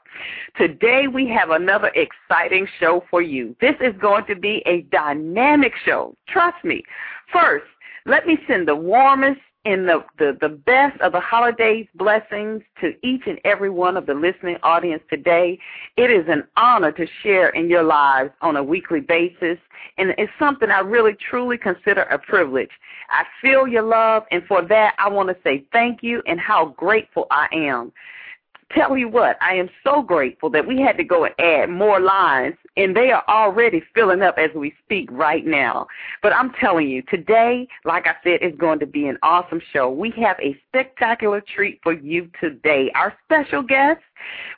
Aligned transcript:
Today 0.56 1.08
we 1.08 1.28
have 1.30 1.50
another 1.50 1.92
exciting 1.96 2.68
show 2.80 3.04
for 3.10 3.24
you. 3.24 3.56
This 3.60 3.74
is 3.82 3.96
going 4.00 4.26
to 4.28 4.36
be 4.36 4.62
a 4.68 4.82
dynamic 4.92 5.74
show. 5.84 6.16
Trust 6.28 6.64
me. 6.64 6.84
First, 7.34 7.66
let 8.06 8.28
me 8.28 8.38
send 8.48 8.68
the 8.68 8.76
warmest 8.76 9.42
in 9.66 9.86
the, 9.86 10.04
the, 10.18 10.38
the 10.42 10.50
best 10.50 11.00
of 11.02 11.12
the 11.12 11.20
holidays 11.20 11.86
blessings 11.96 12.64
to 12.80 12.94
each 13.04 13.22
and 13.28 13.40
every 13.46 13.70
one 13.70 13.96
of 13.96 14.06
the 14.06 14.14
listening 14.14 14.58
audience 14.64 15.04
today. 15.10 15.60
It 15.98 16.10
is 16.10 16.26
an 16.28 16.44
honor 16.58 16.92
to 16.94 17.06
share 17.22 17.50
in 17.50 17.70
your 17.70 17.84
lives 17.84 18.32
on 18.42 18.58
a 18.58 18.64
weekly 18.64 19.02
basis, 19.02 19.58
and 19.98 20.16
it's 20.18 20.32
something 20.40 20.72
I 20.72 20.80
really 20.80 21.14
truly 21.14 21.58
consider 21.58 22.02
a 22.04 22.18
privilege. 22.18 22.72
I 23.10 23.24
feel 23.42 23.68
your 23.68 23.84
love, 23.84 24.24
and 24.32 24.44
for 24.48 24.64
that, 24.64 24.96
I 24.98 25.10
want 25.10 25.30
to 25.30 25.38
say 25.44 25.64
thank 25.72 26.02
you 26.02 26.24
and 26.26 26.40
how 26.40 26.68
grateful 26.78 27.28
I 27.30 27.48
am 27.52 27.92
tell 28.76 28.98
you 28.98 29.08
what, 29.08 29.38
I 29.42 29.56
am 29.56 29.70
so 29.84 30.02
grateful 30.02 30.50
that 30.52 30.66
we 30.66 30.80
had 30.80 30.98
to 30.98 31.04
go 31.04 31.26
and 31.26 31.34
add 31.40 31.70
more 31.70 32.00
lines, 32.00 32.56
and 32.78 32.96
they 32.96 33.12
are 33.12 33.24
already 33.28 33.84
filling 33.94 34.22
up 34.22 34.38
as 34.38 34.50
we 34.56 34.74
speak 34.84 35.10
right 35.12 35.46
now. 35.46 35.88
But 36.22 36.34
I'm 36.34 36.52
telling 36.54 36.88
you, 36.88 37.02
today, 37.04 37.68
like 37.86 38.08
I 38.08 38.16
said, 38.24 38.42
is 38.42 38.58
going 38.58 38.80
to 38.80 38.86
be 38.86 39.08
an 39.08 39.18
awesome 39.24 39.62
show. 39.74 39.90
We 39.90 40.12
have 40.22 40.38
a 40.40 40.60
spectacular 40.68 41.42
treat 41.42 41.80
for 41.84 41.94
you 41.94 42.30
today. 42.40 42.92
Our 42.96 43.14
special 43.26 43.62
guest, 43.62 44.02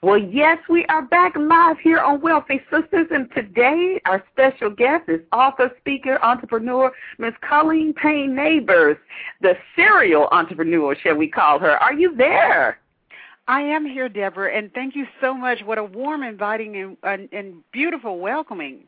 Well, 0.03 0.17
yes, 0.17 0.57
we 0.71 0.87
are 0.87 1.03
back 1.03 1.37
live 1.37 1.79
here 1.79 1.99
on 1.99 2.23
Wealthy 2.23 2.63
Sistas, 2.73 3.15
and 3.15 3.31
today 3.35 4.01
our 4.07 4.25
special 4.33 4.71
guest 4.71 5.11
is 5.11 5.21
author, 5.31 5.71
speaker, 5.79 6.19
entrepreneur, 6.25 6.91
Miss 7.19 7.35
Colleen 7.47 7.93
Payne 7.93 8.35
Nabors, 8.35 8.97
the 9.43 9.59
serial 9.77 10.27
entrepreneur, 10.33 10.97
shall 10.97 11.17
we 11.17 11.29
call 11.29 11.59
her. 11.59 11.73
Are 11.73 11.93
you 11.93 12.17
there? 12.17 12.79
I 13.47 13.61
am 13.61 13.85
here, 13.85 14.09
Deborah, 14.09 14.57
and 14.57 14.73
thank 14.73 14.97
you 14.97 15.05
so 15.21 15.35
much. 15.35 15.61
What 15.67 15.77
a 15.77 15.85
warm, 15.85 16.23
inviting, 16.23 16.77
and, 16.77 16.97
and, 17.03 17.29
and 17.31 17.63
beautiful 17.71 18.21
welcoming. 18.21 18.85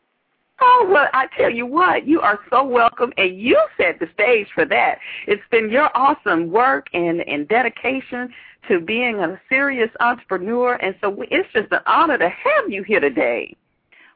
Oh, 0.61 0.87
well, 0.89 1.09
I 1.13 1.27
tell 1.37 1.51
you 1.51 1.67
what, 1.67 2.07
you 2.07 2.21
are 2.21 2.39
so 2.49 2.63
welcome, 2.63 3.13
and 3.17 3.39
you 3.39 3.59
set 3.77 3.99
the 3.99 4.07
stage 4.15 4.47
for 4.55 4.65
that. 4.65 4.97
It's 5.27 5.43
been 5.51 5.69
your 5.69 5.95
awesome 5.95 6.49
work 6.49 6.87
and, 6.93 7.21
and 7.27 7.47
dedication 7.47 8.33
to 8.67 8.79
being 8.79 9.19
a 9.19 9.39
serious 9.49 9.89
entrepreneur, 9.99 10.73
and 10.75 10.95
so 11.01 11.15
it's 11.29 11.51
just 11.53 11.71
an 11.71 11.79
honor 11.85 12.17
to 12.17 12.29
have 12.29 12.69
you 12.69 12.83
here 12.83 12.99
today. 12.99 13.55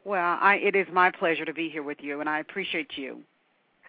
Well, 0.06 0.38
I, 0.40 0.56
it 0.56 0.76
is 0.76 0.88
my 0.94 1.12
pleasure 1.12 1.46
to 1.46 1.54
be 1.54 1.70
here 1.70 1.84
with 1.84 1.98
you, 2.02 2.22
and 2.22 2.30
I 2.30 2.40
appreciate 2.40 2.92
you. 2.96 3.22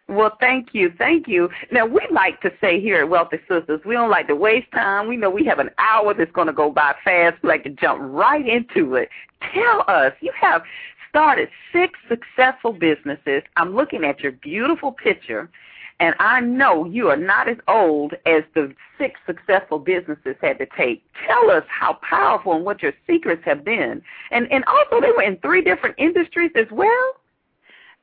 Well, 0.09 0.37
thank 0.41 0.71
you, 0.73 0.91
thank 0.97 1.29
you. 1.29 1.51
Now 1.71 1.85
we 1.85 2.01
like 2.11 2.41
to 2.41 2.51
say 2.63 2.81
here 2.81 3.03
at 3.03 3.09
Wealthy 3.11 3.39
Sistas, 3.49 3.85
we 3.85 3.95
don't 3.95 4.11
like 4.11 4.27
to 4.29 4.35
waste 4.35 4.73
time. 4.73 5.07
We 5.07 5.19
know 5.19 5.29
we 5.29 5.45
have 5.45 5.59
an 5.59 5.71
hour 5.79 6.15
that's 6.15 6.33
going 6.33 6.47
to 6.47 6.53
go 6.53 6.71
by 6.71 6.95
fast. 7.05 7.37
We 7.43 7.51
like 7.51 7.65
to 7.65 7.71
jump 7.71 8.01
right 8.03 8.47
into 8.49 8.95
it. 8.95 9.11
Tell 9.53 9.85
us, 9.87 10.15
you 10.21 10.33
have 10.41 10.63
started 11.11 11.51
six 11.73 11.99
successful 12.09 12.73
businesses. 12.73 13.43
I'm 13.57 13.77
looking 13.77 14.05
at 14.05 14.21
your 14.21 14.33
beautiful 14.33 14.93
picture, 14.93 15.51
and 16.01 16.15
I 16.21 16.41
know 16.41 16.85
you 16.85 17.09
are 17.09 17.17
not 17.17 17.49
as 17.49 17.57
old 17.67 18.15
as 18.25 18.45
the 18.55 18.73
six 18.99 19.19
successful 19.27 19.79
businesses 19.79 20.37
had 20.41 20.59
to 20.59 20.67
take. 20.77 21.03
Tell 21.27 21.51
us 21.51 21.65
how 21.69 21.99
powerful 22.09 22.53
and 22.53 22.65
what 22.65 22.83
your 22.83 22.93
secrets 23.07 23.43
have 23.45 23.65
been. 23.65 24.03
And 24.31 24.51
and 24.53 24.65
also 24.65 25.01
they 25.01 25.11
were 25.11 25.23
in 25.23 25.39
three 25.39 25.63
different 25.63 25.97
industries 25.99 26.53
as 26.55 26.67
well. 26.71 27.15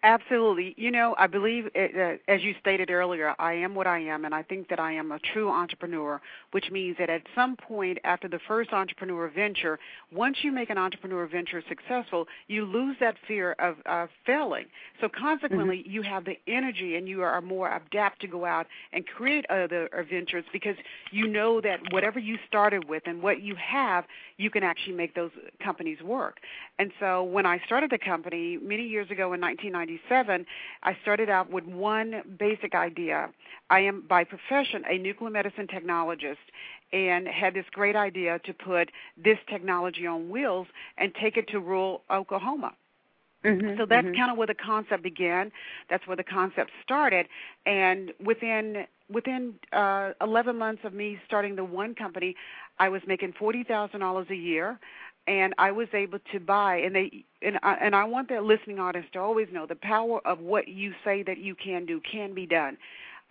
Absolutely. 0.06 0.76
You 0.78 0.92
know, 0.92 1.16
I 1.18 1.26
believe, 1.26 1.68
it, 1.74 1.96
uh, 1.96 2.32
as 2.32 2.44
you 2.44 2.54
stated 2.60 2.92
earlier, 2.92 3.34
I 3.40 3.54
am 3.54 3.74
what 3.74 3.88
I 3.88 3.98
am, 3.98 4.24
and 4.24 4.36
I 4.36 4.44
think 4.44 4.70
that 4.70 4.80
I 4.80 4.92
am 4.92 5.12
a 5.12 5.18
true 5.34 5.50
entrepreneur, 5.50 6.22
which 6.52 6.70
means 6.70 6.96
that 7.00 7.10
at 7.10 7.24
some 7.34 7.56
point 7.56 7.98
after 8.04 8.28
the 8.28 8.38
first 8.48 8.72
entrepreneur 8.72 9.28
venture, 9.30 9.80
once 10.12 10.38
you 10.44 10.52
make 10.52 10.70
an 10.70 10.78
entrepreneur 10.78 11.26
venture 11.26 11.64
successful, 11.68 12.28
you 12.48 12.66
lose 12.66 12.96
that 13.00 13.16
fear 13.28 13.54
of 13.54 13.78
uh, 13.88 14.06
failing. 14.28 14.66
So 15.02 15.10
consequently, 15.10 15.80
mm-hmm. 15.80 15.92
you 15.92 16.04
have 16.04 16.24
the 16.24 16.38
energy 16.48 16.98
and 16.98 17.08
you 17.08 17.24
are 17.24 17.42
more 17.42 17.76
adept 17.76 18.22
to 18.22 18.28
go 18.28 18.46
out 18.46 18.68
and 18.94 19.08
create 19.08 19.48
other 19.50 19.90
ventures 20.08 20.46
because 20.54 20.76
you 21.10 21.26
know 21.28 21.60
that 21.62 21.80
whatever 21.90 22.20
you 22.20 22.38
started 22.48 22.88
with 22.88 23.02
and 23.08 23.24
what 23.24 23.42
you 23.42 23.56
have, 23.56 24.06
you 24.38 24.52
can 24.52 24.62
actually 24.62 24.94
make 24.96 25.16
those 25.16 25.32
companies 25.64 25.98
work. 26.04 26.38
And 26.78 26.92
so 27.00 27.24
when 27.24 27.48
I 27.48 27.60
started 27.66 27.90
the 27.90 27.98
company 27.98 28.60
many 28.62 28.84
years 28.84 29.10
ago 29.10 29.34
in 29.34 29.40
1997, 30.10 30.46
I 30.84 30.98
started 31.02 31.30
out 31.30 31.52
with 31.52 31.66
one 31.66 32.22
basic 32.38 32.76
idea. 32.76 33.30
I 33.70 33.82
am 33.82 34.04
by 34.08 34.24
profession 34.24 34.84
a 34.90 34.98
nuclear 34.98 35.30
medicine 35.30 35.68
technologist 35.68 36.38
and 36.94 37.28
had 37.28 37.54
this 37.54 37.66
great 37.72 37.96
idea 37.96 38.40
to 38.40 38.54
put 38.54 38.92
this 39.22 39.38
technology 39.50 40.06
on 40.06 40.30
wheels 40.30 40.68
and 40.98 41.14
take 41.16 41.38
it 41.38 41.48
to 41.50 41.60
rural 41.60 42.02
Oklahoma. 42.12 42.74
Mm-hmm, 43.44 43.78
so 43.78 43.86
that's 43.86 44.06
mm-hmm. 44.08 44.16
kind 44.16 44.32
of 44.32 44.38
where 44.38 44.48
the 44.48 44.56
concept 44.56 45.04
began. 45.04 45.52
That's 45.90 46.06
where 46.08 46.18
the 46.18 46.24
concept 46.24 46.72
started, 46.84 47.28
and 47.66 48.12
within 48.24 48.86
within 49.08 49.54
uh, 49.72 50.14
11 50.20 50.58
months 50.58 50.82
of 50.84 50.94
me 50.94 51.20
starting 51.28 51.56
the 51.56 51.64
one 51.64 51.94
company, 51.94 52.36
I 52.80 52.90
was 52.90 53.04
making 53.06 53.34
forty 53.38 53.64
thousand 53.64 54.00
dollars 54.00 54.28
a 54.32 54.36
year 54.36 54.80
and 55.28 55.54
I 55.58 55.72
was 55.72 55.88
able 55.94 56.20
to 56.32 56.40
buy 56.40 56.78
and 56.78 56.96
they 56.96 57.26
and 57.42 57.60
I, 57.64 57.76
and 57.76 57.96
I 57.96 58.04
want 58.06 58.30
the 58.30 58.42
listening 58.42 58.80
audience 58.80 59.08
to 59.14 59.20
always 59.20 59.48
know 59.52 59.66
the 59.66 59.76
power 59.76 60.20
of 60.26 60.40
what 60.40 60.68
you 60.68 60.94
say 61.04 61.24
that 61.24 61.38
you 61.38 61.56
can 61.56 61.86
do 61.86 62.02
can 62.12 62.34
be 62.34 62.46
done. 62.46 62.78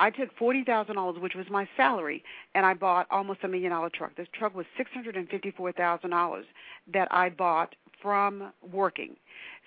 I 0.01 0.11
took 0.11 0.37
forty 0.37 0.65
thousand 0.65 0.97
dollars, 0.97 1.21
which 1.21 1.35
was 1.35 1.47
my 1.51 1.69
salary, 1.77 2.23
and 2.55 2.67
I 2.67 2.75
bought 2.75 3.07
almost 3.11 3.41
a 3.45 3.49
million 3.49 3.71
dollar 3.71 3.91
truck. 3.91 4.17
This 4.17 4.29
truck 4.33 4.55
was 4.55 4.67
six 4.77 4.91
hundred 4.93 5.17
and 5.17 5.29
fifty 5.29 5.53
four 5.53 5.73
thousand 5.73 6.11
dollars 6.11 6.47
that 6.93 7.09
I 7.11 7.31
bought 7.31 7.75
from 8.03 8.53
working. 8.73 9.17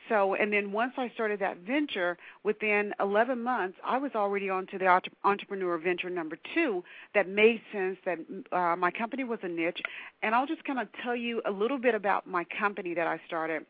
So, 0.09 0.35
and 0.35 0.51
then 0.51 0.71
once 0.71 0.93
I 0.97 1.09
started 1.13 1.39
that 1.39 1.57
venture, 1.57 2.17
within 2.43 2.93
11 2.99 3.41
months, 3.41 3.77
I 3.83 3.97
was 3.97 4.11
already 4.15 4.49
on 4.49 4.67
to 4.67 4.77
the 4.77 5.01
entrepreneur 5.23 5.77
venture 5.77 6.09
number 6.09 6.37
two 6.53 6.83
that 7.13 7.27
made 7.27 7.61
sense. 7.71 7.97
That 8.05 8.19
uh, 8.51 8.75
my 8.75 8.91
company 8.91 9.23
was 9.23 9.39
a 9.43 9.47
niche, 9.47 9.81
and 10.21 10.33
I'll 10.33 10.47
just 10.47 10.63
kind 10.63 10.79
of 10.79 10.87
tell 11.03 11.15
you 11.15 11.41
a 11.45 11.51
little 11.51 11.77
bit 11.77 11.95
about 11.95 12.27
my 12.27 12.45
company 12.59 12.93
that 12.93 13.07
I 13.07 13.19
started. 13.27 13.65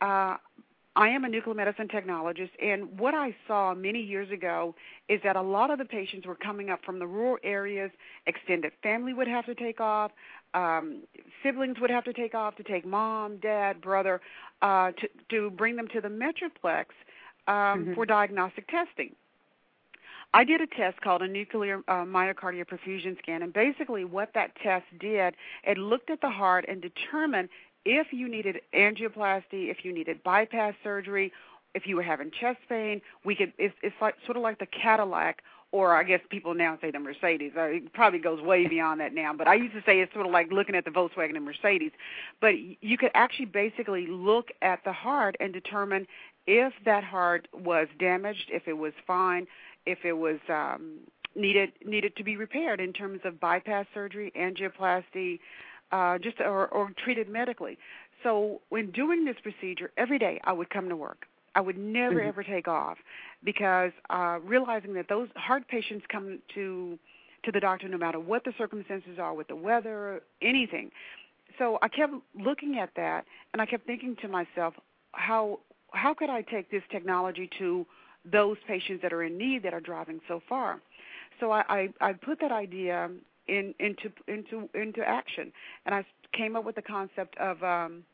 Uh, 0.00 0.36
I 1.00 1.08
am 1.08 1.24
a 1.24 1.30
nuclear 1.30 1.54
medicine 1.54 1.88
technologist, 1.88 2.50
and 2.62 2.98
what 2.98 3.14
I 3.14 3.34
saw 3.48 3.74
many 3.74 4.02
years 4.02 4.30
ago 4.30 4.74
is 5.08 5.18
that 5.24 5.34
a 5.34 5.40
lot 5.40 5.70
of 5.70 5.78
the 5.78 5.86
patients 5.86 6.26
were 6.26 6.34
coming 6.34 6.68
up 6.68 6.80
from 6.84 6.98
the 6.98 7.06
rural 7.06 7.38
areas. 7.42 7.90
Extended 8.26 8.72
family 8.82 9.14
would 9.14 9.26
have 9.26 9.46
to 9.46 9.54
take 9.54 9.80
off 9.80 10.12
um, 10.52 11.02
siblings 11.42 11.76
would 11.80 11.90
have 11.90 12.04
to 12.04 12.12
take 12.12 12.34
off 12.34 12.56
to 12.56 12.62
take 12.62 12.84
mom, 12.84 13.38
dad, 13.38 13.80
brother 13.80 14.20
uh, 14.62 14.92
to 14.92 15.08
to 15.30 15.50
bring 15.50 15.74
them 15.74 15.88
to 15.88 16.02
the 16.02 16.08
metroplex 16.08 16.86
um, 17.46 17.54
mm-hmm. 17.54 17.94
for 17.94 18.04
diagnostic 18.04 18.68
testing. 18.68 19.14
I 20.32 20.44
did 20.44 20.60
a 20.60 20.66
test 20.66 21.00
called 21.00 21.22
a 21.22 21.28
nuclear 21.28 21.78
uh, 21.88 22.04
myocardial 22.04 22.64
perfusion 22.66 23.18
scan, 23.18 23.42
and 23.42 23.52
basically 23.52 24.04
what 24.04 24.30
that 24.34 24.54
test 24.62 24.84
did, 25.00 25.34
it 25.64 25.76
looked 25.76 26.08
at 26.08 26.20
the 26.20 26.30
heart 26.30 26.66
and 26.68 26.80
determined 26.80 27.48
if 27.84 28.12
you 28.12 28.28
needed 28.28 28.60
angioplasty, 28.74 29.70
if 29.70 29.84
you 29.84 29.92
needed 29.92 30.22
bypass 30.22 30.74
surgery, 30.82 31.32
if 31.74 31.86
you 31.86 31.96
were 31.96 32.02
having 32.02 32.30
chest 32.30 32.58
pain. 32.68 33.00
We 33.24 33.34
could. 33.34 33.52
It's, 33.58 33.74
it's 33.82 33.96
like 34.00 34.16
sort 34.26 34.36
of 34.36 34.42
like 34.42 34.58
the 34.58 34.66
Cadillac 34.66 35.42
or 35.72 35.96
I 35.96 36.02
guess 36.02 36.20
people 36.30 36.54
now 36.54 36.78
say 36.80 36.90
the 36.90 36.98
Mercedes. 36.98 37.52
Uh, 37.56 37.62
it 37.62 37.92
probably 37.92 38.18
goes 38.18 38.40
way 38.40 38.66
beyond 38.66 39.00
that 39.00 39.14
now, 39.14 39.32
but 39.32 39.46
I 39.46 39.54
used 39.54 39.74
to 39.74 39.82
say 39.86 40.00
it's 40.00 40.12
sort 40.12 40.26
of 40.26 40.32
like 40.32 40.50
looking 40.50 40.74
at 40.74 40.84
the 40.84 40.90
Volkswagen 40.90 41.36
and 41.36 41.44
Mercedes. 41.44 41.92
But 42.40 42.54
you 42.58 42.98
could 42.98 43.12
actually 43.14 43.46
basically 43.46 44.06
look 44.08 44.48
at 44.62 44.82
the 44.84 44.92
heart 44.92 45.36
and 45.38 45.52
determine 45.52 46.06
if 46.46 46.72
that 46.84 47.04
heart 47.04 47.46
was 47.52 47.86
damaged, 47.98 48.50
if 48.52 48.66
it 48.66 48.72
was 48.72 48.92
fine, 49.06 49.46
if 49.86 50.04
it 50.04 50.14
was 50.14 50.38
um, 50.48 50.98
needed 51.36 51.70
needed 51.84 52.16
to 52.16 52.24
be 52.24 52.36
repaired 52.36 52.80
in 52.80 52.92
terms 52.92 53.20
of 53.24 53.38
bypass 53.38 53.86
surgery, 53.94 54.32
angioplasty, 54.36 55.38
uh, 55.92 56.18
just 56.18 56.40
or, 56.40 56.68
or 56.68 56.90
treated 57.02 57.28
medically. 57.28 57.78
So 58.22 58.60
when 58.68 58.90
doing 58.90 59.24
this 59.24 59.36
procedure 59.42 59.90
every 59.96 60.18
day, 60.18 60.40
I 60.44 60.52
would 60.52 60.70
come 60.70 60.88
to 60.88 60.96
work. 60.96 61.26
I 61.54 61.60
would 61.60 61.78
never 61.78 62.16
mm-hmm. 62.16 62.28
ever 62.28 62.44
take 62.44 62.68
off 62.68 62.98
because 63.42 63.92
uh, 64.08 64.38
realizing 64.44 64.94
that 64.94 65.08
those 65.08 65.28
heart 65.34 65.66
patients 65.68 66.04
come 66.10 66.38
to 66.54 66.98
to 67.44 67.50
the 67.50 67.60
doctor 67.60 67.88
no 67.88 67.96
matter 67.96 68.20
what 68.20 68.44
the 68.44 68.52
circumstances 68.58 69.18
are 69.18 69.32
with 69.32 69.48
the 69.48 69.56
weather, 69.56 70.20
anything. 70.42 70.90
So 71.58 71.78
I 71.82 71.88
kept 71.88 72.12
looking 72.38 72.78
at 72.78 72.90
that, 72.96 73.24
and 73.52 73.62
I 73.62 73.66
kept 73.66 73.86
thinking 73.86 74.14
to 74.22 74.28
myself, 74.28 74.74
how 75.12 75.60
how 75.92 76.14
could 76.14 76.30
I 76.30 76.42
take 76.42 76.70
this 76.70 76.82
technology 76.90 77.50
to 77.58 77.84
those 78.30 78.58
patients 78.68 79.02
that 79.02 79.12
are 79.12 79.24
in 79.24 79.36
need 79.36 79.62
that 79.64 79.74
are 79.74 79.80
driving 79.80 80.20
so 80.28 80.40
far? 80.48 80.80
So 81.40 81.50
I 81.50 81.64
I, 81.68 81.88
I 82.00 82.12
put 82.12 82.40
that 82.40 82.52
idea 82.52 83.10
in 83.50 83.74
into 83.78 84.10
into 84.28 84.68
into 84.74 85.02
action, 85.06 85.52
and 85.84 85.94
I 85.94 86.04
came 86.32 86.56
up 86.56 86.64
with 86.64 86.76
the 86.76 86.82
concept 86.82 87.36
of 87.38 87.62
um, 87.62 88.04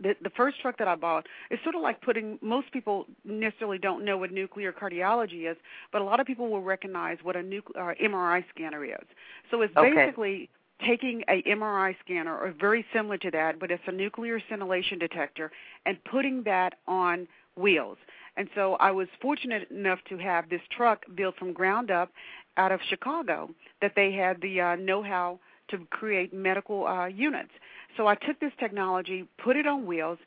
the 0.00 0.14
the 0.22 0.30
first 0.30 0.60
truck 0.60 0.76
that 0.78 0.88
I 0.88 0.96
bought 0.96 1.26
is 1.50 1.58
sort 1.62 1.74
of 1.74 1.82
like 1.82 2.00
putting 2.00 2.38
most 2.42 2.72
people 2.72 3.06
necessarily 3.24 3.78
don't 3.78 4.04
know 4.04 4.18
what 4.18 4.32
nuclear 4.32 4.72
cardiology 4.72 5.50
is, 5.50 5.56
but 5.92 6.02
a 6.02 6.04
lot 6.04 6.20
of 6.20 6.26
people 6.26 6.48
will 6.48 6.62
recognize 6.62 7.18
what 7.22 7.36
a 7.36 7.40
nucle- 7.40 7.76
uh, 7.76 7.94
MRI 8.02 8.44
scanner 8.54 8.84
is. 8.84 9.06
So 9.50 9.62
it's 9.62 9.76
okay. 9.76 9.94
basically 9.94 10.50
taking 10.84 11.22
a 11.28 11.42
MRI 11.42 11.94
scanner 12.04 12.36
or 12.36 12.52
very 12.58 12.84
similar 12.92 13.16
to 13.18 13.30
that, 13.30 13.58
but 13.60 13.70
it's 13.70 13.82
a 13.86 13.92
nuclear 13.92 14.40
scintillation 14.48 14.98
detector 14.98 15.52
and 15.86 16.02
putting 16.04 16.42
that 16.42 16.74
on 16.86 17.28
wheels. 17.56 17.98
And 18.36 18.48
so 18.54 18.74
I 18.74 18.90
was 18.90 19.06
fortunate 19.22 19.70
enough 19.70 20.00
to 20.08 20.18
have 20.18 20.48
this 20.48 20.60
truck 20.76 21.04
built 21.14 21.36
from 21.36 21.52
ground 21.52 21.90
up 21.90 22.10
out 22.56 22.72
of 22.72 22.80
Chicago 22.88 23.50
that 23.80 23.92
they 23.96 24.12
had 24.12 24.40
the 24.40 24.60
uh, 24.60 24.76
know-how 24.76 25.38
to 25.68 25.78
create 25.90 26.32
medical 26.32 26.86
uh, 26.86 27.06
units. 27.06 27.50
So 27.96 28.06
I 28.06 28.14
took 28.14 28.38
this 28.40 28.52
technology, 28.58 29.26
put 29.42 29.56
it 29.56 29.66
on 29.66 29.86
wheels, 29.86 30.18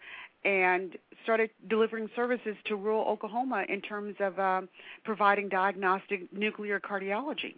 and 0.46 0.98
started 1.24 1.50
delivering 1.70 2.10
services 2.16 2.56
to 2.66 2.76
rural 2.76 3.06
Oklahoma 3.06 3.66
in 3.68 3.82
terms 3.82 4.16
of 4.20 4.40
um, 4.40 4.70
providing 5.04 5.50
diagnostic 5.50 6.32
nuclear 6.32 6.80
cardiology. 6.80 7.56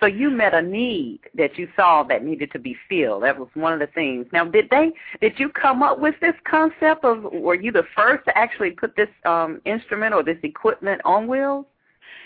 So 0.00 0.06
you 0.06 0.28
met 0.28 0.54
a 0.54 0.60
need 0.60 1.20
that 1.34 1.56
you 1.56 1.68
saw 1.76 2.02
that 2.04 2.24
needed 2.24 2.50
to 2.52 2.58
be 2.58 2.76
filled. 2.88 3.22
That 3.22 3.38
was 3.38 3.48
one 3.54 3.72
of 3.72 3.78
the 3.78 3.86
things. 3.86 4.26
Now, 4.32 4.44
did 4.44 4.68
they? 4.70 4.92
Did 5.20 5.38
you 5.38 5.48
come 5.48 5.82
up 5.82 6.00
with 6.00 6.16
this 6.20 6.34
concept 6.44 7.04
of? 7.04 7.22
Were 7.32 7.54
you 7.54 7.70
the 7.70 7.84
first 7.96 8.24
to 8.26 8.36
actually 8.36 8.72
put 8.72 8.96
this 8.96 9.08
um, 9.24 9.62
instrument 9.64 10.12
or 10.12 10.22
this 10.22 10.36
equipment 10.42 11.00
on 11.04 11.28
wheels? 11.28 11.64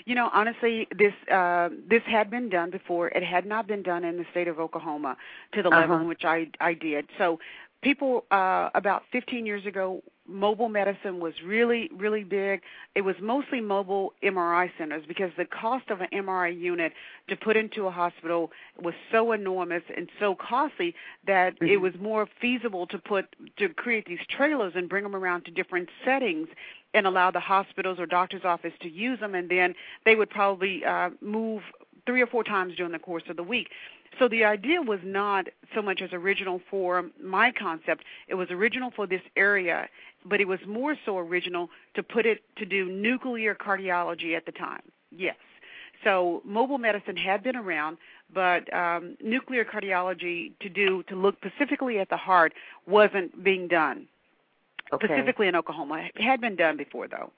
You 0.04 0.14
know, 0.14 0.30
honestly, 0.32 0.88
this 0.96 1.12
uh, 1.30 1.68
this 1.88 2.02
had 2.06 2.30
been 2.30 2.48
done 2.48 2.70
before. 2.70 3.08
It 3.08 3.22
had 3.22 3.46
not 3.46 3.66
been 3.66 3.82
done 3.82 4.04
in 4.04 4.16
the 4.16 4.26
state 4.30 4.48
of 4.48 4.58
Oklahoma 4.58 5.16
to 5.52 5.62
the 5.62 5.68
uh-huh. 5.68 5.80
level 5.80 5.96
in 5.98 6.08
which 6.08 6.24
I 6.24 6.48
I 6.60 6.74
did. 6.74 7.06
So 7.18 7.38
people 7.82 8.24
uh, 8.30 8.70
about 8.74 9.02
15 9.12 9.46
years 9.46 9.64
ago 9.66 10.02
mobile 10.28 10.68
medicine 10.68 11.20
was 11.20 11.34
really 11.44 11.90
really 11.96 12.24
big. 12.24 12.60
It 12.94 13.02
was 13.02 13.16
mostly 13.20 13.60
mobile 13.60 14.12
mri 14.22 14.70
centers 14.78 15.04
because 15.06 15.30
the 15.36 15.44
cost 15.44 15.90
of 15.90 16.00
an 16.00 16.08
mri 16.12 16.58
unit 16.58 16.92
to 17.28 17.36
put 17.36 17.56
into 17.56 17.86
a 17.86 17.90
hospital 17.90 18.50
was 18.80 18.94
so 19.10 19.32
enormous 19.32 19.82
and 19.96 20.08
so 20.20 20.34
costly 20.34 20.94
that 21.26 21.54
mm-hmm. 21.54 21.66
it 21.66 21.80
was 21.80 21.94
more 22.00 22.28
feasible 22.40 22.86
to 22.88 22.98
put 22.98 23.34
to 23.56 23.68
create 23.70 24.06
these 24.06 24.20
trailers 24.28 24.74
and 24.76 24.88
bring 24.88 25.02
them 25.02 25.16
around 25.16 25.44
to 25.46 25.50
different 25.50 25.88
settings 26.04 26.48
and 26.94 27.06
allow 27.06 27.30
the 27.30 27.40
hospitals 27.40 27.98
or 27.98 28.06
doctor's 28.06 28.44
office 28.44 28.72
to 28.80 28.88
use 28.88 29.20
them. 29.20 29.34
And 29.34 29.50
then 29.50 29.74
they 30.04 30.14
would 30.14 30.30
probably 30.30 30.84
uh 30.84 31.10
move 31.20 31.62
three 32.06 32.22
or 32.22 32.26
four 32.26 32.42
times 32.42 32.74
during 32.74 32.92
the 32.92 32.98
course 32.98 33.24
of 33.28 33.36
the 33.36 33.42
week 33.42 33.68
so 34.18 34.28
the 34.28 34.44
idea 34.44 34.80
was 34.80 35.00
not 35.04 35.46
so 35.74 35.82
much 35.82 36.00
as 36.02 36.12
original 36.12 36.60
for 36.70 37.10
my 37.22 37.52
concept, 37.52 38.04
it 38.26 38.34
was 38.34 38.50
original 38.50 38.90
for 38.94 39.06
this 39.06 39.22
area, 39.36 39.88
but 40.24 40.40
it 40.40 40.48
was 40.48 40.58
more 40.66 40.96
so 41.04 41.18
original 41.18 41.68
to 41.94 42.02
put 42.02 42.26
it 42.26 42.42
to 42.56 42.64
do 42.64 42.86
nuclear 42.90 43.54
cardiology 43.54 44.36
at 44.36 44.46
the 44.46 44.52
time. 44.52 44.82
Yes. 45.10 45.36
So 46.04 46.42
mobile 46.44 46.78
medicine 46.78 47.16
had 47.16 47.42
been 47.42 47.56
around, 47.56 47.98
but 48.32 48.72
um, 48.72 49.16
nuclear 49.22 49.64
cardiology 49.64 50.52
to 50.60 50.68
do 50.68 51.02
to 51.04 51.16
look 51.16 51.36
specifically 51.44 51.98
at 51.98 52.08
the 52.08 52.16
heart 52.16 52.52
wasn't 52.86 53.42
being 53.42 53.68
done. 53.68 54.06
Okay. 54.92 55.06
Specifically 55.06 55.48
in 55.48 55.56
Oklahoma, 55.56 56.08
it 56.14 56.22
had 56.22 56.40
been 56.40 56.56
done 56.56 56.76
before 56.76 57.08
though. 57.08 57.30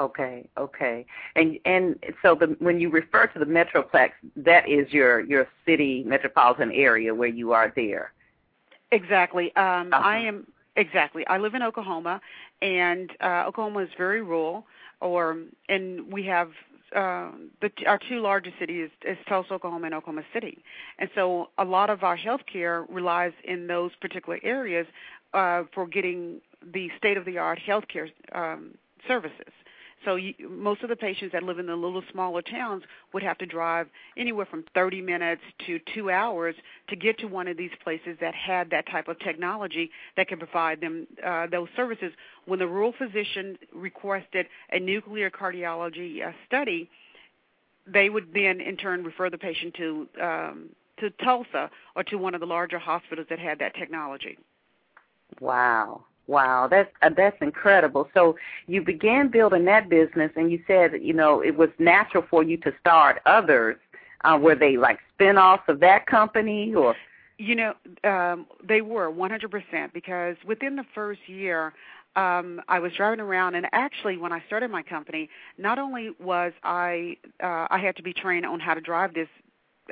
Okay, 0.00 0.48
okay. 0.58 1.06
And 1.36 1.58
and 1.64 1.96
so 2.20 2.34
the 2.34 2.56
when 2.58 2.80
you 2.80 2.90
refer 2.90 3.26
to 3.28 3.38
the 3.38 3.44
metroplex, 3.44 4.10
that 4.36 4.68
is 4.68 4.92
your 4.92 5.20
your 5.20 5.46
city 5.64 6.02
metropolitan 6.04 6.72
area 6.72 7.14
where 7.14 7.28
you 7.28 7.52
are 7.52 7.72
there. 7.76 8.12
Exactly. 8.90 9.54
Um 9.56 9.92
uh-huh. 9.92 10.02
I 10.02 10.18
am 10.18 10.46
exactly. 10.74 11.24
I 11.28 11.38
live 11.38 11.54
in 11.54 11.62
Oklahoma 11.62 12.20
and 12.60 13.10
uh 13.20 13.44
Oklahoma 13.46 13.80
is 13.80 13.90
very 13.96 14.22
rural 14.22 14.66
or 15.00 15.38
and 15.68 16.12
we 16.12 16.24
have 16.24 16.50
uh, 16.94 17.32
the, 17.60 17.70
our 17.86 17.98
two 18.08 18.20
largest 18.20 18.56
cities 18.58 18.88
is, 19.04 19.12
is 19.12 19.18
Tulsa, 19.28 19.54
Oklahoma, 19.54 19.86
and 19.86 19.94
Oklahoma 19.94 20.22
City, 20.32 20.62
and 21.00 21.10
so 21.14 21.48
a 21.58 21.64
lot 21.64 21.90
of 21.90 22.04
our 22.04 22.16
healthcare 22.16 22.86
relies 22.88 23.32
in 23.42 23.66
those 23.66 23.90
particular 24.00 24.38
areas 24.44 24.86
uh, 25.32 25.64
for 25.74 25.88
getting 25.88 26.40
the 26.72 26.88
state-of-the-art 26.96 27.58
healthcare 27.66 28.10
um, 28.32 28.76
services. 29.08 29.52
So 30.04 30.16
you, 30.16 30.34
most 30.48 30.82
of 30.82 30.88
the 30.88 30.96
patients 30.96 31.32
that 31.32 31.42
live 31.42 31.58
in 31.58 31.66
the 31.66 31.76
little 31.76 32.02
smaller 32.12 32.42
towns 32.42 32.82
would 33.12 33.22
have 33.22 33.38
to 33.38 33.46
drive 33.46 33.88
anywhere 34.16 34.46
from 34.46 34.64
30 34.74 35.00
minutes 35.00 35.42
to 35.66 35.80
two 35.94 36.10
hours 36.10 36.54
to 36.88 36.96
get 36.96 37.18
to 37.18 37.26
one 37.26 37.48
of 37.48 37.56
these 37.56 37.70
places 37.82 38.16
that 38.20 38.34
had 38.34 38.70
that 38.70 38.86
type 38.90 39.08
of 39.08 39.18
technology 39.20 39.90
that 40.16 40.28
could 40.28 40.38
provide 40.38 40.80
them 40.80 41.06
uh, 41.24 41.46
those 41.46 41.68
services. 41.76 42.12
When 42.46 42.58
the 42.58 42.66
rural 42.66 42.92
physician 42.96 43.58
requested 43.74 44.46
a 44.70 44.78
nuclear 44.78 45.30
cardiology 45.30 46.26
uh, 46.26 46.32
study, 46.46 46.90
they 47.86 48.10
would 48.10 48.32
then 48.34 48.60
in 48.60 48.76
turn 48.76 49.04
refer 49.04 49.30
the 49.30 49.38
patient 49.38 49.74
to 49.74 50.08
um, 50.22 50.68
to 51.00 51.10
Tulsa 51.24 51.70
or 51.96 52.04
to 52.04 52.16
one 52.16 52.34
of 52.34 52.40
the 52.40 52.46
larger 52.46 52.78
hospitals 52.78 53.26
that 53.30 53.38
had 53.38 53.58
that 53.58 53.74
technology. 53.74 54.38
Wow. 55.40 56.04
Wow, 56.26 56.68
that's 56.68 56.90
uh, 57.02 57.10
that's 57.14 57.36
incredible. 57.40 58.08
So 58.14 58.36
you 58.66 58.82
began 58.82 59.28
building 59.28 59.66
that 59.66 59.88
business, 59.88 60.30
and 60.36 60.50
you 60.50 60.62
said 60.66 60.92
you 61.02 61.12
know 61.12 61.40
it 61.42 61.56
was 61.56 61.68
natural 61.78 62.24
for 62.28 62.42
you 62.42 62.56
to 62.58 62.72
start 62.80 63.20
others. 63.26 63.76
Uh, 64.24 64.38
were 64.40 64.54
they 64.54 64.78
like 64.78 64.98
spin-offs 65.14 65.64
of 65.68 65.80
that 65.80 66.06
company, 66.06 66.74
or? 66.74 66.96
You 67.36 67.56
know, 67.56 67.74
um, 68.04 68.46
they 68.66 68.80
were 68.80 69.10
100% 69.10 69.92
because 69.92 70.36
within 70.46 70.76
the 70.76 70.84
first 70.94 71.20
year, 71.26 71.74
um, 72.16 72.60
I 72.68 72.78
was 72.78 72.92
driving 72.96 73.18
around, 73.18 73.56
and 73.56 73.66
actually, 73.72 74.16
when 74.16 74.32
I 74.32 74.40
started 74.46 74.70
my 74.70 74.82
company, 74.82 75.28
not 75.58 75.78
only 75.78 76.10
was 76.20 76.52
I 76.62 77.16
uh, 77.42 77.66
I 77.70 77.78
had 77.78 77.96
to 77.96 78.02
be 78.02 78.12
trained 78.12 78.46
on 78.46 78.60
how 78.60 78.74
to 78.74 78.80
drive 78.80 79.14
this 79.14 79.28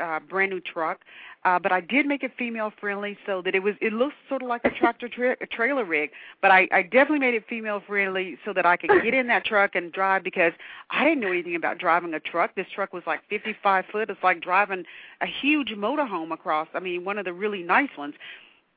uh, 0.00 0.20
brand 0.20 0.50
new 0.50 0.60
truck, 0.60 1.00
uh, 1.44 1.58
but 1.58 1.72
I 1.72 1.80
did 1.80 2.06
make 2.06 2.22
it 2.22 2.32
female 2.38 2.72
friendly 2.80 3.16
so 3.26 3.42
that 3.42 3.54
it 3.54 3.62
was 3.62 3.74
it 3.80 3.92
looks 3.92 4.14
sort 4.28 4.42
of 4.42 4.48
like 4.48 4.64
a 4.64 4.70
tractor 4.70 5.08
tra- 5.08 5.36
a 5.40 5.46
trailer 5.46 5.84
rig, 5.84 6.10
but 6.40 6.50
I, 6.50 6.68
I 6.72 6.82
definitely 6.82 7.18
made 7.18 7.34
it 7.34 7.44
female 7.48 7.82
friendly 7.86 8.38
so 8.44 8.52
that 8.52 8.64
I 8.64 8.76
could 8.76 8.90
get 9.02 9.14
in 9.14 9.26
that 9.28 9.44
truck 9.44 9.74
and 9.74 9.92
drive 9.92 10.22
because 10.22 10.52
I 10.90 11.04
didn't 11.04 11.20
know 11.20 11.32
anything 11.32 11.56
about 11.56 11.78
driving 11.78 12.14
a 12.14 12.20
truck. 12.20 12.54
This 12.54 12.66
truck 12.74 12.92
was 12.92 13.02
like 13.06 13.20
55 13.28 13.86
foot. 13.90 14.10
It's 14.10 14.22
like 14.22 14.40
driving 14.40 14.84
a 15.20 15.26
huge 15.26 15.70
motorhome 15.70 16.32
across. 16.32 16.68
I 16.74 16.80
mean, 16.80 17.04
one 17.04 17.18
of 17.18 17.24
the 17.24 17.32
really 17.32 17.62
nice 17.62 17.90
ones. 17.96 18.14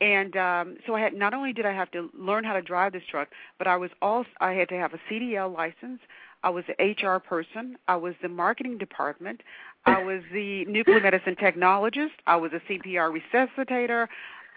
And 0.02 0.36
um, 0.36 0.78
so 0.86 0.96
I 0.96 1.00
had 1.00 1.14
not 1.14 1.34
only 1.34 1.54
did 1.54 1.66
I 1.66 1.72
have 1.72 1.90
to 1.92 2.10
learn 2.18 2.44
how 2.44 2.54
to 2.54 2.62
drive 2.62 2.92
this 2.92 3.04
truck, 3.10 3.30
but 3.58 3.68
I 3.68 3.78
was 3.78 3.92
also 4.02 4.30
I 4.42 4.52
had 4.54 4.70
to 4.70 4.76
have 4.76 4.94
a 4.94 5.00
CDL 5.10 5.56
license. 5.56 6.02
I 6.44 6.50
was 6.50 6.66
an 6.78 6.92
HR 6.92 7.20
person. 7.20 7.78
I 7.88 7.96
was 7.96 8.14
the 8.22 8.30
marketing 8.30 8.78
department. 8.78 9.42
I 9.86 10.04
was 10.04 10.22
the 10.34 10.66
nuclear 10.66 11.00
medicine 11.00 11.36
technologist. 11.36 12.12
I 12.26 12.36
was 12.38 12.52
a 12.54 12.60
CPR 12.72 13.16
resuscitator. 13.16 14.08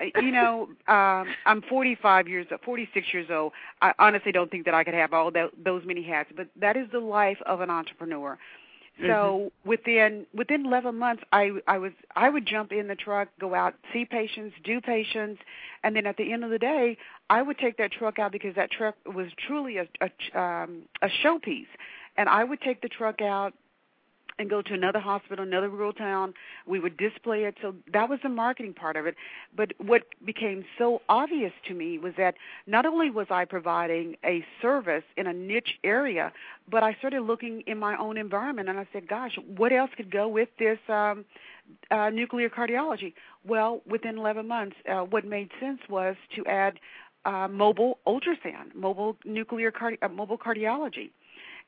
Uh, 0.00 0.20
you 0.20 0.30
know, 0.30 0.68
um, 0.86 1.26
I'm 1.44 1.62
45 1.68 2.28
years, 2.28 2.46
46 2.64 3.06
years 3.12 3.28
old. 3.30 3.52
I 3.82 3.92
honestly 3.98 4.32
don't 4.32 4.50
think 4.50 4.64
that 4.64 4.74
I 4.74 4.84
could 4.84 4.94
have 4.94 5.12
all 5.12 5.30
that, 5.32 5.50
those 5.62 5.82
many 5.84 6.02
hats, 6.02 6.30
but 6.36 6.48
that 6.60 6.76
is 6.76 6.86
the 6.92 7.00
life 7.00 7.38
of 7.46 7.60
an 7.60 7.70
entrepreneur. 7.70 8.38
So 9.00 9.06
mm-hmm. 9.06 9.68
within 9.68 10.26
within 10.34 10.66
11 10.66 10.96
months, 10.98 11.22
I 11.32 11.52
I 11.68 11.78
was 11.78 11.92
I 12.16 12.28
would 12.30 12.46
jump 12.46 12.72
in 12.72 12.88
the 12.88 12.96
truck, 12.96 13.28
go 13.38 13.54
out, 13.54 13.74
see 13.92 14.04
patients, 14.04 14.56
do 14.64 14.80
patients, 14.80 15.40
and 15.84 15.94
then 15.94 16.04
at 16.04 16.16
the 16.16 16.32
end 16.32 16.42
of 16.42 16.50
the 16.50 16.58
day, 16.58 16.96
I 17.30 17.42
would 17.42 17.58
take 17.58 17.76
that 17.76 17.92
truck 17.92 18.18
out 18.18 18.32
because 18.32 18.56
that 18.56 18.72
truck 18.72 18.96
was 19.06 19.28
truly 19.46 19.76
a 19.76 19.86
a, 20.00 20.40
um, 20.40 20.82
a 21.00 21.08
showpiece, 21.22 21.68
and 22.16 22.28
I 22.28 22.42
would 22.42 22.60
take 22.60 22.82
the 22.82 22.88
truck 22.88 23.22
out 23.22 23.54
and 24.38 24.48
go 24.48 24.62
to 24.62 24.74
another 24.74 25.00
hospital, 25.00 25.44
another 25.44 25.68
rural 25.68 25.92
town. 25.92 26.34
We 26.66 26.78
would 26.80 26.96
display 26.96 27.44
it. 27.44 27.56
So 27.60 27.74
that 27.92 28.08
was 28.08 28.20
the 28.22 28.28
marketing 28.28 28.74
part 28.74 28.96
of 28.96 29.06
it. 29.06 29.16
But 29.56 29.72
what 29.78 30.02
became 30.24 30.64
so 30.78 31.02
obvious 31.08 31.52
to 31.66 31.74
me 31.74 31.98
was 31.98 32.14
that 32.18 32.34
not 32.66 32.86
only 32.86 33.10
was 33.10 33.26
I 33.30 33.44
providing 33.44 34.16
a 34.24 34.44
service 34.62 35.04
in 35.16 35.26
a 35.26 35.32
niche 35.32 35.78
area, 35.82 36.32
but 36.70 36.82
I 36.82 36.94
started 36.94 37.22
looking 37.22 37.62
in 37.66 37.78
my 37.78 37.96
own 37.96 38.16
environment 38.16 38.68
and 38.68 38.78
I 38.78 38.86
said, 38.92 39.08
gosh, 39.08 39.36
what 39.56 39.72
else 39.72 39.90
could 39.96 40.10
go 40.10 40.28
with 40.28 40.48
this 40.58 40.78
um, 40.88 41.24
uh, 41.90 42.10
nuclear 42.10 42.48
cardiology? 42.48 43.14
Well, 43.46 43.82
within 43.88 44.18
11 44.18 44.46
months, 44.46 44.76
uh, 44.90 45.00
what 45.00 45.24
made 45.24 45.50
sense 45.60 45.80
was 45.88 46.16
to 46.36 46.44
add 46.46 46.78
uh, 47.24 47.48
mobile 47.48 47.98
ultrasound, 48.06 48.74
mobile 48.74 49.16
nuclear 49.24 49.70
cardi- 49.70 49.98
uh, 50.00 50.08
mobile 50.08 50.38
cardiology 50.38 51.10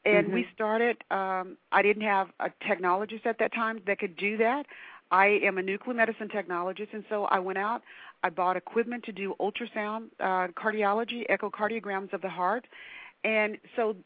and 0.04 0.26
mm-hmm. 0.26 0.35
we 0.35 0.47
started 0.54 0.97
um 1.11 1.57
i 1.73 1.83
didn't 1.83 2.02
have 2.02 2.28
a 2.40 2.50
technologist 2.69 3.26
at 3.26 3.38
that 3.38 3.52
time 3.52 3.80
that 3.87 3.99
could 3.99 4.16
do 4.16 4.37
that. 4.37 4.66
I 5.12 5.40
am 5.42 5.59
a 5.59 5.62
nuclear 5.62 5.97
medicine 5.97 6.28
technologist 6.28 6.92
and 6.92 7.04
so 7.09 7.25
i 7.25 7.38
went 7.38 7.59
out 7.59 7.83
i 8.23 8.30
bought 8.30 8.57
equipment 8.57 9.04
to 9.04 9.12
do 9.12 9.35
ultrasound 9.40 10.09
uh 10.21 10.49
cardiology 10.49 11.26
echocardiograms 11.28 12.12
of 12.12 12.23
the 12.23 12.28
heart. 12.28 12.66
And 13.25 13.59
so 13.76 13.97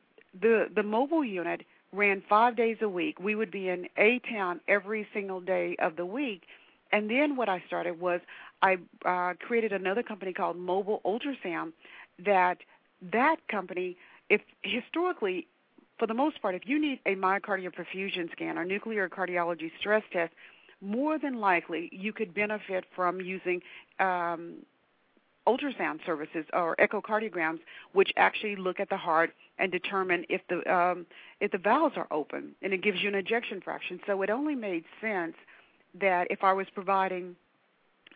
the 0.40 0.68
the 0.74 0.82
mobile 0.82 1.24
unit 1.24 1.62
ran 1.92 2.22
5 2.28 2.56
days 2.56 2.78
a 2.82 2.88
week. 2.88 3.20
We 3.20 3.36
would 3.36 3.52
be 3.52 3.68
in 3.68 3.86
a 3.96 4.18
town 4.28 4.60
every 4.66 5.06
single 5.14 5.40
day 5.40 5.76
of 5.78 5.94
the 5.94 6.04
week. 6.06 6.42
And 6.90 7.08
then 7.08 7.36
what 7.36 7.48
i 7.48 7.62
started 7.66 8.00
was 8.00 8.20
i 8.62 8.78
uh 9.04 9.34
created 9.46 9.72
another 9.72 10.02
company 10.02 10.32
called 10.32 10.56
mobile 10.56 11.00
ultrasound 11.04 11.72
that 12.24 12.58
that 13.12 13.36
company 13.48 13.96
if 14.30 14.40
historically 14.62 15.46
for 15.98 16.06
the 16.06 16.14
most 16.14 16.40
part, 16.42 16.54
if 16.54 16.62
you 16.66 16.80
need 16.80 17.00
a 17.06 17.14
myocardial 17.14 17.72
perfusion 17.72 18.30
scan 18.32 18.58
or 18.58 18.64
nuclear 18.64 19.08
cardiology 19.08 19.70
stress 19.78 20.02
test, 20.12 20.32
more 20.80 21.18
than 21.18 21.40
likely 21.40 21.88
you 21.92 22.12
could 22.12 22.34
benefit 22.34 22.84
from 22.94 23.20
using 23.20 23.60
um, 24.00 24.56
ultrasound 25.46 26.04
services 26.04 26.44
or 26.52 26.74
echocardiograms, 26.76 27.60
which 27.92 28.12
actually 28.16 28.56
look 28.56 28.80
at 28.80 28.88
the 28.90 28.96
heart 28.96 29.30
and 29.58 29.70
determine 29.70 30.24
if 30.28 30.40
the 30.48 30.72
um, 30.72 31.06
if 31.40 31.50
the 31.52 31.58
valves 31.58 31.96
are 31.96 32.08
open, 32.10 32.54
and 32.62 32.72
it 32.72 32.82
gives 32.82 33.00
you 33.02 33.08
an 33.08 33.14
ejection 33.14 33.60
fraction. 33.60 34.00
So 34.06 34.22
it 34.22 34.30
only 34.30 34.54
made 34.54 34.84
sense 35.00 35.34
that 36.00 36.26
if 36.30 36.42
I 36.42 36.52
was 36.52 36.66
providing 36.74 37.36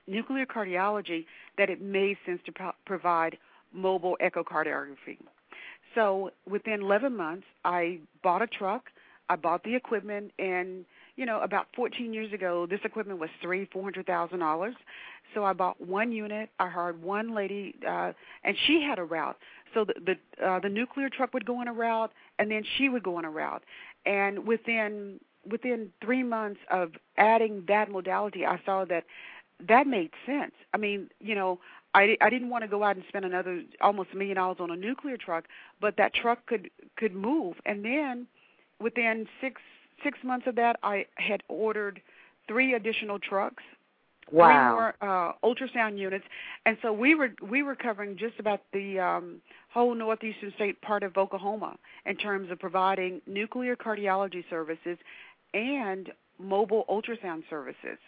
nuclear 0.07 0.47
cardiology, 0.47 1.27
that 1.59 1.71
it 1.71 1.81
made 1.81 2.17
sense 2.27 2.41
to 2.47 2.53
pro- 2.53 2.73
provide 2.87 3.39
mobile 3.73 4.17
echocardiography. 4.23 5.19
So 5.99 6.31
within 6.49 6.83
11 6.83 7.17
months, 7.17 7.45
I 7.65 7.99
bought 8.23 8.41
a 8.41 8.47
truck. 8.47 8.85
I 9.29 9.35
bought 9.35 9.65
the 9.65 9.75
equipment, 9.75 10.31
and 10.39 10.85
you 11.17 11.27
know, 11.27 11.41
about 11.41 11.67
14 11.75 12.15
years 12.15 12.33
ago, 12.33 12.69
this 12.71 12.79
equipment 12.85 13.19
was 13.19 13.31
three, 13.43 13.69
four 13.73 13.83
hundred 13.83 14.07
thousand 14.07 14.39
dollars. 14.39 14.77
So 15.35 15.45
I 15.45 15.53
bought 15.53 15.81
one 15.81 16.13
unit. 16.13 16.51
I 16.61 16.69
hired 16.69 17.03
one 17.03 17.35
lady, 17.35 17.75
uh, 17.87 18.13
and 18.45 18.57
she 18.67 18.81
had 18.81 19.01
a 19.01 19.05
route. 19.05 19.37
So 19.75 19.85
the 19.85 19.95
the, 20.39 20.47
uh, 20.47 20.61
the 20.61 20.69
nuclear 20.69 21.11
truck 21.11 21.35
would 21.35 21.45
go 21.45 21.57
on 21.61 21.67
a 21.67 21.73
route, 21.73 22.13
and 22.39 22.49
then 22.49 22.63
she 22.77 22.89
would 22.89 23.03
go 23.03 23.17
on 23.17 23.25
a 23.25 23.31
route. 23.31 23.65
And 24.07 24.47
within 24.47 25.19
within 25.51 25.91
three 26.01 26.23
months 26.23 26.61
of 26.71 26.93
adding 27.17 27.65
that 27.67 27.91
modality, 27.91 28.47
I 28.47 28.61
saw 28.65 28.85
that 28.85 29.03
that 29.67 29.89
made 29.89 30.11
sense. 30.25 30.53
I 30.73 30.77
mean, 30.77 31.11
you 31.19 31.35
know, 31.35 31.59
I 31.95 32.17
I 32.21 32.31
didn't 32.31 32.51
want 32.51 32.63
to 32.63 32.69
go 32.69 32.83
out 32.85 32.97
and 32.97 33.05
spend 33.09 33.25
another 33.25 33.63
almost 33.81 34.11
a 34.13 34.17
million 34.17 34.37
dollars 34.37 34.59
on 34.61 34.71
a 34.71 34.77
nuclear 34.77 35.17
truck, 35.17 35.45
but 35.81 35.97
that 35.97 36.15
truck 36.15 36.47
could 36.47 36.71
could 36.97 37.15
move. 37.15 37.57
And 37.67 37.85
then 37.85 38.27
within 38.81 39.27
six 39.41 39.61
six 40.05 40.19
months 40.23 40.47
of 40.47 40.57
that, 40.57 40.79
I 40.83 41.07
had 41.17 41.43
ordered 41.49 42.01
three 42.47 42.75
additional 42.75 43.19
trucks 43.19 43.63
Wow. 44.31 44.49
Three 44.49 44.75
more 44.75 44.95
uh, 45.01 45.33
ultrasound 45.43 45.99
units, 45.99 46.25
and 46.67 46.77
so 46.83 46.93
we 46.93 47.15
were 47.15 47.31
we 47.43 47.63
were 47.63 47.75
covering 47.75 48.17
just 48.19 48.39
about 48.39 48.61
the 48.73 48.99
um, 48.99 49.41
whole 49.73 49.95
northeastern 49.95 50.53
state 50.55 50.81
part 50.83 51.03
of 51.03 51.17
Oklahoma 51.17 51.79
in 52.05 52.17
terms 52.17 52.51
of 52.51 52.59
providing 52.59 53.23
nuclear 53.27 53.75
cardiology 53.75 54.45
services 54.51 54.99
and 55.55 56.13
mobile 56.39 56.85
ultrasound 56.91 57.45
services. 57.49 57.99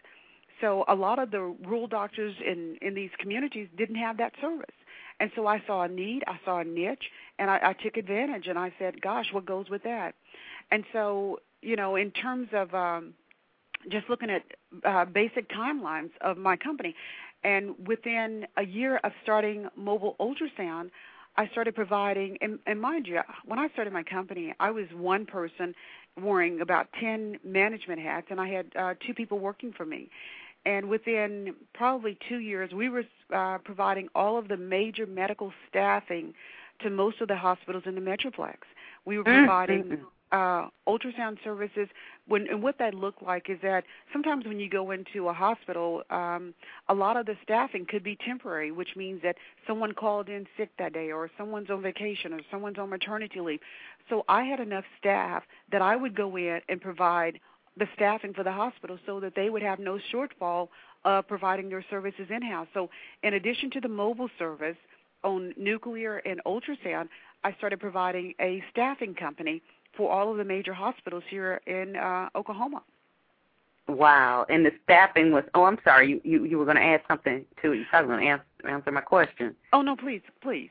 So 0.61 0.85
a 0.89 0.95
lot 0.95 1.19
of 1.19 1.31
the 1.31 1.41
rural 1.41 1.87
doctors 1.87 2.35
in 2.45 2.77
in 2.83 2.95
these 2.95 3.11
communities 3.19 3.69
didn't 3.77 3.97
have 3.97 4.19
that 4.19 4.33
service, 4.41 4.75
and 5.19 5.31
so 5.35 5.47
I 5.47 5.63
saw 5.67 5.83
a 5.83 5.89
need, 5.89 6.23
I 6.27 6.39
saw 6.45 6.59
a 6.59 6.65
niche, 6.65 7.11
and 7.39 7.51
I, 7.51 7.61
I 7.63 7.73
took 7.73 7.97
advantage. 7.97 8.47
And 8.47 8.59
I 8.59 8.73
said, 8.79 9.01
"Gosh, 9.01 9.33
what 9.33 9.47
goes 9.47 9.71
with 9.71 9.83
that?" 9.85 10.15
And 10.71 10.85
so 10.93 11.41
you 11.63 11.77
know, 11.77 11.97
in 11.97 12.11
terms 12.11 12.49
of 12.53 12.75
um, 12.75 13.15
just 13.89 14.09
looking 14.09 14.31
at 14.31 14.43
uh, 14.85 15.05
basic 15.07 15.49
timelines 15.49 16.11
of 16.21 16.37
my 16.37 16.57
company. 16.57 16.95
And 17.43 17.75
within 17.87 18.47
a 18.57 18.65
year 18.65 18.99
of 19.03 19.13
starting 19.23 19.69
mobile 19.77 20.17
ultrasound, 20.21 20.91
I 21.37 21.49
started 21.49 21.75
providing, 21.75 22.37
and, 22.43 22.59
and 22.67 22.81
mind 22.81 23.07
you, 23.07 23.21
when 23.47 23.59
I 23.59 23.69
started 23.69 23.93
my 23.93 24.03
company, 24.03 24.53
I 24.61 24.71
was 24.73 24.87
one 24.95 25.25
person 25.27 25.75
wearing 26.21 26.61
about 26.61 26.89
10 27.01 27.39
management 27.45 28.01
hats, 28.01 28.27
and 28.31 28.41
I 28.41 28.49
had 28.49 28.67
uh, 28.77 28.95
two 29.07 29.15
people 29.15 29.39
working 29.39 29.73
for 29.73 29.87
me. 29.87 30.11
And 30.67 30.89
within 30.89 31.55
probably 31.73 32.19
two 32.29 32.39
years, 32.39 32.73
we 32.73 32.89
were 32.89 33.05
uh, 33.35 33.59
providing 33.59 34.09
all 34.15 34.39
of 34.39 34.49
the 34.49 34.57
major 34.57 35.07
medical 35.07 35.53
staffing 35.69 36.35
to 36.83 36.91
most 36.91 37.21
of 37.21 37.29
the 37.29 37.37
hospitals 37.37 37.85
in 37.87 37.95
the 37.95 38.01
Metroplex. 38.01 38.59
We 39.05 39.19
were 39.19 39.25
mm-hmm. 39.25 39.47
providing 39.47 39.99
uh, 40.33 40.69
ultrasound 40.87 41.43
services. 41.43 41.89
When 42.29 42.47
and 42.49 42.63
what 42.63 42.79
that 42.79 42.95
looked 42.95 43.23
like 43.23 43.51
is 43.51 43.59
that 43.63 43.85
sometimes 44.13 44.47
when 44.47 44.61
you 44.61 44.69
go 44.69 44.91
into 44.91 45.29
a 45.29 45.33
hospital, 45.33 46.03
um, 46.11 46.55
a 46.89 46.95
lot 46.95 47.17
of 47.17 47.27
the 47.27 47.37
staffing 47.43 47.87
could 47.89 48.05
be 48.05 48.17
temporary, 48.25 48.71
which 48.71 48.97
means 48.97 49.23
that 49.23 49.37
someone 49.67 49.93
called 49.93 50.29
in 50.29 50.47
sick 50.57 50.71
that 50.79 50.93
day, 50.93 51.11
or 51.11 51.31
someone's 51.37 51.71
on 51.71 51.83
vacation, 51.83 52.33
or 52.33 52.41
someone's 52.51 52.79
on 52.79 52.91
maternity 52.91 53.41
leave. 53.41 53.61
So 54.09 54.25
I 54.29 54.45
had 54.45 54.61
enough 54.61 54.85
staff 54.99 55.43
that 55.73 55.83
I 55.83 55.97
would 55.97 56.15
go 56.15 56.37
in 56.37 56.61
and 56.69 56.81
provide 56.81 57.41
the 57.77 57.87
staffing 57.95 58.35
for 58.35 58.43
the 58.43 58.53
hospital 58.53 58.99
so 59.07 59.21
that 59.21 59.35
they 59.35 59.51
would 59.51 59.63
have 59.63 59.79
no 59.79 59.99
shortfall 60.13 60.69
of 61.05 61.27
providing 61.29 61.69
their 61.69 61.85
services 61.89 62.27
in 62.31 62.43
house. 62.43 62.69
So 62.75 62.91
in 63.23 63.35
addition 63.35 63.71
to 63.73 63.81
the 63.81 63.89
mobile 63.89 64.29
service 64.39 64.77
on 65.23 65.55
nuclear 65.57 66.19
and 66.19 66.41
ultrasound, 66.47 67.09
I 67.45 67.55
started 67.55 67.81
providing 67.81 68.35
a 68.41 68.63
staffing 68.71 69.15
company 69.15 69.63
for 69.97 70.11
all 70.11 70.31
of 70.31 70.37
the 70.37 70.45
major 70.45 70.75
hospitals 70.75 71.25
here 71.29 71.61
in 71.67 71.97
uh, 71.97 72.29
Oklahoma. 72.35 72.83
Wow, 73.89 74.47
and 74.49 74.65
the 74.65 74.71
staffing 74.85 75.33
was. 75.33 75.43
Oh, 75.55 75.65
I'm 75.65 75.79
sorry. 75.83 76.11
You 76.11 76.21
you, 76.23 76.45
you 76.45 76.59
were 76.59 76.65
going 76.65 76.77
to 76.77 76.83
add 76.83 77.03
something 77.09 77.45
to. 77.61 77.73
You 77.73 77.85
were 77.93 78.03
going 78.05 78.21
to 78.21 78.27
answer, 78.27 78.45
answer 78.69 78.93
my 78.93 79.01
question. 79.01 79.57
Oh 79.73 79.83
no, 79.83 79.97
please, 79.97 80.23
please. 80.41 80.71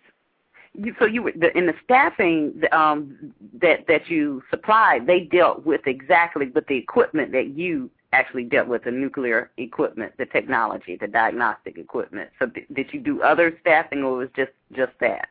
You, 0.81 0.95
so 0.97 1.05
you 1.05 1.31
the, 1.35 1.55
in 1.57 1.65
the 1.65 1.73
staffing 1.83 2.61
um, 2.71 3.33
that 3.61 3.85
that 3.87 4.09
you 4.09 4.41
supplied, 4.49 5.07
they 5.07 5.21
dealt 5.21 5.65
with 5.65 5.81
exactly 5.85 6.47
with 6.47 6.67
the 6.67 6.77
equipment 6.77 7.31
that 7.33 7.49
you 7.49 7.89
actually 8.13 8.43
dealt 8.43 8.67
with, 8.67 8.83
the 8.85 8.91
nuclear 8.91 9.51
equipment, 9.57 10.13
the 10.17 10.25
technology, 10.25 10.95
the 10.95 11.07
diagnostic 11.07 11.77
equipment. 11.77 12.29
So 12.39 12.47
th- 12.47 12.67
did 12.73 12.93
you 12.93 12.99
do 12.99 13.21
other 13.21 13.57
staffing, 13.61 14.03
or 14.03 14.17
was 14.17 14.29
just 14.35 14.51
just 14.71 14.93
that? 15.01 15.29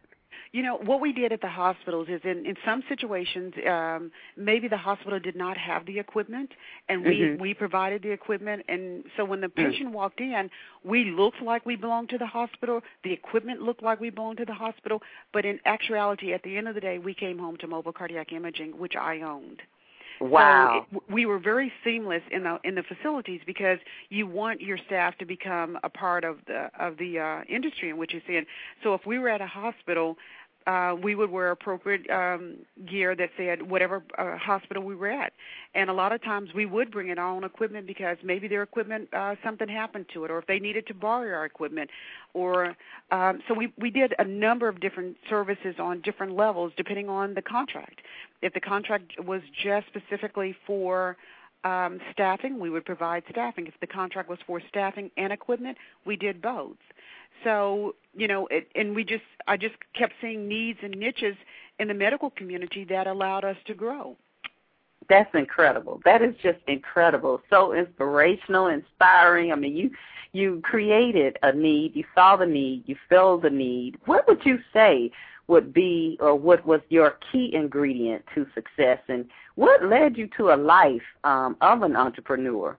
You 0.52 0.62
know, 0.62 0.76
what 0.76 1.00
we 1.00 1.12
did 1.12 1.32
at 1.32 1.40
the 1.40 1.48
hospitals 1.48 2.08
is 2.08 2.20
in, 2.24 2.46
in 2.46 2.56
some 2.64 2.82
situations, 2.88 3.52
um, 3.68 4.10
maybe 4.36 4.68
the 4.68 4.76
hospital 4.76 5.20
did 5.20 5.36
not 5.36 5.56
have 5.58 5.84
the 5.86 5.98
equipment, 5.98 6.50
and 6.88 7.04
we, 7.04 7.20
mm-hmm. 7.20 7.42
we 7.42 7.54
provided 7.54 8.02
the 8.02 8.10
equipment. 8.10 8.62
And 8.68 9.04
so 9.16 9.24
when 9.24 9.40
the 9.40 9.48
mm. 9.48 9.56
patient 9.56 9.86
mm-hmm. 9.86 9.94
walked 9.94 10.20
in, 10.20 10.50
we 10.84 11.10
looked 11.10 11.42
like 11.42 11.66
we 11.66 11.76
belonged 11.76 12.08
to 12.10 12.18
the 12.18 12.26
hospital. 12.26 12.80
The 13.04 13.12
equipment 13.12 13.62
looked 13.62 13.82
like 13.82 14.00
we 14.00 14.10
belonged 14.10 14.38
to 14.38 14.44
the 14.44 14.54
hospital. 14.54 15.02
But 15.32 15.44
in 15.44 15.60
actuality, 15.64 16.32
at 16.32 16.42
the 16.42 16.56
end 16.56 16.68
of 16.68 16.74
the 16.74 16.80
day, 16.80 16.98
we 16.98 17.14
came 17.14 17.38
home 17.38 17.56
to 17.58 17.66
mobile 17.66 17.92
cardiac 17.92 18.32
imaging, 18.32 18.78
which 18.78 18.96
I 18.96 19.20
owned. 19.20 19.62
Wow. 20.20 20.86
So 20.90 20.96
it, 20.96 21.12
we 21.12 21.26
were 21.26 21.38
very 21.38 21.72
seamless 21.84 22.22
in 22.30 22.42
the 22.42 22.58
in 22.64 22.74
the 22.74 22.82
facilities 22.82 23.40
because 23.46 23.78
you 24.08 24.26
want 24.26 24.60
your 24.60 24.78
staff 24.86 25.16
to 25.18 25.24
become 25.24 25.78
a 25.84 25.88
part 25.88 26.24
of 26.24 26.38
the 26.46 26.70
of 26.78 26.96
the 26.98 27.18
uh, 27.18 27.44
industry 27.48 27.90
in 27.90 27.98
which 27.98 28.12
you're 28.12 28.38
in. 28.38 28.46
So 28.82 28.94
if 28.94 29.06
we 29.06 29.18
were 29.18 29.28
at 29.28 29.40
a 29.40 29.46
hospital 29.46 30.16
uh, 30.68 30.94
we 31.02 31.14
would 31.14 31.30
wear 31.30 31.50
appropriate 31.50 32.08
um, 32.10 32.56
gear 32.86 33.16
that 33.16 33.30
said 33.38 33.62
whatever 33.62 34.02
uh, 34.18 34.36
hospital 34.36 34.82
we 34.82 34.94
were 34.94 35.08
at. 35.08 35.32
And 35.74 35.88
a 35.88 35.94
lot 35.94 36.12
of 36.12 36.22
times 36.22 36.50
we 36.54 36.66
would 36.66 36.90
bring 36.90 37.08
in 37.08 37.18
our 37.18 37.30
own 37.30 37.42
equipment 37.42 37.86
because 37.86 38.18
maybe 38.22 38.48
their 38.48 38.62
equipment 38.62 39.08
uh, 39.14 39.36
something 39.42 39.66
happened 39.66 40.06
to 40.12 40.26
it, 40.26 40.30
or 40.30 40.38
if 40.38 40.46
they 40.46 40.58
needed 40.58 40.86
to 40.88 40.94
borrow 40.94 41.34
our 41.34 41.46
equipment, 41.46 41.88
or 42.34 42.76
um, 43.10 43.40
so 43.48 43.54
we 43.54 43.72
we 43.78 43.90
did 43.90 44.14
a 44.18 44.24
number 44.24 44.68
of 44.68 44.78
different 44.78 45.16
services 45.30 45.76
on 45.78 46.02
different 46.02 46.36
levels 46.36 46.72
depending 46.76 47.08
on 47.08 47.32
the 47.32 47.42
contract. 47.42 48.02
If 48.42 48.52
the 48.52 48.60
contract 48.60 49.18
was 49.24 49.40
just 49.64 49.86
specifically 49.86 50.54
for 50.66 51.16
um, 51.64 51.98
staffing, 52.12 52.60
we 52.60 52.68
would 52.68 52.84
provide 52.84 53.22
staffing. 53.30 53.66
If 53.66 53.80
the 53.80 53.86
contract 53.86 54.28
was 54.28 54.38
for 54.46 54.60
staffing 54.68 55.10
and 55.16 55.32
equipment, 55.32 55.78
we 56.04 56.16
did 56.16 56.42
both. 56.42 56.76
So 57.44 57.94
you 58.18 58.26
know, 58.26 58.46
it, 58.48 58.68
and 58.74 58.94
we 58.94 59.04
just 59.04 59.24
I 59.46 59.56
just 59.56 59.76
kept 59.94 60.14
seeing 60.20 60.48
needs 60.48 60.80
and 60.82 60.94
niches 60.94 61.36
in 61.78 61.88
the 61.88 61.94
medical 61.94 62.30
community 62.30 62.84
that 62.90 63.06
allowed 63.06 63.44
us 63.44 63.56
to 63.66 63.74
grow. 63.74 64.16
That's 65.08 65.30
incredible. 65.34 66.00
That 66.04 66.20
is 66.20 66.34
just 66.42 66.58
incredible. 66.66 67.40
So 67.48 67.72
inspirational, 67.72 68.66
inspiring. 68.66 69.52
I 69.52 69.54
mean, 69.54 69.76
you 69.76 69.90
you 70.32 70.60
created 70.62 71.38
a 71.42 71.52
need, 71.52 71.96
you 71.96 72.04
saw 72.14 72.36
the 72.36 72.46
need, 72.46 72.84
you 72.86 72.96
filled 73.08 73.42
the 73.42 73.50
need. 73.50 73.96
What 74.04 74.26
would 74.28 74.44
you 74.44 74.58
say 74.72 75.10
would 75.46 75.72
be 75.72 76.18
or 76.20 76.34
what 76.34 76.66
was 76.66 76.80
your 76.90 77.16
key 77.32 77.54
ingredient 77.54 78.22
to 78.34 78.46
success 78.54 78.98
and 79.08 79.24
what 79.54 79.82
led 79.84 80.16
you 80.18 80.28
to 80.36 80.50
a 80.50 80.56
life 80.56 81.02
um, 81.24 81.56
of 81.62 81.82
an 81.82 81.96
entrepreneur? 81.96 82.76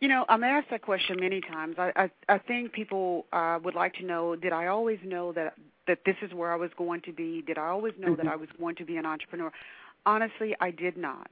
You 0.00 0.08
know, 0.08 0.24
I'm 0.28 0.44
asked 0.44 0.70
that 0.70 0.82
question 0.82 1.16
many 1.18 1.40
times. 1.40 1.76
I 1.78 1.92
I, 1.96 2.34
I 2.34 2.38
think 2.38 2.72
people 2.72 3.26
uh, 3.32 3.58
would 3.62 3.74
like 3.74 3.94
to 3.94 4.04
know: 4.04 4.36
Did 4.36 4.52
I 4.52 4.66
always 4.66 4.98
know 5.04 5.32
that 5.32 5.54
that 5.86 6.00
this 6.06 6.16
is 6.22 6.32
where 6.32 6.52
I 6.52 6.56
was 6.56 6.70
going 6.76 7.00
to 7.02 7.12
be? 7.12 7.42
Did 7.46 7.58
I 7.58 7.68
always 7.68 7.94
know 7.98 8.08
mm-hmm. 8.08 8.26
that 8.26 8.32
I 8.32 8.36
was 8.36 8.48
going 8.58 8.76
to 8.76 8.84
be 8.84 8.96
an 8.96 9.06
entrepreneur? 9.06 9.50
Honestly, 10.06 10.54
I 10.60 10.70
did 10.70 10.96
not. 10.96 11.30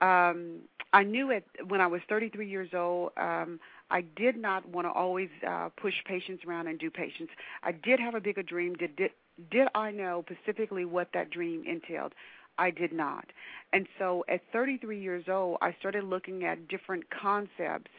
Um, 0.00 0.60
I 0.92 1.02
knew 1.02 1.30
it 1.30 1.44
when 1.68 1.80
I 1.80 1.86
was 1.86 2.00
33 2.08 2.48
years 2.48 2.70
old. 2.74 3.12
Um, 3.16 3.58
I 3.90 4.02
did 4.02 4.36
not 4.36 4.68
want 4.68 4.86
to 4.86 4.92
always 4.92 5.28
uh, 5.46 5.70
push 5.80 5.94
patients 6.06 6.44
around 6.46 6.68
and 6.68 6.78
do 6.78 6.90
patients. 6.90 7.32
I 7.62 7.72
did 7.72 7.98
have 8.00 8.14
a 8.14 8.20
bigger 8.20 8.42
dream. 8.42 8.74
Did 8.74 8.96
did 8.96 9.10
did 9.50 9.68
I 9.74 9.90
know 9.90 10.24
specifically 10.30 10.84
what 10.84 11.08
that 11.14 11.30
dream 11.30 11.64
entailed? 11.66 12.12
I 12.58 12.70
did 12.70 12.92
not. 12.92 13.26
And 13.72 13.88
so 13.98 14.24
at 14.28 14.40
33 14.52 15.00
years 15.00 15.24
old, 15.28 15.58
I 15.60 15.74
started 15.80 16.04
looking 16.04 16.44
at 16.44 16.68
different 16.68 17.04
concepts, 17.10 17.90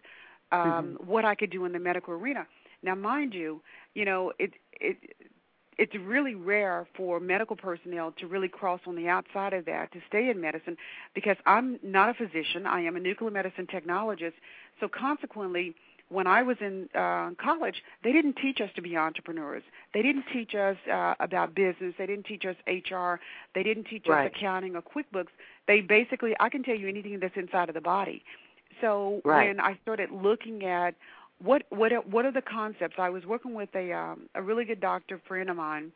um, 0.55 0.85
mm-hmm. 0.85 1.11
what 1.11 1.25
I 1.25 1.35
could 1.35 1.51
do 1.51 1.65
in 1.65 1.73
the 1.73 1.79
medical 1.79 2.13
arena. 2.13 2.47
Now, 2.83 2.95
mind 2.95 3.33
you, 3.33 3.61
you 3.93 4.05
know, 4.05 4.31
it 4.39 4.53
it 4.73 4.97
it's 5.77 5.93
really 5.95 6.35
rare 6.35 6.87
for 6.95 7.19
medical 7.19 7.55
personnel 7.55 8.13
to 8.19 8.27
really 8.27 8.47
cross 8.47 8.79
on 8.87 8.95
the 8.95 9.07
outside 9.09 9.53
of 9.53 9.65
that 9.65 9.91
to 9.91 9.99
stay 10.07 10.29
in 10.29 10.39
medicine 10.39 10.77
because 11.13 11.37
I'm 11.45 11.79
not 11.83 12.09
a 12.09 12.13
physician. 12.13 12.65
I 12.65 12.81
am 12.81 12.95
a 12.95 12.99
nuclear 12.99 13.31
medicine 13.31 13.67
technologist. 13.67 14.33
So 14.79 14.87
consequently, 14.87 15.75
when 16.09 16.27
I 16.27 16.43
was 16.43 16.57
in 16.61 16.87
uh, 16.93 17.31
college, 17.41 17.81
they 18.03 18.11
didn't 18.11 18.35
teach 18.35 18.61
us 18.61 18.69
to 18.75 18.81
be 18.81 18.95
entrepreneurs. 18.95 19.63
They 19.93 20.01
didn't 20.01 20.25
teach 20.31 20.53
us 20.53 20.77
uh, 20.91 21.15
about 21.19 21.55
business. 21.55 21.95
They 21.97 22.05
didn't 22.05 22.25
teach 22.25 22.45
us 22.45 22.55
HR. 22.67 23.15
They 23.55 23.63
didn't 23.63 23.85
teach 23.85 24.05
right. 24.07 24.27
us 24.27 24.31
accounting 24.35 24.75
or 24.75 24.83
QuickBooks. 24.83 25.33
They 25.67 25.81
basically, 25.81 26.35
I 26.39 26.49
can 26.49 26.63
tell 26.63 26.75
you 26.75 26.87
anything 26.87 27.19
that's 27.19 27.35
inside 27.35 27.69
of 27.69 27.75
the 27.75 27.81
body. 27.81 28.23
So 28.81 29.21
right. 29.23 29.47
when 29.47 29.59
I 29.59 29.77
started 29.83 30.09
looking 30.11 30.65
at 30.65 30.95
what 31.41 31.63
what 31.69 31.91
what 32.09 32.25
are 32.25 32.31
the 32.31 32.41
concepts, 32.41 32.95
I 32.97 33.09
was 33.09 33.25
working 33.25 33.53
with 33.53 33.69
a 33.75 33.91
um, 33.93 34.29
a 34.35 34.41
really 34.41 34.65
good 34.65 34.81
doctor 34.81 35.21
friend 35.27 35.49
of 35.49 35.57
mine 35.57 35.91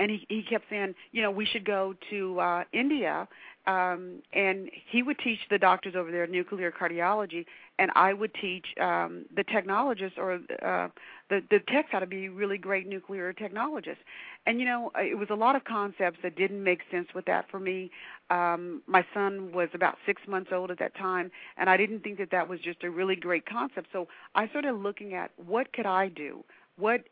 and 0.00 0.10
he 0.10 0.26
he 0.28 0.42
kept 0.42 0.64
saying, 0.70 0.94
you 1.12 1.22
know, 1.22 1.30
we 1.30 1.44
should 1.46 1.64
go 1.64 1.94
to 2.10 2.40
uh 2.40 2.64
India 2.72 3.28
um 3.66 4.22
and 4.32 4.70
he 4.90 5.02
would 5.02 5.18
teach 5.18 5.38
the 5.50 5.58
doctors 5.58 5.94
over 5.94 6.10
there 6.10 6.26
nuclear 6.26 6.72
cardiology 6.72 7.44
and 7.78 7.90
I 7.94 8.14
would 8.14 8.32
teach 8.40 8.64
um 8.80 9.26
the 9.36 9.44
technologists 9.44 10.18
or 10.18 10.40
uh 10.62 10.88
the 11.28 11.42
the 11.50 11.60
techs 11.68 11.90
how 11.92 12.00
to 12.00 12.06
be 12.06 12.28
really 12.30 12.58
great 12.58 12.88
nuclear 12.88 13.32
technologists. 13.32 14.02
And 14.46 14.58
you 14.58 14.64
know, 14.66 14.90
it 14.96 15.18
was 15.18 15.28
a 15.30 15.34
lot 15.34 15.54
of 15.54 15.64
concepts 15.64 16.18
that 16.22 16.34
didn't 16.36 16.64
make 16.64 16.80
sense 16.90 17.08
with 17.14 17.26
that 17.26 17.50
for 17.50 17.60
me. 17.60 17.90
Um 18.30 18.82
my 18.86 19.04
son 19.12 19.52
was 19.52 19.68
about 19.74 19.98
6 20.06 20.22
months 20.28 20.50
old 20.52 20.70
at 20.70 20.78
that 20.78 20.94
time 20.96 21.30
and 21.56 21.68
I 21.68 21.76
didn't 21.76 22.00
think 22.00 22.18
that 22.18 22.30
that 22.30 22.48
was 22.48 22.60
just 22.60 22.84
a 22.84 22.90
really 22.90 23.16
great 23.16 23.46
concept. 23.46 23.88
So 23.92 24.08
I 24.34 24.48
started 24.48 24.72
looking 24.74 25.14
at 25.14 25.32
what 25.36 25.72
could 25.72 25.86
I 25.86 26.08
do? 26.08 26.44
what 26.80 27.02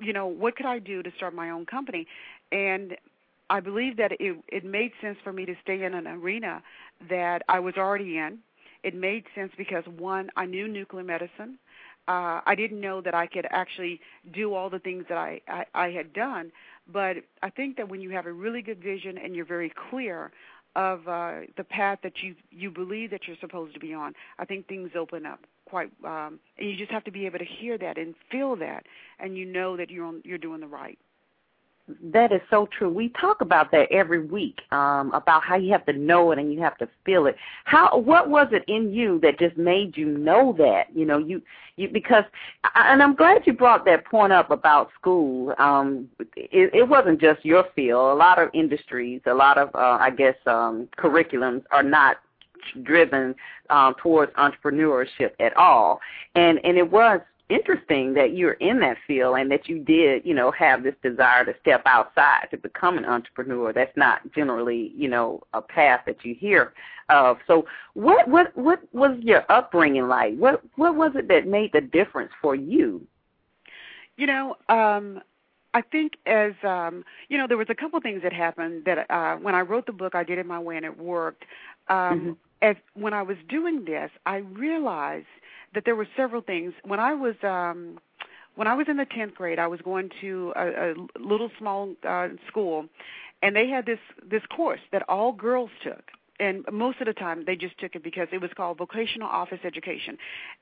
you 0.00 0.12
know 0.12 0.26
what 0.26 0.56
could 0.56 0.66
I 0.66 0.78
do 0.78 1.02
to 1.02 1.10
start 1.16 1.34
my 1.34 1.50
own 1.50 1.66
company, 1.66 2.06
and 2.50 2.96
I 3.50 3.60
believe 3.60 3.96
that 3.98 4.12
it 4.18 4.36
it 4.48 4.64
made 4.64 4.92
sense 5.00 5.18
for 5.22 5.32
me 5.32 5.44
to 5.46 5.54
stay 5.62 5.84
in 5.84 5.94
an 5.94 6.06
arena 6.06 6.62
that 7.08 7.42
I 7.48 7.60
was 7.60 7.74
already 7.76 8.18
in. 8.18 8.38
It 8.82 8.94
made 8.94 9.24
sense 9.34 9.52
because 9.56 9.84
one, 9.86 10.30
I 10.36 10.46
knew 10.46 10.68
nuclear 10.68 11.04
medicine. 11.04 11.58
Uh, 12.06 12.40
I 12.46 12.54
didn't 12.54 12.80
know 12.80 13.02
that 13.02 13.14
I 13.14 13.26
could 13.26 13.46
actually 13.50 14.00
do 14.32 14.54
all 14.54 14.70
the 14.70 14.78
things 14.78 15.04
that 15.10 15.18
I, 15.18 15.40
I 15.48 15.64
I 15.74 15.90
had 15.90 16.12
done, 16.12 16.50
but 16.90 17.16
I 17.42 17.50
think 17.50 17.76
that 17.76 17.88
when 17.88 18.00
you 18.00 18.10
have 18.10 18.26
a 18.26 18.32
really 18.32 18.62
good 18.62 18.82
vision 18.82 19.18
and 19.18 19.36
you're 19.36 19.44
very 19.44 19.72
clear 19.90 20.30
of 20.78 21.08
uh, 21.08 21.40
the 21.56 21.64
path 21.64 21.98
that 22.04 22.22
you 22.22 22.36
you 22.52 22.70
believe 22.70 23.10
that 23.10 23.22
you're 23.26 23.36
supposed 23.40 23.74
to 23.74 23.80
be 23.80 23.92
on, 23.92 24.14
I 24.38 24.44
think 24.44 24.68
things 24.68 24.90
open 24.96 25.26
up 25.26 25.40
quite. 25.68 25.90
Um, 26.04 26.38
and 26.56 26.70
you 26.70 26.76
just 26.76 26.92
have 26.92 27.02
to 27.04 27.10
be 27.10 27.26
able 27.26 27.40
to 27.40 27.44
hear 27.44 27.76
that 27.78 27.98
and 27.98 28.14
feel 28.30 28.54
that, 28.56 28.84
and 29.18 29.36
you 29.36 29.44
know 29.44 29.76
that 29.76 29.90
you're 29.90 30.06
on, 30.06 30.22
you're 30.24 30.38
doing 30.38 30.60
the 30.60 30.68
right. 30.68 30.96
That 32.02 32.32
is 32.32 32.40
so 32.50 32.68
true. 32.76 32.90
We 32.90 33.08
talk 33.10 33.40
about 33.40 33.70
that 33.72 33.90
every 33.90 34.24
week 34.24 34.60
um, 34.72 35.10
about 35.12 35.42
how 35.42 35.56
you 35.56 35.72
have 35.72 35.86
to 35.86 35.92
know 35.92 36.32
it 36.32 36.38
and 36.38 36.52
you 36.52 36.60
have 36.60 36.76
to 36.78 36.88
feel 37.04 37.26
it. 37.26 37.36
How 37.64 37.98
what 37.98 38.28
was 38.28 38.48
it 38.52 38.64
in 38.68 38.92
you 38.92 39.18
that 39.20 39.38
just 39.38 39.56
made 39.56 39.96
you 39.96 40.06
know 40.06 40.54
that? 40.58 40.94
You 40.94 41.06
know, 41.06 41.18
you 41.18 41.40
you 41.76 41.88
because 41.88 42.24
and 42.74 43.02
I'm 43.02 43.14
glad 43.14 43.46
you 43.46 43.54
brought 43.54 43.86
that 43.86 44.04
point 44.04 44.32
up 44.32 44.50
about 44.50 44.90
school. 45.00 45.54
Um, 45.58 46.08
it, 46.36 46.74
it 46.74 46.88
wasn't 46.88 47.20
just 47.20 47.44
your 47.44 47.64
field. 47.74 48.12
A 48.12 48.14
lot 48.14 48.38
of 48.38 48.50
industries, 48.52 49.22
a 49.26 49.34
lot 49.34 49.56
of 49.56 49.68
uh, 49.74 49.98
I 50.00 50.10
guess 50.10 50.36
um, 50.46 50.88
curriculums 50.98 51.62
are 51.70 51.82
not 51.82 52.18
driven 52.82 53.34
um, 53.70 53.94
towards 54.02 54.32
entrepreneurship 54.34 55.30
at 55.40 55.56
all. 55.56 56.00
And 56.34 56.60
and 56.64 56.76
it 56.76 56.90
was 56.90 57.20
interesting 57.48 58.12
that 58.14 58.34
you're 58.34 58.52
in 58.54 58.80
that 58.80 58.98
field 59.06 59.38
and 59.38 59.50
that 59.50 59.68
you 59.68 59.78
did, 59.78 60.24
you 60.24 60.34
know, 60.34 60.50
have 60.52 60.82
this 60.82 60.94
desire 61.02 61.44
to 61.44 61.54
step 61.60 61.82
outside 61.86 62.48
to 62.50 62.56
become 62.56 62.98
an 62.98 63.04
entrepreneur. 63.04 63.72
That's 63.72 63.96
not 63.96 64.20
generally, 64.34 64.92
you 64.94 65.08
know, 65.08 65.42
a 65.54 65.62
path 65.62 66.00
that 66.06 66.24
you 66.24 66.34
hear 66.34 66.74
of. 67.08 67.38
So, 67.46 67.66
what 67.94 68.28
what 68.28 68.56
what 68.56 68.82
was 68.92 69.18
your 69.22 69.50
upbringing 69.50 70.08
like? 70.08 70.36
What 70.36 70.62
what 70.76 70.94
was 70.94 71.12
it 71.14 71.28
that 71.28 71.46
made 71.46 71.72
the 71.72 71.80
difference 71.80 72.32
for 72.40 72.54
you? 72.54 73.06
You 74.16 74.26
know, 74.26 74.56
um 74.68 75.20
I 75.74 75.80
think 75.80 76.14
as 76.26 76.52
um 76.62 77.04
you 77.28 77.38
know, 77.38 77.46
there 77.46 77.56
was 77.56 77.68
a 77.70 77.74
couple 77.74 77.98
things 78.00 78.22
that 78.22 78.32
happened 78.32 78.84
that 78.84 79.10
uh 79.10 79.36
when 79.36 79.54
I 79.54 79.60
wrote 79.62 79.86
the 79.86 79.92
book 79.92 80.14
I 80.14 80.24
did 80.24 80.38
it 80.38 80.46
my 80.46 80.58
way 80.58 80.76
and 80.76 80.84
it 80.84 80.98
worked. 80.98 81.44
Um 81.88 81.96
mm-hmm. 81.96 82.32
as 82.60 82.76
when 82.92 83.14
I 83.14 83.22
was 83.22 83.38
doing 83.48 83.86
this, 83.86 84.10
I 84.26 84.36
realized 84.36 85.26
that 85.74 85.84
there 85.84 85.96
were 85.96 86.08
several 86.16 86.42
things. 86.42 86.72
When 86.84 87.00
I 87.00 87.14
was 87.14 87.34
um 87.42 87.98
when 88.54 88.66
I 88.66 88.74
was 88.74 88.86
in 88.88 88.96
the 88.96 89.06
10th 89.06 89.34
grade, 89.34 89.60
I 89.60 89.68
was 89.68 89.80
going 89.82 90.10
to 90.20 90.52
a, 90.56 90.90
a 90.90 90.94
little 91.18 91.50
small 91.58 91.94
uh 92.06 92.28
school 92.48 92.86
and 93.42 93.54
they 93.54 93.68
had 93.68 93.86
this 93.86 93.98
this 94.28 94.42
course 94.54 94.80
that 94.92 95.02
all 95.08 95.32
girls 95.32 95.70
took 95.82 96.02
and 96.40 96.64
most 96.70 97.00
of 97.00 97.06
the 97.06 97.12
time 97.12 97.44
they 97.46 97.56
just 97.56 97.78
took 97.78 97.94
it 97.94 98.02
because 98.02 98.28
it 98.32 98.40
was 98.40 98.50
called 98.56 98.78
vocational 98.78 99.28
office 99.28 99.60
education 99.64 100.16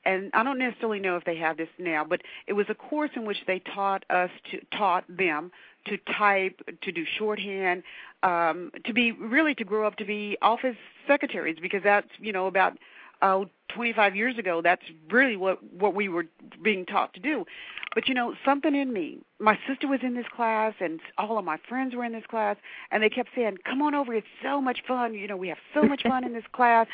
and 0.05 0.31
i 0.33 0.43
don't 0.43 0.59
necessarily 0.59 0.99
know 0.99 1.15
if 1.15 1.23
they 1.25 1.35
have 1.37 1.57
this 1.57 1.69
now 1.77 2.03
but 2.03 2.21
it 2.47 2.53
was 2.53 2.65
a 2.69 2.75
course 2.75 3.11
in 3.15 3.25
which 3.25 3.37
they 3.47 3.59
taught 3.59 4.03
us 4.09 4.29
to 4.51 4.59
taught 4.77 5.03
them 5.09 5.51
to 5.85 5.97
type 6.17 6.59
to 6.81 6.91
do 6.91 7.03
shorthand 7.17 7.83
um 8.23 8.71
to 8.85 8.93
be 8.93 9.11
really 9.11 9.55
to 9.55 9.63
grow 9.63 9.85
up 9.87 9.95
to 9.95 10.05
be 10.05 10.37
office 10.41 10.77
secretaries 11.07 11.57
because 11.61 11.81
that's 11.83 12.09
you 12.19 12.31
know 12.33 12.47
about 12.47 12.73
oh, 13.21 13.47
25 13.73 14.15
years 14.15 14.37
ago, 14.37 14.61
that's 14.63 14.83
really 15.09 15.35
what 15.35 15.61
what 15.73 15.93
we 15.93 16.09
were 16.09 16.25
being 16.63 16.85
taught 16.85 17.13
to 17.13 17.19
do. 17.19 17.45
But 17.93 18.07
you 18.07 18.13
know, 18.13 18.35
something 18.45 18.75
in 18.75 18.93
me. 18.93 19.19
My 19.39 19.57
sister 19.67 19.87
was 19.87 19.99
in 20.03 20.15
this 20.15 20.25
class, 20.35 20.73
and 20.79 20.99
all 21.17 21.37
of 21.37 21.45
my 21.45 21.57
friends 21.67 21.95
were 21.95 22.03
in 22.03 22.13
this 22.13 22.25
class, 22.29 22.57
and 22.91 23.01
they 23.01 23.09
kept 23.09 23.29
saying, 23.35 23.57
"Come 23.65 23.81
on 23.81 23.95
over, 23.95 24.13
it's 24.13 24.27
so 24.41 24.61
much 24.61 24.79
fun. 24.87 25.13
You 25.13 25.27
know, 25.27 25.37
we 25.37 25.47
have 25.49 25.57
so 25.73 25.83
much 25.83 26.03
fun 26.03 26.23
in 26.23 26.33
this 26.33 26.47
class." 26.51 26.87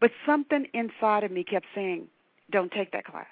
But 0.00 0.10
something 0.26 0.66
inside 0.72 1.24
of 1.24 1.30
me 1.30 1.44
kept 1.44 1.66
saying, 1.74 2.08
"Don't 2.50 2.72
take 2.72 2.92
that 2.92 3.04
class." 3.04 3.26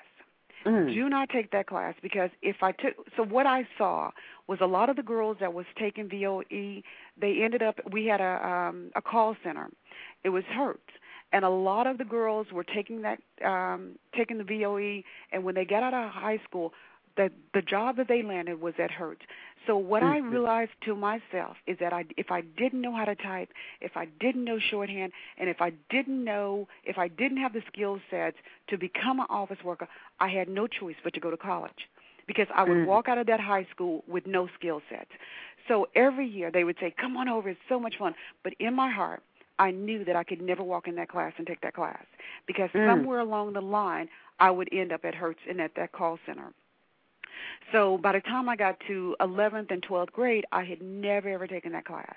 Mm. 0.66 0.94
Do 0.94 1.08
not 1.08 1.28
take 1.28 1.50
that 1.50 1.66
class 1.66 1.94
because 2.02 2.30
if 2.40 2.62
I 2.62 2.72
took 2.72 2.94
so 3.16 3.24
what 3.24 3.46
I 3.46 3.66
saw 3.76 4.12
was 4.46 4.58
a 4.60 4.66
lot 4.66 4.90
of 4.90 4.96
the 4.96 5.02
girls 5.02 5.38
that 5.40 5.52
was 5.52 5.66
taking 5.76 6.08
VOE, 6.08 6.82
they 7.20 7.42
ended 7.42 7.62
up 7.62 7.80
we 7.90 8.06
had 8.06 8.20
a 8.20 8.46
um 8.46 8.90
a 8.94 9.02
call 9.02 9.36
center. 9.42 9.70
It 10.22 10.28
was 10.28 10.44
Hertz 10.44 10.80
and 11.32 11.44
a 11.44 11.50
lot 11.50 11.86
of 11.86 11.98
the 11.98 12.04
girls 12.04 12.46
were 12.52 12.64
taking 12.64 13.02
that 13.02 13.18
um 13.44 13.98
taking 14.16 14.38
the 14.38 14.44
VOE 14.44 15.02
and 15.32 15.44
when 15.44 15.54
they 15.54 15.64
got 15.64 15.82
out 15.82 15.94
of 15.94 16.10
high 16.10 16.40
school 16.44 16.72
the 17.16 17.30
the 17.54 17.62
job 17.62 17.96
that 17.96 18.08
they 18.08 18.22
landed 18.22 18.60
was 18.60 18.74
at 18.78 18.90
Hertz. 18.90 19.22
So 19.66 19.76
what 19.76 20.02
mm-hmm. 20.02 20.12
I 20.12 20.18
realized 20.18 20.72
to 20.86 20.96
myself 20.96 21.56
is 21.66 21.76
that 21.80 21.92
I 21.92 22.04
if 22.16 22.30
I 22.30 22.40
didn't 22.40 22.80
know 22.80 22.94
how 22.94 23.04
to 23.04 23.14
type, 23.14 23.50
if 23.80 23.96
I 23.96 24.06
didn't 24.20 24.44
know 24.44 24.58
shorthand, 24.58 25.12
and 25.38 25.48
if 25.48 25.60
I 25.60 25.72
didn't 25.90 26.24
know 26.24 26.68
if 26.84 26.98
I 26.98 27.08
didn't 27.08 27.38
have 27.38 27.52
the 27.52 27.62
skill 27.72 28.00
sets 28.10 28.36
to 28.68 28.78
become 28.78 29.20
an 29.20 29.26
office 29.28 29.62
worker, 29.64 29.88
I 30.20 30.28
had 30.28 30.48
no 30.48 30.66
choice 30.66 30.96
but 31.04 31.14
to 31.14 31.20
go 31.20 31.30
to 31.30 31.36
college 31.36 31.88
because 32.26 32.46
I 32.54 32.62
would 32.62 32.70
mm-hmm. 32.70 32.86
walk 32.86 33.08
out 33.08 33.18
of 33.18 33.26
that 33.26 33.40
high 33.40 33.66
school 33.70 34.04
with 34.08 34.26
no 34.26 34.48
skill 34.58 34.80
sets. 34.88 35.10
So 35.68 35.88
every 35.94 36.26
year 36.26 36.50
they 36.50 36.64
would 36.64 36.76
say, 36.80 36.94
"Come 36.98 37.16
on 37.16 37.28
over, 37.28 37.50
it's 37.50 37.60
so 37.68 37.78
much 37.78 37.98
fun." 37.98 38.14
But 38.42 38.54
in 38.58 38.74
my 38.74 38.90
heart, 38.90 39.22
I 39.62 39.70
knew 39.70 40.04
that 40.04 40.16
I 40.16 40.24
could 40.24 40.42
never 40.42 40.64
walk 40.64 40.88
in 40.88 40.96
that 40.96 41.08
class 41.08 41.32
and 41.38 41.46
take 41.46 41.60
that 41.60 41.74
class 41.74 42.04
because 42.48 42.68
mm. 42.70 42.84
somewhere 42.84 43.20
along 43.20 43.52
the 43.52 43.60
line 43.60 44.08
I 44.40 44.50
would 44.50 44.68
end 44.72 44.92
up 44.92 45.04
at 45.04 45.14
Hertz 45.14 45.38
and 45.48 45.60
at 45.60 45.76
that 45.76 45.92
call 45.92 46.18
center. 46.26 46.52
So 47.70 47.96
by 47.96 48.12
the 48.12 48.20
time 48.20 48.48
I 48.48 48.56
got 48.56 48.76
to 48.88 49.14
11th 49.20 49.70
and 49.70 49.80
12th 49.80 50.10
grade, 50.10 50.44
I 50.50 50.64
had 50.64 50.82
never 50.82 51.28
ever 51.28 51.46
taken 51.46 51.70
that 51.72 51.84
class. 51.84 52.16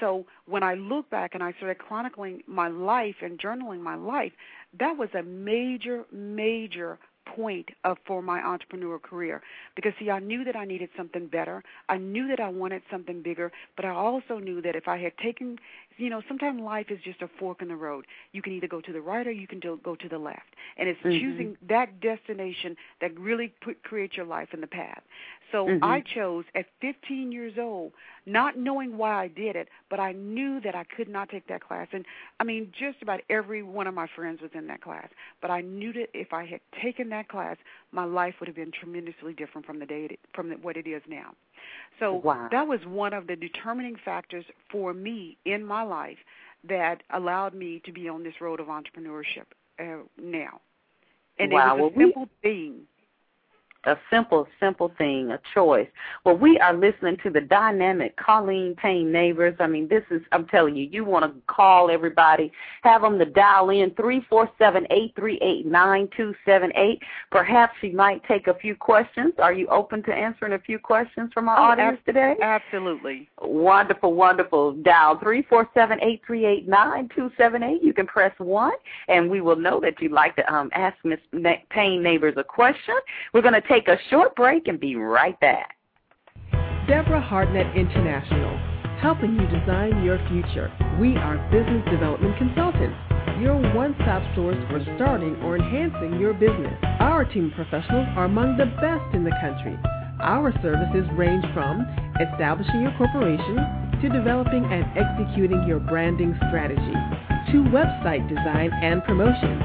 So 0.00 0.26
when 0.44 0.62
I 0.62 0.74
look 0.74 1.08
back 1.08 1.30
and 1.32 1.42
I 1.42 1.54
started 1.54 1.78
chronicling 1.78 2.42
my 2.46 2.68
life 2.68 3.16
and 3.22 3.38
journaling 3.38 3.80
my 3.80 3.94
life, 3.94 4.32
that 4.78 4.98
was 4.98 5.08
a 5.18 5.22
major, 5.22 6.04
major 6.12 6.98
point 7.34 7.68
of 7.84 7.96
for 8.06 8.22
my 8.22 8.40
entrepreneur 8.44 8.98
career 8.98 9.42
because 9.74 9.92
see 9.98 10.10
I 10.10 10.20
knew 10.20 10.44
that 10.44 10.56
I 10.56 10.64
needed 10.64 10.90
something 10.96 11.26
better. 11.26 11.62
I 11.88 11.96
knew 11.96 12.28
that 12.28 12.40
I 12.40 12.48
wanted 12.48 12.82
something 12.90 13.22
bigger, 13.22 13.50
but 13.76 13.84
I 13.84 13.90
also 13.90 14.38
knew 14.38 14.62
that 14.62 14.76
if 14.76 14.88
I 14.88 14.98
had 14.98 15.16
taken 15.18 15.58
you 15.96 16.10
know, 16.10 16.22
sometimes 16.28 16.60
life 16.60 16.86
is 16.90 16.98
just 17.04 17.22
a 17.22 17.28
fork 17.38 17.62
in 17.62 17.68
the 17.68 17.76
road. 17.76 18.06
You 18.32 18.42
can 18.42 18.52
either 18.52 18.68
go 18.68 18.80
to 18.80 18.92
the 18.92 19.00
right 19.00 19.26
or 19.26 19.32
you 19.32 19.46
can 19.46 19.60
do, 19.60 19.80
go 19.82 19.96
to 19.96 20.08
the 20.08 20.18
left. 20.18 20.54
And 20.76 20.88
it's 20.88 20.98
mm-hmm. 21.00 21.10
choosing 21.10 21.56
that 21.68 22.00
destination 22.00 22.76
that 23.00 23.18
really 23.18 23.52
put, 23.62 23.82
creates 23.82 24.16
your 24.16 24.26
life 24.26 24.48
in 24.52 24.60
the 24.60 24.66
path. 24.66 25.02
So 25.52 25.66
mm-hmm. 25.66 25.84
I 25.84 26.02
chose 26.14 26.44
at 26.54 26.66
15 26.80 27.30
years 27.30 27.54
old, 27.58 27.92
not 28.26 28.58
knowing 28.58 28.96
why 28.96 29.22
I 29.22 29.28
did 29.28 29.54
it, 29.54 29.68
but 29.88 30.00
I 30.00 30.12
knew 30.12 30.60
that 30.60 30.74
I 30.74 30.84
could 30.84 31.08
not 31.08 31.28
take 31.28 31.46
that 31.48 31.62
class. 31.62 31.86
And 31.92 32.04
I 32.40 32.44
mean, 32.44 32.72
just 32.78 33.00
about 33.02 33.20
every 33.30 33.62
one 33.62 33.86
of 33.86 33.94
my 33.94 34.08
friends 34.14 34.40
was 34.40 34.50
in 34.54 34.66
that 34.66 34.82
class. 34.82 35.08
But 35.40 35.50
I 35.50 35.60
knew 35.60 35.92
that 35.92 36.08
if 36.14 36.32
I 36.32 36.44
had 36.44 36.60
taken 36.82 37.08
that 37.10 37.28
class, 37.28 37.56
my 37.92 38.04
life 38.04 38.34
would 38.40 38.48
have 38.48 38.56
been 38.56 38.72
tremendously 38.72 39.34
different 39.34 39.66
from 39.66 39.78
the 39.78 39.86
day 39.86 40.08
it, 40.10 40.20
from 40.34 40.48
the, 40.48 40.56
what 40.56 40.76
it 40.76 40.86
is 40.86 41.02
now. 41.08 41.32
So 42.00 42.14
wow. 42.14 42.48
that 42.50 42.66
was 42.66 42.80
one 42.86 43.12
of 43.12 43.26
the 43.26 43.36
determining 43.36 43.96
factors 44.04 44.44
for 44.70 44.92
me 44.92 45.36
in 45.44 45.64
my 45.64 45.82
life 45.82 46.18
that 46.68 47.02
allowed 47.10 47.54
me 47.54 47.80
to 47.84 47.92
be 47.92 48.08
on 48.08 48.24
this 48.24 48.34
road 48.40 48.60
of 48.60 48.66
entrepreneurship 48.66 49.46
uh, 49.78 50.02
now. 50.20 50.60
And 51.38 51.52
wow. 51.52 51.76
it 51.76 51.80
was 51.80 51.92
a 51.92 51.98
well, 51.98 52.06
simple 52.06 52.28
we, 52.42 52.50
thing 52.50 52.80
a 53.86 53.96
simple, 54.10 54.46
simple 54.60 54.92
thing, 54.98 55.30
a 55.30 55.40
choice. 55.54 55.88
Well, 56.24 56.36
we 56.36 56.58
are 56.58 56.74
listening 56.74 57.16
to 57.22 57.30
the 57.30 57.40
dynamic 57.40 58.16
Colleen 58.16 58.74
Payne 58.76 59.10
Nabors. 59.12 59.54
I 59.60 59.66
mean, 59.66 59.88
this 59.88 60.02
is, 60.10 60.20
I'm 60.32 60.46
telling 60.46 60.76
you, 60.76 60.88
you 60.90 61.04
want 61.04 61.24
to 61.24 61.40
call 61.52 61.90
everybody, 61.90 62.52
have 62.82 63.02
them 63.02 63.18
to 63.18 63.24
dial 63.24 63.70
in 63.70 63.92
three 63.92 64.24
four 64.28 64.50
seven 64.58 64.86
eight 64.90 65.12
three 65.16 65.38
eight 65.40 65.66
nine 65.66 66.08
two 66.16 66.34
seven 66.44 66.72
eight. 66.76 67.00
Perhaps 67.30 67.74
she 67.80 67.90
might 67.90 68.22
take 68.24 68.46
a 68.48 68.54
few 68.54 68.74
questions. 68.74 69.32
Are 69.38 69.52
you 69.52 69.68
open 69.68 70.02
to 70.04 70.12
answering 70.12 70.54
a 70.54 70.58
few 70.58 70.78
questions 70.78 71.30
from 71.32 71.48
our 71.48 71.58
oh, 71.58 71.72
audience 71.72 71.98
ab- 72.00 72.06
today? 72.06 72.34
Absolutely. 72.42 73.28
Wonderful, 73.40 74.14
wonderful. 74.14 74.72
Dial 74.72 75.18
three 75.20 75.42
four 75.42 75.68
seven 75.74 75.98
eight 76.02 76.22
three 76.26 76.44
eight 76.44 76.66
nine 76.66 77.08
two 77.14 77.30
seven 77.36 77.62
eight. 77.62 77.82
You 77.82 77.92
can 77.92 78.06
press 78.06 78.32
one, 78.38 78.74
and 79.08 79.30
we 79.30 79.40
will 79.40 79.56
know 79.56 79.80
that 79.80 80.00
you'd 80.00 80.12
like 80.12 80.34
to 80.36 80.52
um, 80.52 80.70
ask 80.72 80.96
Miss 81.04 81.20
Payne 81.70 82.02
Nabors 82.02 82.34
a 82.36 82.44
question. 82.44 82.96
We're 83.32 83.42
going 83.42 83.60
to 83.60 83.68
take 83.68 83.75
take 83.76 83.88
a 83.88 83.98
short 84.08 84.34
break 84.36 84.68
and 84.68 84.80
be 84.80 84.96
right 84.96 85.38
back. 85.40 85.76
Deborah 86.88 87.20
Hardnett 87.20 87.74
International, 87.74 88.56
helping 89.00 89.34
you 89.34 89.46
design 89.46 90.02
your 90.02 90.18
future. 90.28 90.72
We 90.98 91.16
are 91.16 91.36
business 91.50 91.84
development 91.90 92.38
consultants, 92.38 92.96
your 93.38 93.56
one-stop 93.74 94.22
source 94.34 94.56
for 94.70 94.80
starting 94.96 95.36
or 95.42 95.56
enhancing 95.56 96.18
your 96.18 96.32
business. 96.32 96.72
Our 97.00 97.24
team 97.26 97.52
of 97.52 97.52
professionals 97.52 98.08
are 98.16 98.24
among 98.24 98.56
the 98.56 98.66
best 98.80 99.14
in 99.14 99.24
the 99.24 99.34
country. 99.42 99.76
Our 100.20 100.52
services 100.62 101.04
range 101.12 101.44
from 101.52 101.84
establishing 102.16 102.80
your 102.80 102.96
corporation 102.96 104.00
to 104.00 104.08
developing 104.08 104.64
and 104.64 104.86
executing 104.96 105.68
your 105.68 105.80
branding 105.80 106.34
strategy 106.48 106.96
to 107.52 107.68
website 107.68 108.26
design 108.28 108.72
and 108.80 109.04
promotion. 109.04 109.60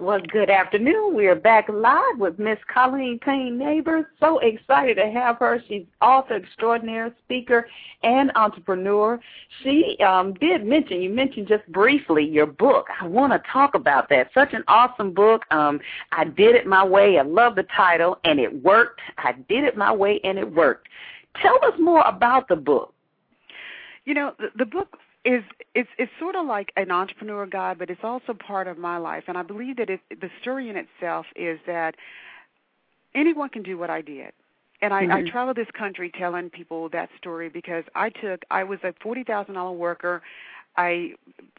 Well, 0.00 0.20
good 0.32 0.48
afternoon. 0.48 1.14
We 1.14 1.26
are 1.26 1.34
back 1.34 1.68
live 1.68 2.16
with 2.16 2.38
Miss 2.38 2.56
Colleen 2.72 3.18
Payne 3.18 3.58
Nabors. 3.58 4.06
So 4.18 4.38
excited 4.38 4.94
to 4.94 5.10
have 5.10 5.36
her. 5.40 5.62
She's 5.68 5.84
author 6.00 6.36
extraordinaire, 6.36 7.14
speaker, 7.22 7.68
and 8.02 8.32
entrepreneur. 8.34 9.20
She 9.62 9.98
um, 10.02 10.32
did 10.40 10.64
mention, 10.64 11.02
you 11.02 11.10
mentioned 11.10 11.48
just 11.48 11.70
briefly 11.70 12.24
your 12.24 12.46
book. 12.46 12.86
I 12.98 13.06
want 13.06 13.34
to 13.34 13.42
talk 13.52 13.74
about 13.74 14.08
that. 14.08 14.30
Such 14.32 14.54
an 14.54 14.64
awesome 14.68 15.12
book. 15.12 15.42
Um, 15.50 15.78
I 16.12 16.24
did 16.24 16.56
it 16.56 16.66
my 16.66 16.82
way. 16.82 17.18
I 17.18 17.22
love 17.22 17.54
the 17.54 17.66
title, 17.76 18.20
and 18.24 18.40
it 18.40 18.62
worked. 18.62 19.02
I 19.18 19.32
did 19.50 19.64
it 19.64 19.76
my 19.76 19.92
way, 19.92 20.18
and 20.24 20.38
it 20.38 20.50
worked. 20.50 20.88
Tell 21.42 21.58
us 21.62 21.78
more 21.78 22.04
about 22.06 22.48
the 22.48 22.56
book. 22.56 22.94
You 24.06 24.14
know, 24.14 24.32
the, 24.38 24.48
the 24.56 24.64
book 24.64 24.96
is 25.24 25.42
it's 25.74 25.88
it's 25.98 26.12
sort 26.18 26.34
of 26.34 26.46
like 26.46 26.72
an 26.76 26.90
entrepreneur 26.90 27.46
guide, 27.46 27.78
but 27.78 27.90
it's 27.90 28.04
also 28.04 28.32
part 28.34 28.66
of 28.66 28.78
my 28.78 28.96
life. 28.96 29.24
And 29.28 29.36
I 29.36 29.42
believe 29.42 29.76
that 29.76 29.90
it, 29.90 30.00
the 30.08 30.30
story 30.40 30.68
in 30.68 30.76
itself 30.76 31.26
is 31.36 31.58
that 31.66 31.94
anyone 33.14 33.50
can 33.50 33.62
do 33.62 33.76
what 33.76 33.90
I 33.90 34.00
did. 34.00 34.32
And 34.82 34.94
I, 34.94 35.02
mm-hmm. 35.02 35.12
I 35.12 35.30
traveled 35.30 35.56
this 35.56 35.70
country 35.76 36.10
telling 36.10 36.48
people 36.48 36.88
that 36.90 37.10
story 37.18 37.50
because 37.50 37.84
I 37.94 38.08
took 38.08 38.44
I 38.50 38.64
was 38.64 38.78
a 38.82 38.94
forty 39.02 39.24
thousand 39.24 39.54
dollar 39.54 39.72
worker. 39.76 40.22
I 40.76 41.14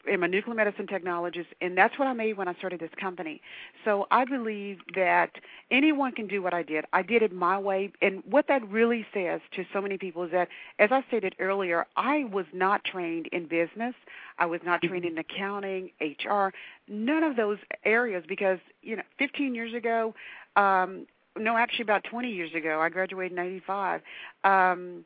am 0.09 0.23
a 0.23 0.27
nuclear 0.27 0.55
medicine 0.55 0.87
technologist, 0.87 1.47
and 1.61 1.77
that's 1.77 1.97
what 1.99 2.07
I 2.07 2.13
made 2.13 2.37
when 2.37 2.47
I 2.47 2.53
started 2.55 2.79
this 2.79 2.91
company. 2.99 3.41
So 3.85 4.07
I 4.11 4.25
believe 4.25 4.79
that 4.95 5.31
anyone 5.69 6.11
can 6.13 6.27
do 6.27 6.41
what 6.41 6.53
I 6.53 6.63
did. 6.63 6.85
I 6.93 7.01
did 7.01 7.21
it 7.21 7.33
my 7.33 7.57
way, 7.59 7.91
and 8.01 8.23
what 8.25 8.47
that 8.47 8.67
really 8.67 9.05
says 9.13 9.41
to 9.55 9.65
so 9.73 9.81
many 9.81 9.97
people 9.97 10.23
is 10.23 10.31
that, 10.31 10.47
as 10.79 10.91
I 10.91 11.03
stated 11.07 11.35
earlier, 11.39 11.85
I 11.95 12.25
was 12.25 12.45
not 12.53 12.83
trained 12.83 13.27
in 13.27 13.45
business. 13.47 13.93
I 14.39 14.45
was 14.45 14.61
not 14.65 14.81
trained 14.81 15.05
in 15.05 15.17
accounting, 15.17 15.91
HR, 15.99 16.49
none 16.87 17.23
of 17.23 17.35
those 17.35 17.59
areas 17.85 18.23
because 18.27 18.59
you 18.81 18.95
know, 18.95 19.03
15 19.19 19.53
years 19.53 19.73
ago, 19.73 20.15
um, 20.55 21.05
no, 21.37 21.55
actually 21.55 21.83
about 21.83 22.03
20 22.03 22.29
years 22.29 22.53
ago, 22.53 22.79
I 22.81 22.89
graduated 22.89 23.37
in 23.37 23.39
'85. 23.39 24.01
Um, 24.43 25.05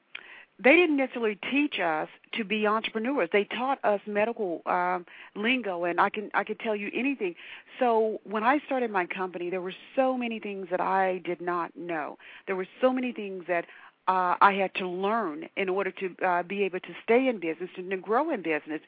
they 0.63 0.75
didn't 0.75 0.95
necessarily 0.97 1.37
teach 1.51 1.79
us 1.79 2.07
to 2.33 2.45
be 2.45 2.65
entrepreneurs. 2.65 3.29
They 3.33 3.43
taught 3.43 3.83
us 3.83 3.99
medical 4.05 4.61
um, 4.65 5.05
lingo, 5.35 5.83
and 5.83 5.99
I 5.99 6.09
can 6.09 6.29
I 6.33 6.43
could 6.43 6.59
tell 6.59 6.75
you 6.75 6.89
anything. 6.93 7.35
So 7.79 8.21
when 8.23 8.43
I 8.43 8.59
started 8.65 8.89
my 8.89 9.05
company, 9.05 9.49
there 9.49 9.61
were 9.61 9.75
so 9.95 10.17
many 10.17 10.39
things 10.39 10.67
that 10.71 10.79
I 10.79 11.21
did 11.25 11.41
not 11.41 11.75
know. 11.75 12.17
There 12.47 12.55
were 12.55 12.67
so 12.79 12.93
many 12.93 13.11
things 13.11 13.43
that 13.47 13.65
uh, 14.07 14.35
I 14.39 14.53
had 14.53 14.73
to 14.75 14.87
learn 14.87 15.49
in 15.57 15.67
order 15.67 15.91
to 15.91 16.15
uh, 16.25 16.43
be 16.43 16.63
able 16.63 16.79
to 16.79 16.93
stay 17.03 17.27
in 17.27 17.39
business 17.39 17.69
and 17.75 17.89
to 17.89 17.97
grow 17.97 18.31
in 18.31 18.41
business. 18.41 18.79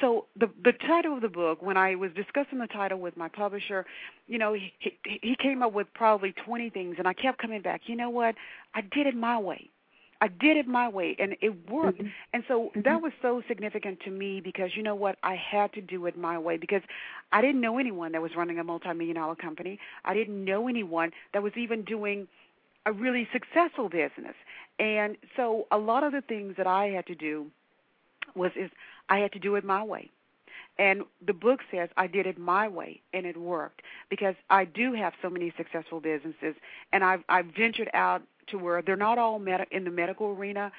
So 0.00 0.26
the 0.38 0.48
the 0.62 0.72
title 0.72 1.14
of 1.14 1.22
the 1.22 1.28
book, 1.28 1.62
when 1.62 1.76
I 1.76 1.96
was 1.96 2.12
discussing 2.14 2.58
the 2.58 2.68
title 2.68 3.00
with 3.00 3.16
my 3.16 3.28
publisher, 3.28 3.86
you 4.28 4.38
know, 4.38 4.52
he 4.52 4.72
he 5.04 5.36
came 5.42 5.62
up 5.62 5.72
with 5.72 5.88
probably 5.94 6.32
20 6.46 6.70
things, 6.70 6.96
and 6.98 7.08
I 7.08 7.12
kept 7.12 7.38
coming 7.38 7.62
back. 7.62 7.82
You 7.86 7.96
know 7.96 8.10
what? 8.10 8.36
I 8.74 8.82
did 8.82 9.08
it 9.08 9.16
my 9.16 9.38
way. 9.38 9.68
I 10.20 10.28
did 10.28 10.56
it 10.56 10.66
my 10.66 10.88
way 10.88 11.16
and 11.18 11.36
it 11.40 11.70
worked. 11.70 11.98
Mm-hmm. 11.98 12.08
And 12.32 12.44
so 12.48 12.64
mm-hmm. 12.64 12.80
that 12.82 13.00
was 13.00 13.12
so 13.22 13.42
significant 13.46 14.00
to 14.00 14.10
me 14.10 14.40
because 14.40 14.70
you 14.76 14.82
know 14.82 14.94
what? 14.94 15.16
I 15.22 15.36
had 15.36 15.72
to 15.74 15.80
do 15.80 16.06
it 16.06 16.18
my 16.18 16.38
way 16.38 16.56
because 16.56 16.82
I 17.32 17.40
didn't 17.40 17.60
know 17.60 17.78
anyone 17.78 18.12
that 18.12 18.22
was 18.22 18.32
running 18.36 18.58
a 18.58 18.64
multi-million 18.64 19.16
dollar 19.16 19.36
company. 19.36 19.78
I 20.04 20.14
didn't 20.14 20.44
know 20.44 20.68
anyone 20.68 21.12
that 21.32 21.42
was 21.42 21.52
even 21.56 21.84
doing 21.84 22.26
a 22.86 22.92
really 22.92 23.28
successful 23.32 23.88
business. 23.88 24.34
And 24.78 25.16
so 25.36 25.66
a 25.70 25.78
lot 25.78 26.04
of 26.04 26.12
the 26.12 26.22
things 26.22 26.54
that 26.56 26.66
I 26.66 26.86
had 26.86 27.06
to 27.06 27.14
do 27.14 27.46
was 28.34 28.52
is 28.56 28.70
I 29.08 29.18
had 29.18 29.32
to 29.32 29.38
do 29.38 29.56
it 29.56 29.64
my 29.64 29.82
way. 29.82 30.10
And 30.78 31.02
the 31.26 31.32
book 31.32 31.60
says 31.72 31.88
I 31.96 32.06
did 32.06 32.26
it 32.26 32.38
my 32.38 32.68
way 32.68 33.00
and 33.12 33.26
it 33.26 33.36
worked 33.36 33.82
because 34.10 34.36
I 34.48 34.64
do 34.64 34.92
have 34.94 35.12
so 35.20 35.28
many 35.28 35.52
successful 35.56 36.00
businesses 36.00 36.54
and 36.92 37.02
I've 37.02 37.24
I've 37.28 37.46
ventured 37.46 37.90
out 37.94 38.22
to 38.50 38.58
where 38.58 38.82
they're 38.82 38.96
not 38.96 39.18
all 39.18 39.38
med- 39.38 39.66
in 39.70 39.84
the 39.84 39.90
medical 39.90 40.28
arena. 40.28 40.72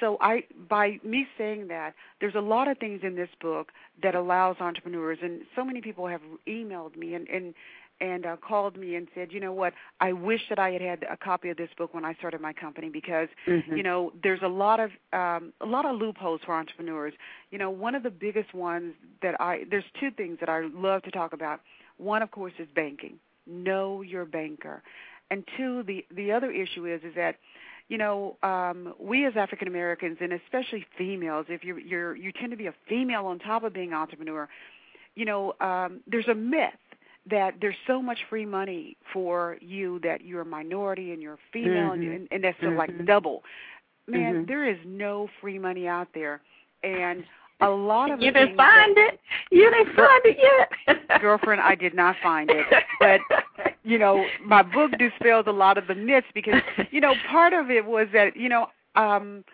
So 0.00 0.16
I 0.20 0.44
by 0.68 0.98
me 1.04 1.26
saying 1.36 1.68
that, 1.68 1.94
there's 2.20 2.34
a 2.34 2.40
lot 2.40 2.68
of 2.68 2.78
things 2.78 3.00
in 3.02 3.14
this 3.14 3.28
book 3.40 3.68
that 4.02 4.14
allows 4.14 4.56
entrepreneurs 4.60 5.18
and 5.22 5.42
so 5.54 5.64
many 5.64 5.80
people 5.80 6.06
have 6.06 6.22
emailed 6.48 6.96
me 6.96 7.14
and 7.14 7.28
and 7.28 7.54
and 8.00 8.24
uh, 8.24 8.36
called 8.36 8.76
me 8.76 8.94
and 8.94 9.08
said, 9.14 9.30
you 9.30 9.40
know 9.40 9.52
what, 9.52 9.74
I 10.00 10.12
wish 10.12 10.40
that 10.48 10.58
I 10.58 10.70
had 10.70 10.80
had 10.80 11.06
a 11.10 11.16
copy 11.16 11.50
of 11.50 11.56
this 11.56 11.68
book 11.76 11.92
when 11.92 12.04
I 12.04 12.14
started 12.14 12.40
my 12.40 12.52
company 12.52 12.88
because 12.88 13.28
mm-hmm. 13.46 13.76
you 13.76 13.82
know 13.82 14.12
there's 14.22 14.40
a 14.42 14.48
lot 14.48 14.80
of 14.80 14.90
um, 15.12 15.52
a 15.60 15.66
lot 15.66 15.84
of 15.84 15.96
loopholes 15.96 16.40
for 16.44 16.54
entrepreneurs. 16.54 17.12
You 17.50 17.58
know, 17.58 17.70
one 17.70 17.94
of 17.94 18.02
the 18.02 18.10
biggest 18.10 18.54
ones 18.54 18.94
that 19.22 19.40
I 19.40 19.64
there's 19.70 19.84
two 20.00 20.10
things 20.10 20.38
that 20.40 20.48
I 20.48 20.62
love 20.74 21.02
to 21.02 21.10
talk 21.10 21.32
about. 21.32 21.60
One, 21.98 22.22
of 22.22 22.30
course, 22.30 22.54
is 22.58 22.66
banking. 22.74 23.18
Know 23.46 24.00
your 24.00 24.24
banker 24.24 24.82
and 25.30 25.44
two, 25.56 25.82
the 25.84 26.04
the 26.14 26.32
other 26.32 26.50
issue 26.50 26.86
is 26.86 27.02
is 27.02 27.14
that 27.16 27.36
you 27.88 27.98
know 27.98 28.36
um, 28.42 28.94
we 28.98 29.26
as 29.26 29.34
African 29.36 29.68
Americans 29.68 30.18
and 30.20 30.32
especially 30.32 30.84
females, 30.98 31.46
if 31.48 31.64
you're 31.64 31.78
you're 31.78 32.16
you 32.16 32.32
tend 32.32 32.50
to 32.50 32.56
be 32.56 32.66
a 32.66 32.74
female 32.88 33.26
on 33.26 33.38
top 33.38 33.64
of 33.64 33.72
being 33.72 33.88
an 33.88 33.94
entrepreneur, 33.94 34.48
you 35.14 35.24
know 35.24 35.54
um, 35.60 36.00
there's 36.06 36.28
a 36.28 36.34
myth 36.34 36.72
that 37.28 37.54
there's 37.60 37.76
so 37.86 38.00
much 38.00 38.18
free 38.28 38.46
money 38.46 38.96
for 39.12 39.58
you 39.60 40.00
that 40.02 40.24
you're 40.24 40.40
a 40.40 40.46
minority 40.46 41.12
and 41.12 41.22
you're 41.22 41.38
female 41.52 41.90
mm-hmm. 41.90 42.10
and, 42.10 42.28
and 42.30 42.44
that's 42.44 42.58
mm-hmm. 42.58 42.76
like 42.76 43.06
double. 43.06 43.42
Man, 44.06 44.34
mm-hmm. 44.34 44.44
there 44.46 44.68
is 44.68 44.78
no 44.84 45.28
free 45.40 45.58
money 45.58 45.86
out 45.86 46.08
there, 46.14 46.40
and 46.82 47.22
a 47.60 47.68
lot 47.68 48.10
of 48.10 48.20
you 48.20 48.32
didn't 48.32 48.56
find 48.56 48.96
that, 48.96 49.14
it. 49.14 49.20
You 49.50 49.70
didn't 49.70 49.94
find 49.94 50.22
it 50.24 50.38
yet, 50.88 51.20
girlfriend. 51.20 51.60
I 51.60 51.74
did 51.74 51.94
not 51.94 52.16
find 52.22 52.50
it, 52.50 52.66
but 53.00 53.20
you 53.82 53.98
know, 53.98 54.24
my 54.44 54.62
book 54.62 54.92
dispelled 54.98 55.48
a 55.48 55.52
lot 55.52 55.78
of 55.78 55.86
the 55.86 55.94
myths 55.94 56.26
because 56.34 56.60
you 56.90 57.00
know 57.00 57.14
part 57.30 57.52
of 57.52 57.70
it 57.70 57.84
was 57.84 58.08
that 58.12 58.36
you 58.36 58.48
know 58.48 58.66
um 58.96 59.44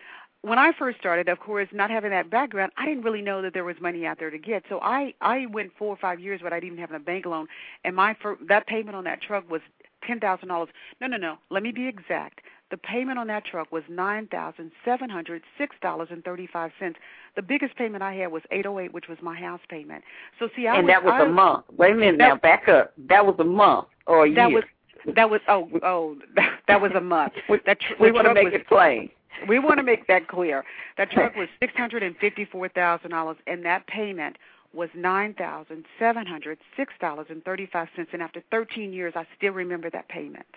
when 0.41 0.59
I 0.59 0.71
first 0.77 0.99
started, 0.99 1.27
of 1.29 1.39
course, 1.39 1.67
not 1.73 1.89
having 1.89 2.11
that 2.11 2.29
background, 2.29 2.71
I 2.77 2.85
didn't 2.85 3.03
really 3.03 3.21
know 3.21 3.41
that 3.41 3.53
there 3.53 3.63
was 3.63 3.75
money 3.81 4.05
out 4.05 4.19
there 4.19 4.29
to 4.29 4.37
get. 4.37 4.63
So 4.69 4.79
I 4.81 5.13
I 5.21 5.47
went 5.47 5.71
four 5.77 5.89
or 5.89 5.97
five 5.97 6.19
years 6.19 6.41
without 6.43 6.63
even 6.63 6.77
having 6.77 6.95
a 6.95 6.99
bank 6.99 7.25
loan, 7.25 7.47
and 7.83 7.95
my 7.95 8.15
first, 8.21 8.41
that 8.47 8.67
payment 8.67 8.95
on 8.95 9.03
that 9.05 9.21
truck 9.21 9.49
was 9.49 9.61
ten 10.05 10.19
thousand 10.19 10.49
dollars. 10.49 10.69
No, 11.01 11.07
no, 11.07 11.17
no. 11.17 11.37
Let 11.49 11.63
me 11.63 11.71
be 11.71 11.87
exact. 11.87 12.41
The 12.69 12.77
payment 12.77 13.17
on 13.17 13.27
that 13.27 13.45
truck 13.45 13.71
was 13.71 13.83
nine 13.89 14.27
thousand 14.27 14.71
seven 14.85 15.09
hundred 15.09 15.41
six 15.57 15.75
dollars 15.81 16.09
and 16.11 16.23
thirty 16.23 16.47
five 16.47 16.71
cents. 16.79 16.97
The 17.35 17.41
biggest 17.41 17.75
payment 17.75 18.03
I 18.03 18.13
had 18.13 18.31
was 18.31 18.43
eight 18.51 18.65
oh 18.65 18.79
eight, 18.79 18.93
which 18.93 19.07
was 19.09 19.17
my 19.21 19.35
house 19.35 19.61
payment. 19.69 20.03
So 20.39 20.49
see, 20.55 20.67
I 20.67 20.77
and 20.77 20.85
was, 20.85 20.93
that 20.93 21.03
was 21.03 21.13
I, 21.15 21.25
a 21.25 21.29
month. 21.29 21.65
Wait 21.75 21.93
a 21.93 21.95
minute 21.95 22.19
that, 22.19 22.27
now, 22.27 22.35
back 22.37 22.69
up. 22.69 22.93
That 23.09 23.25
was 23.25 23.35
a 23.39 23.43
month 23.43 23.87
or 24.07 24.25
a 24.25 24.33
that 24.33 24.49
year. 24.49 24.63
Was, 25.05 25.15
that 25.15 25.29
was 25.29 25.41
oh 25.47 25.69
oh 25.83 26.17
that, 26.67 26.81
was 26.81 26.91
a 26.95 27.01
month. 27.01 27.33
that 27.65 27.79
tr- 27.79 28.01
we 28.01 28.11
want 28.11 28.27
to 28.27 28.33
make 28.33 28.45
was, 28.45 28.53
it 28.53 28.67
plain. 28.67 29.09
We 29.47 29.59
want 29.59 29.77
to 29.77 29.83
make 29.83 30.07
that 30.07 30.27
clear. 30.27 30.63
That 30.97 31.11
truck 31.11 31.35
was 31.35 31.47
six 31.59 31.71
hundred 31.75 32.01
and 32.01 32.17
fifty 32.17 32.43
four 32.43 32.69
thousand 32.69 33.11
dollars, 33.11 33.37
and 33.45 33.63
that 33.65 33.85
payment 33.85 34.35
was 34.73 34.89
nine 34.95 35.35
thousand 35.35 35.85
seven 35.99 36.25
hundred 36.25 36.57
six 36.75 36.91
dollars 36.99 37.27
and 37.29 37.45
thirty 37.45 37.69
five 37.71 37.87
cents. 37.95 38.09
And 38.13 38.23
after 38.23 38.41
thirteen 38.49 38.91
years, 38.91 39.13
I 39.15 39.27
still 39.37 39.53
remember 39.53 39.91
that 39.91 40.09
payment 40.09 40.47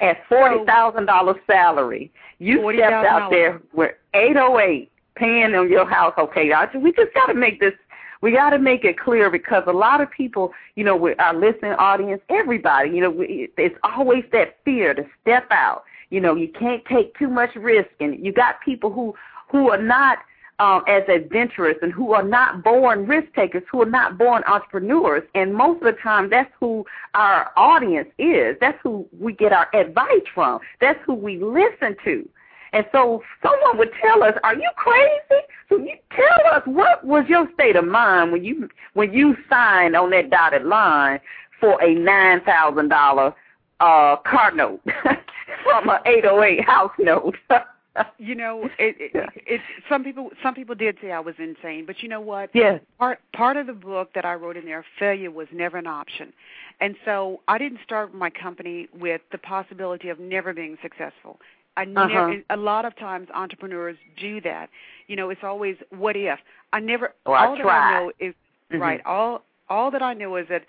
at 0.00 0.16
forty 0.28 0.64
thousand 0.64 1.06
dollars 1.06 1.36
salary, 1.46 2.10
you 2.38 2.60
$40, 2.60 2.76
stepped 2.76 3.06
out 3.06 3.30
there 3.30 3.60
with 3.74 3.92
eight 4.14 4.36
oh 4.38 4.58
eight 4.58 4.90
paying 5.14 5.54
on 5.54 5.70
your 5.70 5.88
house. 5.88 6.14
Okay, 6.18 6.50
we 6.78 6.92
just 6.92 7.14
got 7.14 7.26
to 7.26 7.34
make 7.34 7.60
this. 7.60 7.74
We 8.22 8.30
got 8.30 8.50
to 8.50 8.58
make 8.58 8.84
it 8.84 8.98
clear 8.98 9.30
because 9.30 9.64
a 9.66 9.72
lot 9.72 10.00
of 10.00 10.10
people, 10.10 10.52
you 10.76 10.84
know, 10.84 10.96
with 10.96 11.20
our 11.20 11.34
listening 11.34 11.72
audience, 11.72 12.22
everybody, 12.28 12.90
you 12.90 13.00
know, 13.00 13.14
it's 13.18 13.76
always 13.82 14.24
that 14.32 14.58
fear 14.64 14.94
to 14.94 15.04
step 15.20 15.46
out. 15.50 15.84
You 16.10 16.20
know, 16.20 16.34
you 16.34 16.48
can't 16.48 16.84
take 16.84 17.18
too 17.18 17.28
much 17.28 17.54
risk, 17.56 17.88
and 18.00 18.24
you 18.24 18.32
got 18.32 18.60
people 18.64 18.92
who 18.92 19.14
who 19.50 19.70
are 19.70 19.82
not 19.82 20.18
um, 20.58 20.84
as 20.86 21.02
adventurous 21.08 21.76
and 21.82 21.92
who 21.92 22.12
are 22.12 22.22
not 22.22 22.62
born 22.62 23.06
risk 23.06 23.34
takers, 23.34 23.64
who 23.70 23.82
are 23.82 23.90
not 23.90 24.16
born 24.16 24.44
entrepreneurs. 24.46 25.24
And 25.34 25.54
most 25.54 25.78
of 25.78 25.94
the 25.94 26.00
time, 26.00 26.30
that's 26.30 26.50
who 26.60 26.86
our 27.14 27.50
audience 27.56 28.08
is. 28.18 28.56
That's 28.60 28.78
who 28.82 29.08
we 29.18 29.32
get 29.32 29.52
our 29.52 29.68
advice 29.74 30.26
from. 30.32 30.60
That's 30.80 31.00
who 31.04 31.14
we 31.14 31.38
listen 31.38 31.96
to. 32.04 32.28
And 32.72 32.86
so 32.92 33.22
someone 33.42 33.78
would 33.78 33.90
tell 34.00 34.22
us, 34.22 34.34
"Are 34.42 34.54
you 34.54 34.68
crazy?" 34.76 35.42
So 35.68 35.78
you 35.78 35.96
tell 36.10 36.52
us 36.52 36.62
what 36.66 37.04
was 37.04 37.24
your 37.28 37.48
state 37.54 37.76
of 37.76 37.84
mind 37.84 38.32
when 38.32 38.44
you 38.44 38.68
when 38.94 39.12
you 39.12 39.36
signed 39.48 39.96
on 39.96 40.10
that 40.10 40.30
dotted 40.30 40.64
line 40.64 41.20
for 41.60 41.82
a 41.82 41.94
nine 41.94 42.40
thousand 42.42 42.88
dollar 42.88 43.34
uh 43.80 44.16
car 44.16 44.52
note 44.52 44.80
from 45.64 45.88
an 45.88 45.98
eight 46.06 46.24
oh 46.24 46.42
eight 46.42 46.64
house 46.64 46.92
note. 46.98 47.36
you 48.18 48.34
know, 48.34 48.70
it, 48.78 48.96
it, 48.98 49.28
it, 49.34 49.60
some 49.88 50.02
people 50.02 50.30
some 50.42 50.54
people 50.54 50.74
did 50.74 50.96
say 51.02 51.12
I 51.12 51.20
was 51.20 51.34
insane, 51.38 51.84
but 51.86 52.02
you 52.02 52.08
know 52.08 52.20
what? 52.20 52.50
Yes. 52.54 52.80
Part 52.98 53.20
part 53.34 53.56
of 53.56 53.66
the 53.66 53.72
book 53.72 54.10
that 54.14 54.24
I 54.24 54.34
wrote 54.34 54.56
in 54.56 54.64
there, 54.64 54.84
failure 54.98 55.30
was 55.30 55.48
never 55.52 55.76
an 55.76 55.86
option, 55.86 56.32
and 56.80 56.96
so 57.04 57.40
I 57.48 57.58
didn't 57.58 57.80
start 57.84 58.14
my 58.14 58.30
company 58.30 58.88
with 58.98 59.20
the 59.30 59.38
possibility 59.38 60.08
of 60.08 60.18
never 60.18 60.54
being 60.54 60.78
successful. 60.82 61.38
I 61.76 61.82
uh-huh. 61.84 62.08
never. 62.08 62.42
A 62.50 62.56
lot 62.56 62.84
of 62.84 62.94
times, 62.96 63.28
entrepreneurs 63.34 63.96
do 64.18 64.40
that. 64.42 64.68
You 65.08 65.16
know, 65.16 65.30
it's 65.30 65.42
always 65.42 65.76
what 65.90 66.16
if. 66.16 66.38
I 66.72 66.80
never. 66.80 67.14
Or 67.24 67.36
all 67.36 67.54
I 67.54 67.58
that. 67.58 67.66
I 67.66 67.90
know 67.90 68.12
is 68.18 68.34
Mhm. 68.70 68.80
right. 68.80 69.00
All 69.06 69.42
all 69.68 69.90
that 69.90 70.02
I 70.02 70.14
know 70.14 70.36
is 70.36 70.48
that 70.48 70.64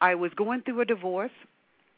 I 0.00 0.14
was 0.14 0.32
going 0.34 0.62
through 0.62 0.80
a 0.80 0.84
divorce. 0.84 1.32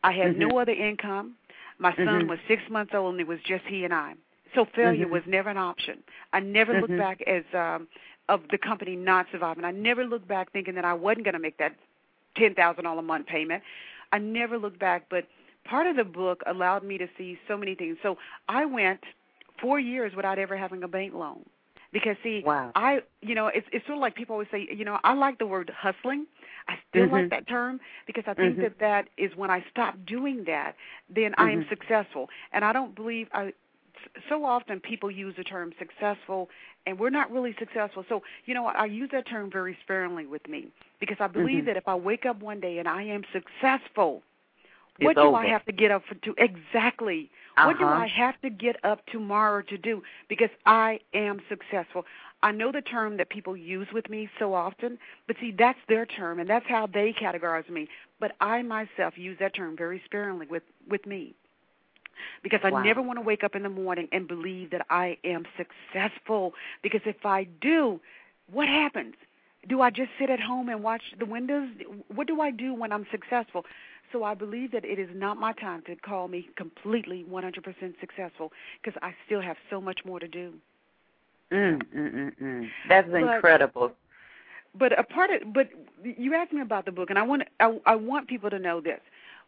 I 0.03 0.13
had 0.13 0.37
no 0.37 0.49
Mhm. 0.49 0.63
other 0.63 0.73
income. 0.73 1.37
My 1.79 1.95
son 1.97 2.07
Mhm. 2.07 2.29
was 2.29 2.39
six 2.47 2.63
months 2.71 2.95
old, 2.95 3.15
and 3.15 3.21
it 3.21 3.27
was 3.27 3.41
just 3.43 3.65
he 3.67 3.85
and 3.85 3.95
I. 3.95 4.15
So 4.55 4.65
failure 4.65 5.07
Mhm. 5.07 5.11
was 5.11 5.23
never 5.27 5.49
an 5.51 5.57
option. 5.59 6.03
I 6.33 6.41
never 6.41 6.75
looked 6.75 6.95
Mhm. 6.95 6.99
back 6.99 7.23
as 7.23 7.45
um 7.55 7.89
of 8.29 8.47
the 8.51 8.59
company 8.59 8.97
not 8.97 9.27
surviving. 9.33 9.65
I 9.65 9.73
never 9.73 10.05
looked 10.05 10.29
back 10.29 10.53
thinking 10.53 10.75
that 10.75 10.85
I 10.85 10.93
wasn't 10.95 11.25
going 11.25 11.35
to 11.35 11.41
make 11.41 11.57
that 11.59 11.75
ten 12.37 12.55
thousand 12.55 12.85
dollar 12.85 13.01
a 13.01 13.03
month 13.03 13.27
payment. 13.27 13.63
I 14.13 14.19
never 14.19 14.59
looked 14.59 14.79
back, 14.79 15.07
but 15.09 15.27
part 15.65 15.87
of 15.87 15.97
the 15.97 16.05
book 16.05 16.43
allowed 16.47 16.83
me 16.85 16.99
to 16.99 17.07
see 17.17 17.39
so 17.49 17.57
many 17.57 17.75
things. 17.75 17.97
So 18.03 18.17
I 18.49 18.65
went 18.65 19.01
four 19.61 19.79
years 19.79 20.15
without 20.17 20.39
ever 20.39 20.57
having 20.57 20.83
a 20.83 20.89
bank 20.89 21.15
loan. 21.15 21.45
Because 21.93 22.17
see, 22.23 22.43
Wow. 22.45 22.71
I 22.77 23.01
you 23.21 23.35
know, 23.35 23.49
it's 23.49 23.67
it's 23.73 23.85
sort 23.87 23.97
of 23.99 24.01
like 24.01 24.15
people 24.15 24.35
always 24.35 24.49
say, 24.51 24.69
you 24.73 24.85
know, 24.85 24.99
I 25.03 25.15
like 25.15 25.39
the 25.39 25.47
word 25.47 25.71
hustling. 25.77 26.27
I 26.69 26.79
still 26.89 27.09
Mhm. 27.09 27.11
like 27.11 27.31
that 27.31 27.49
term 27.49 27.81
because 28.07 28.25
I 28.29 28.35
think 28.35 28.57
Mhm. 28.57 28.61
that 28.61 28.79
that 28.79 29.09
is 29.17 29.35
when 29.37 29.51
I 29.51 29.65
stop 29.71 29.97
doing 30.07 30.45
that, 30.45 30.77
then 31.09 31.35
I 31.37 31.51
am 31.51 31.63
Mhm. 31.63 31.69
successful. 31.69 32.29
And 32.53 32.65
I 32.65 32.73
don't 32.73 32.95
believe 32.95 33.29
I 33.33 33.53
so 34.29 34.45
often 34.45 34.81
people 34.81 35.11
use 35.11 35.35
the 35.37 35.45
term 35.45 35.73
successful 35.79 36.49
and 36.87 36.99
we're 36.99 37.11
not 37.11 37.31
really 37.31 37.55
successful. 37.59 38.05
So, 38.09 38.23
you 38.47 38.55
know, 38.55 38.67
I 38.67 38.87
use 38.87 39.11
that 39.13 39.27
term 39.27 39.51
very 39.51 39.77
sparingly 39.83 40.27
with 40.27 40.47
me 40.49 40.69
because 41.01 41.19
I 41.21 41.27
believe 41.27 41.65
Mhm. 41.65 41.67
that 41.67 41.77
if 41.77 41.87
I 41.89 41.95
wake 41.97 42.25
up 42.25 42.41
one 42.41 42.61
day 42.61 42.79
and 42.79 42.89
I 42.89 43.03
am 43.03 43.25
successful, 43.33 44.23
what 45.01 45.21
do 45.21 45.23
over. 45.23 45.37
I 45.37 45.47
have 45.47 45.65
to 45.67 45.73
get 45.73 45.91
up 45.91 46.03
for 46.09 46.15
to 46.17 46.35
exactly? 46.39 47.31
What 47.61 47.79
do 47.79 47.85
Uh-huh. 47.85 47.95
I 47.95 48.07
have 48.09 48.41
to 48.43 48.51
get 48.51 48.77
up 48.85 49.07
tomorrow 49.07 49.63
to 49.63 49.79
do 49.79 50.03
because 50.29 50.51
I 50.67 51.01
am 51.15 51.41
successful? 51.49 52.05
I 52.43 52.53
know 52.53 52.73
the 52.73 52.83
term 52.83 53.17
that 53.19 53.29
people 53.31 53.57
use 53.57 53.89
with 53.93 54.09
me 54.09 54.31
so 54.39 54.55
often, 54.55 54.99
but 55.27 55.37
see 55.41 55.53
that's 55.57 55.79
their 55.89 56.07
term 56.07 56.39
and 56.41 56.49
that's 56.49 56.67
how 56.69 56.87
they 56.87 57.13
categorize 57.13 57.69
me. 57.69 57.89
But 58.21 58.33
I 58.41 58.63
myself 58.63 59.15
use 59.19 59.39
that 59.41 59.55
term 59.55 59.77
very 59.77 60.03
sparingly 60.07 60.47
with 60.47 60.63
with 60.89 61.07
me 61.07 61.35
because 62.43 62.61
I 62.65 62.71
Wow. 62.71 62.83
never 62.85 63.03
want 63.03 63.19
to 63.19 63.23
wake 63.23 63.45
up 63.45 63.55
in 63.55 63.63
the 63.63 63.69
morning 63.69 64.09
and 64.13 64.27
believe 64.29 64.71
that 64.71 64.87
I 64.91 65.17
am 65.25 65.45
successful. 65.57 66.55
Because 66.83 67.03
if 67.05 67.25
I 67.25 67.45
do, 67.61 68.01
what 68.53 68.69
happens? 68.69 69.15
Do 69.69 69.81
I 69.83 69.91
just 69.91 70.11
sit 70.19 70.31
at 70.31 70.41
home 70.41 70.69
and 70.69 70.83
watch 70.83 71.03
the 71.19 71.27
windows? 71.27 71.69
What 72.15 72.27
do 72.27 72.41
I 72.41 72.51
do 72.51 72.75
when 72.75 72.93
I'm 72.93 73.07
successful? 73.11 73.65
So 74.13 74.25
I 74.25 74.35
believe 74.35 74.73
that 74.73 74.85
it 74.85 74.99
is 74.99 75.09
not 75.15 75.37
my 75.39 75.53
time 75.53 75.83
to 75.87 75.95
call 75.97 76.29
me 76.29 76.49
completely 76.57 77.25
100% 77.31 78.01
successful 78.01 78.53
because 78.83 78.99
I 79.03 79.15
still 79.27 79.41
have 79.41 79.57
so 79.69 79.81
much 79.81 80.01
more 80.05 80.19
to 80.19 80.29
do. 80.29 80.53
Mm, 81.53 81.83
mm, 81.83 82.15
mm, 82.15 82.33
mm. 82.43 82.69
That's 82.89 83.09
But- 83.11 83.23
incredible. 83.23 83.93
But 84.73 84.97
a 84.97 85.03
part 85.03 85.31
of 85.31 85.53
but 85.53 85.69
you 86.05 86.33
asked 86.35 86.53
me 86.53 86.61
about 86.61 86.85
the 86.85 86.93
book, 86.93 87.11
and 87.11 87.19
I 87.19 87.23
want 87.23 87.43
I, 87.59 87.77
I 87.87 87.97
want 87.97 88.29
people 88.29 88.51
to 88.51 88.59
know 88.61 88.81
this. 88.81 89.01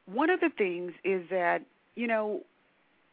One 0.06 0.30
of 0.30 0.40
the 0.40 0.50
things 0.50 0.92
is 1.04 1.22
that 1.30 1.62
you 1.94 2.08
know 2.08 2.42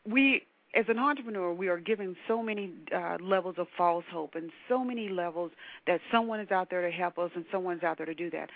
we 0.08 0.42
as 0.74 0.86
an 0.88 0.98
entrepreneur 0.98 1.54
we 1.54 1.68
are 1.68 1.78
given 1.80 2.16
so 2.28 2.42
many 2.42 2.72
uh, 2.96 3.18
levels 3.22 3.56
of 3.60 3.68
false 3.78 4.06
hope 4.12 4.34
and 4.34 4.52
so 4.68 4.84
many 4.84 5.10
levels 5.10 5.52
that 5.86 6.02
someone 6.12 6.40
is 6.40 6.50
out 6.50 6.70
there 6.72 6.82
to 6.82 6.92
help 6.92 7.20
us 7.20 7.32
and 7.36 7.46
someone's 7.52 7.84
out 7.84 7.98
there 7.98 8.08
to 8.08 8.16
do 8.16 8.30
that. 8.32 8.50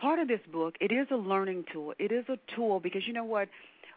Part 0.00 0.18
of 0.18 0.28
this 0.28 0.40
book 0.50 0.76
it 0.80 0.92
is 0.92 1.06
a 1.10 1.16
learning 1.16 1.64
tool. 1.72 1.94
It 1.98 2.10
is 2.10 2.24
a 2.28 2.38
tool 2.54 2.80
because 2.80 3.06
you 3.06 3.12
know 3.12 3.24
what 3.24 3.48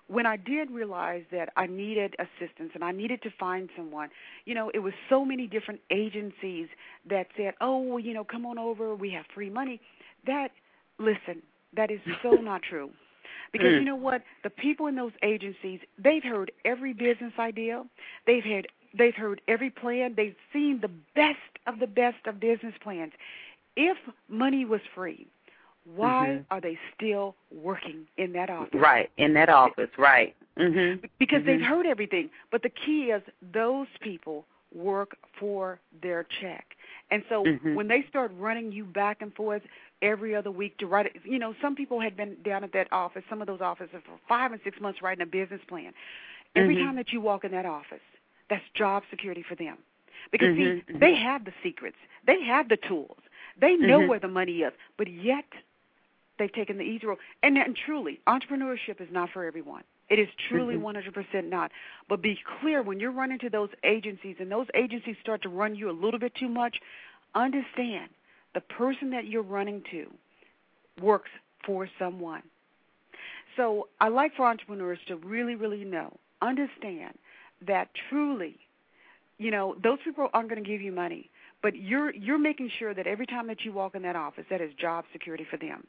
when 0.08 0.26
I 0.26 0.36
did 0.36 0.70
realize 0.70 1.24
that 1.32 1.50
I 1.56 1.66
needed 1.66 2.16
assistance 2.20 2.72
and 2.74 2.84
I 2.84 2.92
needed 2.92 3.22
to 3.24 3.30
find 3.40 3.70
someone, 3.76 4.10
you 4.46 4.54
know, 4.54 4.70
it 4.74 4.80
was 4.80 4.94
so 5.10 5.24
many 5.24 5.48
different 5.48 5.80
agencies 5.92 6.68
that 7.10 7.28
said, 7.38 7.54
"Oh, 7.62 7.80
well, 7.80 8.00
you 8.00 8.14
know, 8.14 8.24
come 8.24 8.46
on 8.46 8.58
over, 8.58 8.96
we 8.96 9.10
have 9.12 9.26
free 9.34 9.50
money." 9.50 9.80
That 10.26 10.52
listen, 11.00 11.42
that 11.76 11.90
is 11.90 12.02
so 12.22 12.36
not 12.42 12.64
true. 12.64 12.92
Because 13.52 13.74
Mm. 13.74 13.80
you 13.80 13.86
know 13.86 13.96
what? 13.96 14.24
The 14.44 14.50
people 14.50 14.88
in 14.88 14.96
those 14.96 15.14
agencies, 15.22 15.80
they've 15.98 16.24
heard 16.24 16.52
every 16.66 16.94
business 16.94 17.34
idea. 17.40 17.86
They've 18.26 18.44
had 18.44 18.68
they've 18.94 19.16
heard 19.16 19.42
every 19.48 19.70
plan. 19.70 20.16
They've 20.16 20.36
seen 20.52 20.82
the 20.82 20.92
best 21.16 21.40
of 21.66 21.80
the 21.80 21.88
best 21.88 22.28
of 22.28 22.40
business 22.40 22.76
plans. 22.82 23.14
If 23.76 23.98
money 24.28 24.66
was 24.66 24.82
free, 24.94 25.28
why 25.86 26.28
Mhm. 26.28 26.46
are 26.52 26.62
they 26.62 26.78
still 26.96 27.36
working 27.52 28.08
in 28.18 28.34
that 28.34 28.50
office? 28.50 28.80
Right, 28.80 29.12
in 29.18 29.34
that 29.34 29.50
office, 29.50 29.90
right. 29.98 30.36
Mhm. 30.58 31.10
because 31.20 31.44
they've 31.46 31.60
Mhm. 31.60 31.66
heard 31.66 31.86
everything. 31.86 32.30
But 32.52 32.62
the 32.62 32.70
key 32.70 33.12
is 33.12 33.24
those 33.42 33.88
people 34.00 34.46
work 34.74 35.18
for 35.40 35.80
their 36.02 36.24
check. 36.24 36.76
And 37.12 37.24
so 37.30 37.44
Mhm. 37.44 37.76
when 37.76 37.88
they 37.88 38.04
start 38.04 38.32
running 38.38 38.72
you 38.72 38.86
back 38.86 39.22
and 39.22 39.34
forth 39.36 39.62
every 40.02 40.36
other 40.36 40.52
week 40.52 40.78
to 40.78 40.88
write 40.88 41.08
it, 41.08 41.22
you 41.24 41.40
know, 41.40 41.54
some 41.62 41.76
people 41.76 42.00
had 42.00 42.16
been 42.16 42.42
down 42.44 42.64
at 42.64 42.72
that 42.74 42.92
office, 42.92 43.24
some 43.30 43.42
of 43.42 43.48
those 43.48 43.62
offices 43.62 44.02
for 44.06 44.18
five 44.28 44.52
and 44.52 44.62
six 44.64 44.80
months 44.80 45.02
writing 45.02 45.22
a 45.22 45.26
business 45.26 45.62
plan. 45.68 45.94
Every 46.56 46.76
Mhm. 46.76 46.86
time 46.86 46.96
that 46.96 47.12
you 47.12 47.22
walk 47.22 47.44
in 47.44 47.52
that 47.52 47.66
office, 47.66 48.02
that's 48.50 48.64
job 48.74 49.04
security 49.10 49.44
for 49.44 49.56
them. 49.56 49.78
Because 50.32 50.50
Mhm, 50.50 50.86
see, 50.88 50.94
they 50.94 51.16
have 51.16 51.46
the 51.46 51.54
secrets. 51.62 51.98
They 52.26 52.42
have 52.44 52.70
the 52.70 52.78
tools. 52.78 53.18
They 53.60 53.76
know 53.76 54.00
Mhm. 54.00 54.08
where 54.08 54.20
the 54.20 54.28
money 54.28 54.62
is. 54.62 54.74
But 54.98 55.08
yet 55.08 55.46
they've 56.38 56.52
taken 56.52 56.78
the 56.78 56.84
easy 56.84 57.06
road. 57.06 57.20
And, 57.42 57.58
and 57.58 57.76
truly, 57.76 58.20
entrepreneurship 58.28 59.00
is 59.00 59.10
not 59.12 59.30
for 59.32 59.46
everyone. 59.46 59.84
It 60.10 60.20
is 60.20 60.28
truly 60.50 60.76
Mhm. 60.76 60.82
100% 60.82 61.50
not. 61.50 61.72
But 62.10 62.22
be 62.22 62.40
clear 62.60 62.82
when 62.82 63.00
you're 63.00 63.12
running 63.12 63.40
to 63.40 63.50
those 63.50 63.70
agencies 63.84 64.36
and 64.40 64.52
those 64.52 64.68
agencies 64.74 65.16
start 65.22 65.42
to 65.44 65.50
run 65.50 65.76
you 65.76 65.90
a 65.90 65.92
little 65.92 66.20
bit 66.20 66.36
too 66.36 66.50
much, 66.50 66.80
understand 67.36 68.10
the 68.54 68.62
person 68.62 69.10
that 69.12 69.26
you're 69.26 69.42
running 69.42 69.82
to 69.92 70.12
works 71.02 71.30
for 71.66 71.88
someone. 71.98 72.44
So 73.56 73.88
I 74.02 74.10
like 74.10 74.36
for 74.36 74.46
entrepreneurs 74.46 75.00
to 75.08 75.16
really, 75.18 75.56
really 75.56 75.86
know, 75.86 76.18
understand 76.42 77.18
that 77.62 77.90
truly, 78.10 78.58
you 79.38 79.52
know, 79.52 79.76
those 79.82 80.00
people 80.04 80.30
aren't 80.34 80.50
going 80.50 80.64
to 80.64 80.70
give 80.70 80.82
you 80.82 80.92
money, 80.92 81.30
but 81.64 81.76
you're 81.76 82.14
you're 82.14 82.38
making 82.38 82.70
sure 82.78 82.94
that 82.94 83.08
every 83.08 83.26
time 83.26 83.48
that 83.48 83.62
you 83.66 83.72
walk 83.72 83.96
in 83.96 84.04
that 84.04 84.16
office, 84.16 84.46
that 84.52 84.62
is 84.62 84.72
job 84.80 85.06
security 85.12 85.48
for 85.50 85.58
them. 85.58 85.88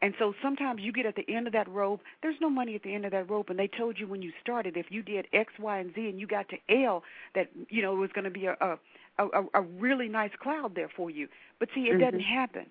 And 0.00 0.14
so 0.18 0.32
sometimes 0.40 0.80
you 0.80 0.92
get 0.92 1.06
at 1.06 1.16
the 1.16 1.28
end 1.28 1.48
of 1.48 1.52
that 1.54 1.68
rope, 1.68 2.00
there's 2.22 2.36
no 2.40 2.48
money 2.48 2.76
at 2.76 2.84
the 2.84 2.94
end 2.94 3.04
of 3.04 3.10
that 3.10 3.28
rope, 3.28 3.50
and 3.50 3.58
they 3.58 3.66
told 3.66 3.98
you 3.98 4.06
when 4.06 4.22
you 4.22 4.32
started 4.40 4.76
if 4.76 4.86
you 4.90 5.02
did 5.02 5.26
X, 5.32 5.52
Y, 5.58 5.78
and 5.78 5.92
Z, 5.94 6.08
and 6.08 6.20
you 6.20 6.26
got 6.28 6.46
to 6.50 6.56
L, 6.84 7.02
that 7.34 7.48
you 7.68 7.82
know 7.82 7.92
it 7.94 7.98
was 7.98 8.10
going 8.14 8.24
to 8.24 8.30
be 8.30 8.46
a 8.46 8.56
a, 8.60 8.78
a 9.18 9.42
a 9.54 9.62
really 9.62 10.08
nice 10.08 10.30
cloud 10.40 10.74
there 10.74 10.88
for 10.96 11.10
you. 11.10 11.28
But 11.58 11.68
see, 11.74 11.88
it 11.88 11.94
Mhm. 11.94 12.00
doesn't 12.00 12.20
happen. 12.20 12.66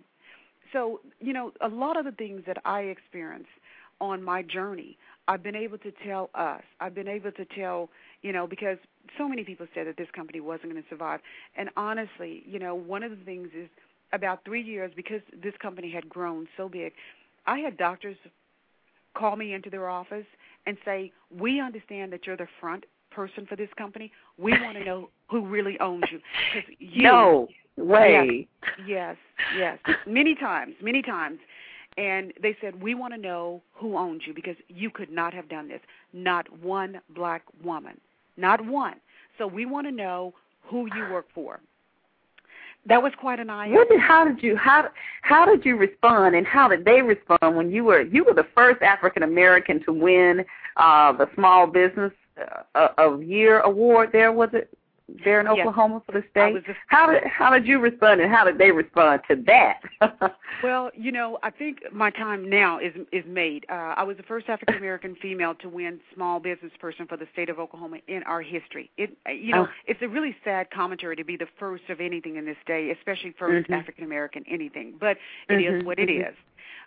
So 0.72 1.02
you 1.20 1.34
know, 1.34 1.52
a 1.62 1.68
lot 1.68 1.98
of 1.98 2.06
the 2.06 2.12
things 2.14 2.44
that 2.48 2.58
I 2.66 2.82
experienced 2.82 3.50
on 4.00 4.24
my 4.24 4.42
journey, 4.42 4.98
I've 5.28 5.44
been 5.44 5.56
able 5.56 5.78
to 5.80 5.92
tell 6.06 6.30
us. 6.36 6.62
I've 6.80 6.96
been 6.96 7.08
able 7.08 7.32
to 7.34 7.46
tell, 7.46 7.90
you 8.22 8.32
know, 8.32 8.48
because 8.48 8.78
so 9.18 9.28
many 9.28 9.44
people 9.44 9.68
said 9.74 9.88
that 9.88 9.98
this 9.98 10.08
company 10.16 10.40
wasn't 10.40 10.72
going 10.72 10.82
to 10.84 10.90
survive. 10.90 11.20
And 11.58 11.70
honestly, 11.76 12.44
you 12.46 12.60
know, 12.60 12.76
one 12.76 13.04
of 13.04 13.12
the 13.12 13.24
things 13.26 13.50
is 13.58 13.70
about 14.14 14.44
three 14.46 14.62
years 14.62 14.92
because 14.96 15.22
this 15.44 15.54
company 15.62 15.92
had 15.92 16.08
grown 16.08 16.48
so 16.56 16.70
big, 16.70 16.94
I 17.46 17.60
had 17.60 17.78
doctors 17.78 18.18
call 19.16 19.36
me 19.36 19.54
into 19.54 19.70
their 19.70 19.90
office 19.90 20.26
and 20.66 20.78
say, 20.86 21.12
"We 21.36 21.60
understand 21.60 22.14
that 22.14 22.26
you're 22.28 22.38
the 22.38 22.48
front 22.60 22.86
person 23.10 23.46
for 23.48 23.56
this 23.56 23.70
company. 23.78 24.12
We 24.38 24.52
want 24.62 24.78
to 24.78 24.84
know 24.90 25.10
who 25.30 25.46
really 25.46 25.80
owns 25.80 26.04
you." 26.12 26.20
'Cause 26.54 26.64
you 26.80 27.04
No 27.04 27.48
way. 27.78 28.48
Yes, 28.86 29.18
yes. 29.58 29.80
Many 30.06 30.36
times, 30.36 30.76
many 30.82 31.02
times. 31.02 31.40
And 31.98 32.32
they 32.42 32.56
said, 32.62 32.82
We 32.82 32.94
want 32.94 33.14
to 33.14 33.20
know 33.20 33.62
who 33.74 33.98
owns 33.98 34.22
you 34.26 34.34
because 34.34 34.56
you 34.68 34.90
could 34.90 35.10
not 35.10 35.34
have 35.34 35.50
done 35.50 35.68
this. 35.68 35.82
Not 36.14 36.48
one 36.60 37.02
black 37.16 37.44
woman. 37.64 38.00
Not 38.38 38.64
one. 38.66 38.96
So 39.38 39.48
we 39.48 39.66
want 39.66 39.88
to 39.88 39.92
know 39.92 40.34
who 40.64 40.88
you 40.96 41.12
work 41.12 41.26
for. 41.34 41.60
That 42.86 43.04
was 43.04 43.12
quite 43.20 43.40
an 43.40 43.50
eye 43.50 43.68
did, 43.90 44.00
how 44.00 44.24
did 44.24 44.42
you 44.42 44.56
how 44.56 44.88
how 45.22 45.46
did 45.46 45.66
you 45.66 45.76
respond 45.76 46.36
and 46.36 46.48
how 46.48 46.70
did 46.70 46.86
they 46.86 47.02
respond 47.02 47.58
when 47.58 47.70
you 47.70 47.84
were 47.84 48.02
you 48.02 48.24
were 48.24 48.34
the 48.34 48.48
first 48.56 48.82
African 48.82 49.24
American 49.24 49.84
to 49.84 49.92
win 49.92 50.46
uh 50.78 51.12
the 51.12 51.30
small 51.36 51.68
business 51.68 52.14
uh, 52.76 52.88
of 52.98 53.24
year 53.24 53.60
award 53.62 54.12
there 54.14 54.32
was 54.32 54.50
it 54.54 54.77
there 55.24 55.40
in 55.40 55.48
Oklahoma 55.48 55.96
yes. 55.96 56.04
for 56.06 56.12
the 56.12 56.24
state. 56.32 56.66
Just, 56.66 56.78
how 56.88 57.12
did 57.12 57.24
how 57.24 57.50
did 57.52 57.66
you 57.66 57.80
respond, 57.80 58.22
and 58.22 58.32
how 58.32 58.44
did 58.44 58.58
they 58.58 58.72
respond 58.72 59.22
to 59.30 59.36
that? 59.48 59.80
well, 60.64 60.92
you 60.96 61.12
know, 61.12 61.38
I 61.44 61.50
think 61.50 61.80
my 61.94 62.10
time 62.10 62.50
now 62.50 62.80
is 62.80 62.94
is 63.12 63.24
made. 63.28 63.66
Uh, 63.70 63.94
I 63.96 64.04
was 64.04 64.18
the 64.18 64.24
first 64.24 64.50
African 64.50 64.76
American 64.76 65.16
female 65.22 65.56
to 65.56 65.70
win 65.70 66.00
Small 66.14 66.40
Business 66.40 66.72
Person 66.80 67.08
for 67.08 67.18
the 67.18 67.28
state 67.32 67.50
of 67.50 67.60
Oklahoma 67.60 67.98
in 68.08 68.24
our 68.24 68.42
history. 68.42 68.90
It, 68.98 69.16
uh, 69.28 69.32
you 69.32 69.54
know, 69.54 69.68
oh. 69.68 69.74
it's 69.86 70.02
a 70.02 70.08
really 70.08 70.36
sad 70.44 70.72
commentary 70.72 71.16
to 71.16 71.24
be 71.24 71.38
the 71.38 71.48
first 71.58 71.84
of 71.90 72.02
anything 72.02 72.36
in 72.36 72.46
this 72.46 72.58
day, 72.66 72.92
especially 72.92 73.34
1st 73.40 73.64
mm-hmm. 73.64 73.74
African 73.74 74.04
American 74.04 74.44
anything. 74.50 74.96
But 75.00 75.18
it 75.50 75.54
mm-hmm, 75.54 75.78
is 75.78 75.86
what 75.86 75.98
mm-hmm. 75.98 76.10
it 76.10 76.28
is. 76.30 76.36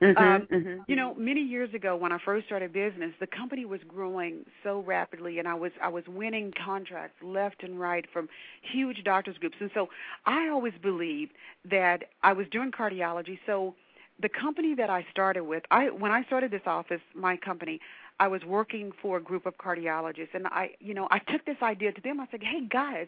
Mm-hmm, 0.02 0.22
um, 0.22 0.46
mm-hmm. 0.50 0.80
You 0.88 0.96
know, 0.96 1.14
many 1.14 1.42
years 1.42 1.74
ago 1.74 1.94
when 1.94 2.10
I 2.10 2.18
first 2.24 2.46
started 2.46 2.72
business, 2.72 3.12
the 3.20 3.26
company 3.26 3.66
was 3.66 3.80
growing 3.86 4.46
so 4.62 4.82
rapidly, 4.86 5.38
and 5.38 5.46
I 5.46 5.54
was 5.54 5.72
I 5.82 5.88
was 5.88 6.04
winning 6.08 6.52
contracts 6.64 7.22
left 7.22 7.62
and 7.62 7.78
right 7.78 8.06
from 8.10 8.28
huge 8.62 9.04
doctors 9.04 9.36
groups, 9.36 9.56
and 9.60 9.70
so 9.74 9.88
I 10.24 10.48
always 10.48 10.72
believed 10.80 11.32
that 11.70 12.04
I 12.22 12.32
was 12.32 12.46
doing 12.50 12.70
cardiology. 12.70 13.38
So 13.44 13.74
the 14.22 14.30
company 14.30 14.74
that 14.74 14.88
I 14.88 15.06
started 15.10 15.44
with, 15.44 15.64
I 15.70 15.90
when 15.90 16.12
I 16.12 16.24
started 16.24 16.50
this 16.50 16.62
office, 16.64 17.02
my 17.14 17.36
company, 17.36 17.78
I 18.18 18.28
was 18.28 18.42
working 18.44 18.92
for 19.02 19.18
a 19.18 19.22
group 19.22 19.44
of 19.44 19.58
cardiologists, 19.58 20.34
and 20.34 20.46
I, 20.46 20.70
you 20.80 20.94
know, 20.94 21.08
I 21.10 21.18
took 21.18 21.44
this 21.44 21.56
idea 21.62 21.92
to 21.92 22.00
them. 22.00 22.20
I 22.20 22.26
said, 22.30 22.42
"Hey 22.42 22.66
guys, 22.66 23.06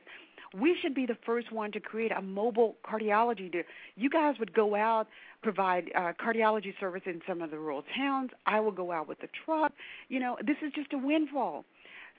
we 0.54 0.76
should 0.80 0.94
be 0.94 1.06
the 1.06 1.16
first 1.24 1.52
one 1.52 1.72
to 1.72 1.80
create 1.80 2.12
a 2.12 2.20
mobile 2.20 2.76
cardiology. 2.84 3.50
To, 3.52 3.62
you 3.96 4.10
guys 4.10 4.34
would 4.38 4.52
go 4.52 4.74
out, 4.74 5.08
provide 5.42 5.90
uh, 5.94 6.12
cardiology 6.22 6.78
service 6.78 7.02
in 7.06 7.20
some 7.26 7.42
of 7.42 7.50
the 7.50 7.58
rural 7.58 7.84
towns. 7.96 8.30
I 8.46 8.60
will 8.60 8.72
go 8.72 8.92
out 8.92 9.08
with 9.08 9.20
the 9.20 9.28
truck. 9.44 9.72
You 10.08 10.20
know, 10.20 10.36
this 10.44 10.56
is 10.62 10.72
just 10.74 10.92
a 10.92 10.98
windfall. 10.98 11.64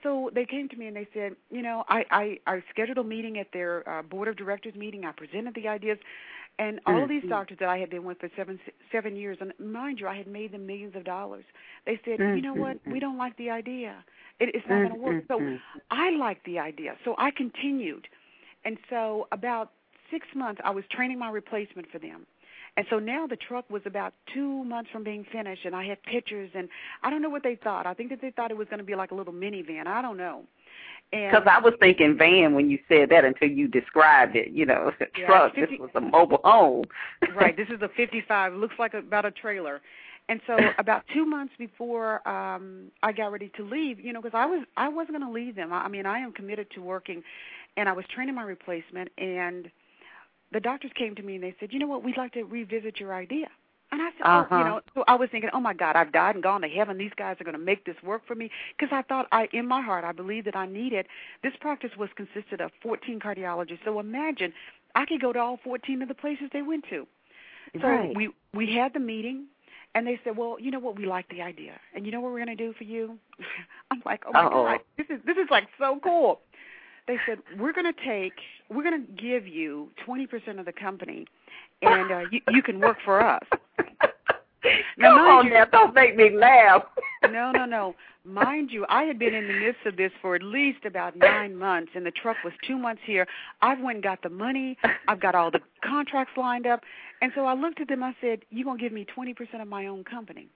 So 0.01 0.29
they 0.35 0.45
came 0.45 0.67
to 0.67 0.75
me 0.75 0.87
and 0.87 0.95
they 0.95 1.07
said, 1.13 1.35
you 1.49 1.61
know, 1.61 1.85
I 1.87 2.05
I, 2.11 2.39
I 2.45 2.63
scheduled 2.69 2.97
a 2.97 3.03
meeting 3.03 3.39
at 3.39 3.47
their 3.53 3.87
uh, 3.87 4.01
board 4.01 4.27
of 4.27 4.35
directors 4.35 4.75
meeting. 4.75 5.05
I 5.05 5.13
presented 5.13 5.55
the 5.55 5.69
ideas, 5.69 5.97
and 6.59 6.81
all 6.85 6.93
mm-hmm. 6.95 7.09
these 7.09 7.29
doctors 7.29 7.57
that 7.59 7.69
I 7.69 7.77
had 7.77 7.89
been 7.89 8.03
with 8.03 8.19
for 8.19 8.29
seven 8.35 8.59
seven 8.91 9.15
years, 9.15 9.37
and 9.39 9.53
mind 9.59 9.99
you, 9.99 10.07
I 10.07 10.17
had 10.17 10.27
made 10.27 10.51
them 10.51 10.67
millions 10.67 10.95
of 10.95 11.05
dollars. 11.05 11.45
They 11.85 11.99
said, 12.03 12.19
mm-hmm. 12.19 12.35
you 12.35 12.41
know 12.41 12.53
what, 12.53 12.79
we 12.85 12.99
don't 12.99 13.17
like 13.17 13.37
the 13.37 13.49
idea. 13.49 14.03
It, 14.39 14.53
it's 14.53 14.65
not 14.67 14.79
going 14.79 14.89
to 14.89 14.95
work. 14.95 15.23
So 15.29 15.39
I 15.89 16.09
liked 16.11 16.45
the 16.45 16.59
idea, 16.59 16.95
so 17.05 17.15
I 17.17 17.31
continued. 17.31 18.07
And 18.65 18.77
so 18.89 19.27
about 19.31 19.71
six 20.11 20.27
months, 20.35 20.61
I 20.63 20.71
was 20.71 20.83
training 20.91 21.19
my 21.19 21.29
replacement 21.29 21.89
for 21.91 21.99
them. 21.99 22.25
And 22.75 22.85
so 22.89 22.97
now 22.97 23.27
the 23.27 23.35
truck 23.35 23.69
was 23.69 23.83
about 23.85 24.13
two 24.33 24.63
months 24.63 24.89
from 24.91 25.03
being 25.03 25.25
finished, 25.31 25.63
and 25.65 25.75
I 25.75 25.85
had 25.85 26.01
pictures, 26.03 26.49
and 26.55 26.67
I 27.03 27.11
don't 27.11 27.21
know 27.21 27.29
what 27.29 27.43
they 27.43 27.55
thought. 27.55 27.85
I 27.85 27.93
think 27.93 28.09
that 28.09 28.19
they 28.19 28.31
thought 28.31 28.49
it 28.49 28.57
was 28.57 28.67
going 28.67 28.79
to 28.79 28.83
be 28.83 28.95
like 28.95 29.11
a 29.11 29.15
little 29.15 29.33
minivan. 29.33 29.85
I 29.85 30.01
don't 30.01 30.17
know. 30.17 30.43
Because 31.11 31.43
I 31.45 31.59
was 31.59 31.75
thinking 31.79 32.17
van 32.17 32.55
when 32.55 32.71
you 32.71 32.79
said 32.87 33.09
that 33.09 33.23
until 33.23 33.47
you 33.47 33.67
described 33.67 34.35
it. 34.35 34.49
You 34.49 34.65
know, 34.65 34.91
yeah, 35.17 35.25
truck. 35.27 35.53
50, 35.53 35.71
this 35.71 35.79
was 35.79 35.91
a 35.93 36.01
mobile 36.01 36.41
home. 36.43 36.85
right. 37.35 37.55
This 37.55 37.67
is 37.69 37.81
a 37.83 37.89
55. 37.95 38.53
Looks 38.55 38.75
like 38.79 38.95
about 38.95 39.25
a 39.25 39.31
trailer. 39.31 39.79
And 40.29 40.39
so 40.47 40.57
about 40.79 41.03
two 41.13 41.25
months 41.25 41.53
before 41.59 42.27
um 42.27 42.91
I 43.03 43.11
got 43.11 43.31
ready 43.31 43.51
to 43.57 43.63
leave, 43.63 43.99
you 43.99 44.13
know, 44.13 44.21
because 44.21 44.35
I 44.35 44.45
was 44.45 44.65
I 44.77 44.87
wasn't 44.87 45.17
going 45.19 45.27
to 45.27 45.33
leave 45.33 45.55
them. 45.55 45.73
I, 45.73 45.83
I 45.83 45.87
mean, 45.89 46.05
I 46.05 46.19
am 46.19 46.31
committed 46.31 46.67
to 46.75 46.81
working, 46.81 47.21
and 47.77 47.89
I 47.89 47.93
was 47.93 48.05
training 48.13 48.35
my 48.35 48.43
replacement, 48.43 49.09
and 49.17 49.69
the 50.53 50.59
doctors 50.59 50.91
came 50.95 51.15
to 51.15 51.23
me 51.23 51.35
and 51.35 51.43
they 51.43 51.55
said, 51.59 51.73
you 51.73 51.79
know 51.79 51.87
what, 51.87 52.03
we'd 52.03 52.17
like 52.17 52.33
to 52.33 52.43
revisit 52.43 52.99
your 52.99 53.13
idea. 53.13 53.47
And 53.91 54.01
I 54.01 54.09
said, 54.17 54.23
uh-huh. 54.23 54.47
oh, 54.49 54.57
you 54.57 54.63
know, 54.63 54.81
so 54.95 55.03
I 55.07 55.15
was 55.15 55.29
thinking, 55.31 55.51
oh 55.53 55.59
my 55.59 55.73
God, 55.73 55.95
I've 55.95 56.11
died 56.11 56.35
and 56.35 56.43
gone 56.43 56.61
to 56.61 56.67
heaven. 56.67 56.97
These 56.97 57.11
guys 57.15 57.37
are 57.39 57.43
going 57.43 57.57
to 57.57 57.63
make 57.63 57.85
this 57.85 57.95
work 58.03 58.25
for 58.25 58.33
me 58.33 58.49
because 58.77 58.91
I 58.91 59.03
thought, 59.03 59.27
I, 59.31 59.47
in 59.53 59.67
my 59.67 59.81
heart, 59.81 60.03
I 60.03 60.11
believed 60.11 60.47
that 60.47 60.55
I 60.55 60.65
needed. 60.65 61.05
This 61.43 61.53
practice 61.59 61.91
was 61.97 62.09
consisted 62.15 62.59
of 62.61 62.71
14 62.81 63.19
cardiologists. 63.19 63.79
So 63.85 63.99
imagine, 63.99 64.51
I 64.95 65.05
could 65.05 65.21
go 65.21 65.31
to 65.31 65.39
all 65.39 65.59
14 65.63 66.01
of 66.01 66.07
the 66.07 66.15
places 66.15 66.49
they 66.53 66.63
went 66.63 66.85
to. 66.89 67.05
So 67.79 67.87
right. 67.87 68.15
we 68.15 68.29
we 68.53 68.71
had 68.71 68.93
the 68.93 68.99
meeting, 68.99 69.45
and 69.95 70.05
they 70.05 70.19
said, 70.23 70.37
well, 70.37 70.57
you 70.59 70.69
know 70.69 70.79
what, 70.79 70.95
we 70.95 71.05
like 71.07 71.27
the 71.29 71.41
idea, 71.41 71.73
and 71.95 72.05
you 72.05 72.11
know 72.11 72.21
what 72.21 72.31
we're 72.31 72.45
going 72.45 72.55
to 72.55 72.63
do 72.63 72.73
for 72.73 72.83
you. 72.83 73.17
I'm 73.91 74.01
like, 74.05 74.23
oh 74.27 74.31
my 74.31 74.45
Uh-oh. 74.45 74.63
God, 74.63 74.79
this 74.97 75.07
is 75.09 75.19
this 75.25 75.37
is 75.37 75.47
like 75.49 75.67
so 75.79 75.99
cool 76.03 76.41
they 77.07 77.17
said 77.25 77.39
we're 77.57 77.73
going 77.73 77.91
to 77.91 78.05
take 78.05 78.33
we're 78.69 78.83
going 78.83 79.05
to 79.05 79.11
give 79.21 79.47
you 79.47 79.89
20% 80.07 80.59
of 80.59 80.65
the 80.65 80.73
company 80.73 81.25
and 81.81 82.11
uh, 82.11 82.19
you 82.31 82.41
you 82.51 82.63
can 82.63 82.79
work 82.79 82.97
for 83.03 83.21
us. 83.21 83.43
Now, 84.97 85.17
Come 85.17 85.27
on 85.27 85.45
you, 85.45 85.53
now, 85.53 85.65
don't 85.65 85.93
make 85.93 86.15
me 86.15 86.29
laugh. 86.29 86.83
no, 87.23 87.51
no, 87.51 87.65
no. 87.65 87.95
Mind 88.25 88.69
you, 88.71 88.85
I 88.87 89.03
had 89.03 89.19
been 89.19 89.33
in 89.33 89.47
the 89.47 89.53
midst 89.53 89.85
of 89.85 89.97
this 89.97 90.11
for 90.21 90.35
at 90.35 90.43
least 90.43 90.85
about 90.85 91.17
nine 91.17 91.55
months, 91.57 91.91
and 91.95 92.05
the 92.05 92.11
truck 92.11 92.37
was 92.45 92.53
two 92.65 92.77
months 92.77 93.01
here. 93.05 93.27
I've 93.61 93.81
went 93.81 93.97
and 93.97 94.03
got 94.03 94.21
the 94.21 94.29
money. 94.29 94.77
I've 95.07 95.19
got 95.19 95.35
all 95.35 95.51
the 95.51 95.59
contracts 95.83 96.33
lined 96.37 96.65
up, 96.65 96.81
and 97.21 97.31
so 97.35 97.45
I 97.45 97.53
looked 97.53 97.81
at 97.81 97.89
them. 97.89 98.03
I 98.03 98.15
said, 98.21 98.43
"You 98.49 98.63
gonna 98.63 98.79
give 98.79 98.93
me 98.93 99.03
twenty 99.03 99.33
percent 99.33 99.61
of 99.61 99.67
my 99.67 99.87
own 99.87 100.05
company?" 100.05 100.47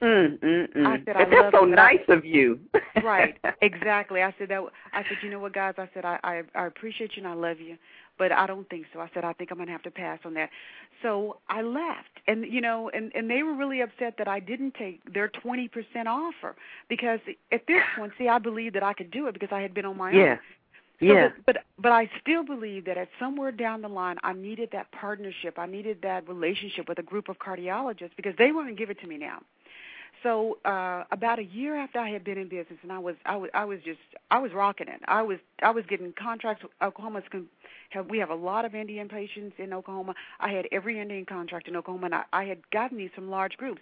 Mm, 0.00 0.38
mm, 0.38 0.76
mm. 0.76 0.86
I 0.86 0.96
said, 0.98 1.16
That's 1.16 1.32
I 1.32 1.40
love 1.42 1.52
so 1.52 1.64
you, 1.64 1.74
nice 1.74 1.98
I, 2.08 2.12
of 2.12 2.24
you. 2.24 2.60
right, 3.02 3.36
exactly. 3.62 4.22
I 4.22 4.32
said 4.38 4.48
that. 4.50 4.64
I 4.92 5.02
said, 5.02 5.18
you 5.22 5.30
know 5.30 5.40
what, 5.40 5.54
guys? 5.54 5.74
I 5.76 5.88
said 5.92 6.04
I, 6.04 6.20
I 6.22 6.42
I 6.54 6.66
appreciate 6.66 7.16
you 7.16 7.24
and 7.24 7.32
I 7.32 7.34
love 7.34 7.58
you, 7.58 7.76
but 8.16 8.30
I 8.30 8.46
don't 8.46 8.68
think 8.70 8.86
so. 8.92 9.00
I 9.00 9.10
said 9.12 9.24
I 9.24 9.32
think 9.32 9.50
I'm 9.50 9.58
gonna 9.58 9.72
have 9.72 9.82
to 9.82 9.90
pass 9.90 10.20
on 10.24 10.34
that. 10.34 10.50
So 11.02 11.38
I 11.48 11.62
left, 11.62 12.20
and 12.28 12.44
you 12.44 12.60
know, 12.60 12.90
and 12.94 13.10
and 13.14 13.28
they 13.28 13.42
were 13.42 13.54
really 13.54 13.80
upset 13.80 14.14
that 14.18 14.28
I 14.28 14.38
didn't 14.38 14.74
take 14.74 15.12
their 15.12 15.28
20% 15.28 15.68
offer 16.06 16.54
because 16.88 17.18
at 17.50 17.66
this 17.66 17.82
point, 17.96 18.12
see, 18.18 18.28
I 18.28 18.38
believed 18.38 18.76
that 18.76 18.84
I 18.84 18.92
could 18.92 19.10
do 19.10 19.26
it 19.26 19.32
because 19.32 19.50
I 19.50 19.60
had 19.60 19.74
been 19.74 19.84
on 19.84 19.96
my 19.96 20.12
yeah. 20.12 20.30
own. 20.32 20.38
So 21.00 21.06
yeah. 21.06 21.28
But, 21.44 21.54
but 21.54 21.64
but 21.80 21.92
I 21.92 22.10
still 22.20 22.44
believe 22.44 22.84
that 22.86 22.98
at 22.98 23.08
somewhere 23.20 23.52
down 23.52 23.82
the 23.82 23.88
line, 23.88 24.16
I 24.22 24.32
needed 24.32 24.70
that 24.72 24.90
partnership. 24.92 25.58
I 25.58 25.66
needed 25.66 25.98
that 26.02 26.28
relationship 26.28 26.88
with 26.88 26.98
a 26.98 27.02
group 27.02 27.28
of 27.28 27.38
cardiologists 27.38 28.10
because 28.16 28.34
they 28.36 28.50
to 28.50 28.74
give 28.76 28.90
it 28.90 29.00
to 29.00 29.06
me 29.06 29.16
now. 29.16 29.40
So 30.22 30.58
uh 30.64 31.04
about 31.10 31.38
a 31.38 31.44
year 31.44 31.76
after 31.76 31.98
I 31.98 32.10
had 32.10 32.24
been 32.24 32.38
in 32.38 32.48
business, 32.48 32.78
and 32.82 32.92
I 32.92 32.98
was 32.98 33.16
I 33.24 33.36
was 33.36 33.50
I 33.54 33.64
was 33.64 33.78
just 33.84 34.00
I 34.30 34.38
was 34.38 34.52
rocking 34.52 34.88
it. 34.88 35.00
I 35.06 35.22
was 35.22 35.38
I 35.62 35.70
was 35.70 35.84
getting 35.88 36.12
contracts. 36.20 36.64
Oklahoma's 36.82 37.24
con- 37.30 37.46
have 37.90 38.06
we 38.08 38.18
have 38.18 38.30
a 38.30 38.34
lot 38.34 38.64
of 38.64 38.74
Indian 38.74 39.08
patients 39.08 39.54
in 39.58 39.72
Oklahoma. 39.72 40.14
I 40.40 40.50
had 40.50 40.66
every 40.72 41.00
Indian 41.00 41.24
contract 41.24 41.68
in 41.68 41.76
Oklahoma, 41.76 42.06
and 42.06 42.14
I, 42.16 42.24
I 42.32 42.44
had 42.44 42.58
gotten 42.70 42.98
these 42.98 43.10
from 43.14 43.30
large 43.30 43.56
groups. 43.56 43.80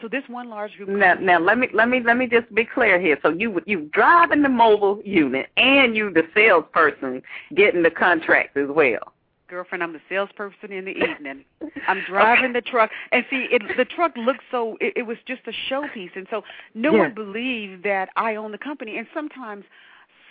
So 0.00 0.08
this 0.08 0.24
one 0.28 0.48
large 0.48 0.72
group. 0.76 0.88
Now, 0.88 1.14
now 1.14 1.38
let 1.38 1.58
me 1.58 1.68
let 1.72 1.88
me 1.88 2.00
let 2.00 2.16
me 2.16 2.26
just 2.26 2.52
be 2.54 2.64
clear 2.64 3.00
here. 3.00 3.18
So 3.22 3.30
you 3.30 3.60
you 3.66 3.90
driving 3.92 4.42
the 4.42 4.48
mobile 4.48 5.00
unit, 5.04 5.48
and 5.56 5.96
you 5.96 6.10
the 6.12 6.24
salesperson 6.34 7.22
getting 7.54 7.82
the 7.82 7.90
contracts 7.90 8.56
as 8.56 8.68
well 8.68 9.12
girlfriend. 9.52 9.82
I'm 9.82 9.92
the 9.92 10.00
salesperson 10.08 10.72
in 10.72 10.84
the 10.84 10.90
evening. 11.10 11.44
I'm 11.86 12.02
driving 12.08 12.50
okay. 12.50 12.52
the 12.54 12.62
truck, 12.62 12.90
and 13.12 13.24
see, 13.30 13.46
it, 13.50 13.62
the 13.76 13.84
truck 13.84 14.16
looked 14.16 14.44
so. 14.50 14.76
It, 14.80 14.94
it 14.96 15.02
was 15.02 15.18
just 15.26 15.42
a 15.46 15.52
showpiece, 15.70 16.16
and 16.16 16.26
so 16.30 16.42
no 16.74 16.92
yeah. 16.92 16.98
one 17.00 17.14
believed 17.14 17.84
that 17.84 18.08
I 18.16 18.36
own 18.36 18.52
the 18.52 18.58
company. 18.58 18.98
And 18.98 19.06
sometimes, 19.14 19.64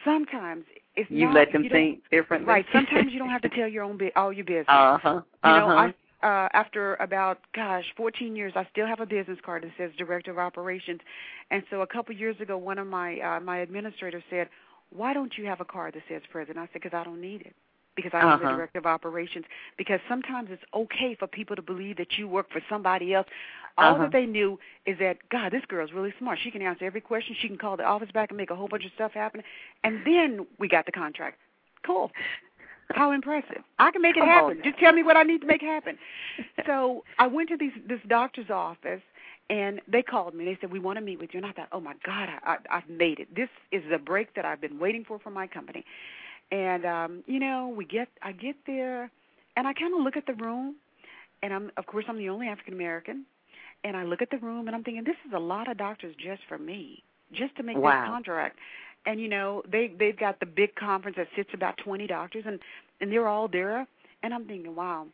sometimes 0.04 0.66
it's 0.96 1.10
you 1.10 1.26
not, 1.26 1.36
let 1.36 1.54
them 1.54 1.64
you 1.64 1.70
think 1.70 2.02
differently. 2.12 2.48
Right. 2.48 2.66
Sometimes 2.74 3.14
you 3.14 3.20
don't 3.20 3.30
have 3.30 3.42
to 3.44 3.50
tell 3.50 3.68
your 3.68 3.84
own 3.84 4.00
all 4.16 4.34
your 4.34 4.46
business. 4.46 4.66
Uh 4.68 4.98
huh. 4.98 5.10
Uh-huh. 5.10 5.50
You 5.50 5.60
know, 5.60 5.68
I 5.68 5.94
uh, 6.24 6.48
after 6.54 6.96
about 6.96 7.40
gosh 7.56 7.86
14 7.98 8.36
years 8.36 8.54
i 8.56 8.68
still 8.72 8.86
have 8.86 9.00
a 9.00 9.06
business 9.06 9.40
card 9.44 9.64
that 9.64 9.72
says 9.78 9.92
director 9.98 10.32
of 10.32 10.38
operations 10.38 11.00
and 11.50 11.64
so 11.70 11.82
a 11.82 11.88
couple 11.88 12.16
years 12.16 12.36
ago 12.40 12.58
one 12.58 12.78
of 12.78 12.88
my 12.88 13.20
uh, 13.20 13.40
my 13.40 13.62
administrators 13.62 14.24
said 14.30 14.48
why 14.92 15.14
don't 15.14 15.34
you 15.38 15.46
have 15.46 15.62
a 15.62 15.66
card 15.66 15.94
that 15.96 16.04
says 16.08 16.22
president 16.32 16.60
i 16.60 16.66
said 16.66 16.82
because 16.82 16.94
i 16.94 17.04
don't 17.04 17.22
need 17.22 17.42
it 17.42 17.56
because 17.96 18.12
I'm 18.14 18.28
uh-huh. 18.28 18.38
the 18.38 18.56
director 18.56 18.80
of 18.80 18.86
operations. 18.86 19.46
Because 19.78 20.00
sometimes 20.08 20.50
it's 20.52 20.64
okay 20.74 21.16
for 21.16 21.28
people 21.28 21.56
to 21.56 21.62
believe 21.62 21.98
that 21.98 22.18
you 22.18 22.28
work 22.28 22.52
for 22.52 22.62
somebody 22.70 23.14
else. 23.14 23.28
All 23.78 23.96
uh-huh. 23.96 24.04
that 24.04 24.12
they 24.12 24.26
knew 24.26 24.60
is 24.86 24.98
that 25.00 25.18
God, 25.30 25.52
this 25.52 25.64
girl's 25.68 25.92
really 25.94 26.14
smart. 26.20 26.39
She 26.44 26.52
can 26.52 26.62
answer 26.62 26.86
every 26.86 27.02
question. 27.02 27.36
She 27.42 27.48
can 27.48 27.58
call 27.58 27.78
the 27.78 27.84
office 27.84 28.10
back 28.14 28.30
and 28.32 28.38
make 28.38 28.50
a 28.50 28.56
whole 28.56 28.68
bunch 28.68 28.86
of 28.86 28.92
stuff 28.96 29.14
happen. 29.14 29.42
And 29.84 30.06
then 30.06 30.46
we 30.60 30.68
got 30.68 30.86
the 30.86 30.92
contract. 30.92 31.38
Cool. 31.86 32.12
How 32.94 33.12
impressive! 33.12 33.64
I 33.80 33.92
can 33.92 34.02
make 34.02 34.18
it 34.18 34.24
happen. 34.24 34.60
Just 34.64 34.78
tell 34.78 34.92
me 34.92 35.02
what 35.02 35.16
I 35.16 35.24
need 35.24 35.42
to 35.42 35.48
make 35.48 35.62
happen. 35.62 35.98
so 36.66 37.04
I 37.20 37.28
went 37.28 37.50
to 37.50 37.58
these 37.58 37.72
this 37.88 38.00
doctor's 38.08 38.50
office, 38.50 39.02
and 39.50 39.82
they 39.88 40.02
called 40.02 40.34
me. 40.34 40.46
They 40.46 40.58
said 40.60 40.72
we 40.72 40.80
want 40.80 40.98
to 40.98 41.02
meet 41.02 41.20
with 41.20 41.30
you, 41.34 41.39
and 41.39 41.46
I 41.46 41.52
thought, 41.52 41.70
oh 41.72 41.80
my 41.80 41.94
God, 42.06 42.30
I, 42.30 42.39
I, 42.54 42.58
I've 42.70 42.89
made 42.89 43.20
it. 43.20 43.34
This 43.36 43.50
is 43.72 43.84
the 43.89 43.98
break 43.98 44.34
that 44.36 44.46
I've 44.46 44.62
been 44.62 44.80
waiting 44.80 45.06
for 45.06 45.20
from 45.20 45.34
my 45.34 45.48
company. 45.48 45.86
And 46.52 46.86
um, 46.86 47.24
you 47.28 47.39
know, 47.39 47.74
we 47.76 47.86
get 47.86 48.10
I 48.22 48.32
get 48.32 48.56
there 48.68 49.10
and 49.56 49.68
I 49.68 49.74
kind 49.74 49.93
of 49.93 50.02
look 50.02 50.18
at 50.18 50.26
the 50.26 50.34
room 50.34 50.76
and 51.41 51.54
I'm 51.54 51.72
of 51.78 51.86
course 51.86 52.06
I'm 52.08 52.18
the 52.18 52.30
only 52.30 52.47
African 52.47 52.74
American 52.74 53.26
and 53.84 53.95
I 53.97 54.04
look 54.04 54.22
at 54.22 54.30
the 54.30 54.38
room 54.38 54.68
and 54.68 54.76
I'm 54.76 54.84
thinking 54.84 55.04
this 55.04 55.16
is 55.26 55.34
a 55.34 55.39
lot 55.39 55.70
of 55.70 55.78
doctors 55.78 56.16
just 56.16 56.41
for 56.47 56.58
me, 56.58 57.04
just 57.32 57.56
to 57.58 57.64
make 57.64 57.78
wow. 57.78 58.02
this 58.02 58.10
contract. 58.10 58.58
And 59.06 59.20
you 59.20 59.30
know, 59.30 59.64
they 59.72 59.91
they've 59.97 60.18
got 60.18 60.39
the 60.39 60.45
big 60.45 60.76
conference 60.76 61.18
that 61.18 61.28
sits 61.36 61.49
about 61.54 61.78
20 61.84 62.06
doctors 62.08 62.43
and 62.45 62.60
and 62.99 63.12
they're 63.12 63.28
all 63.28 63.47
there 63.47 63.88
and 64.24 64.34
I'm 64.34 64.45
thinking, 64.45 64.76
wow. 64.76 65.08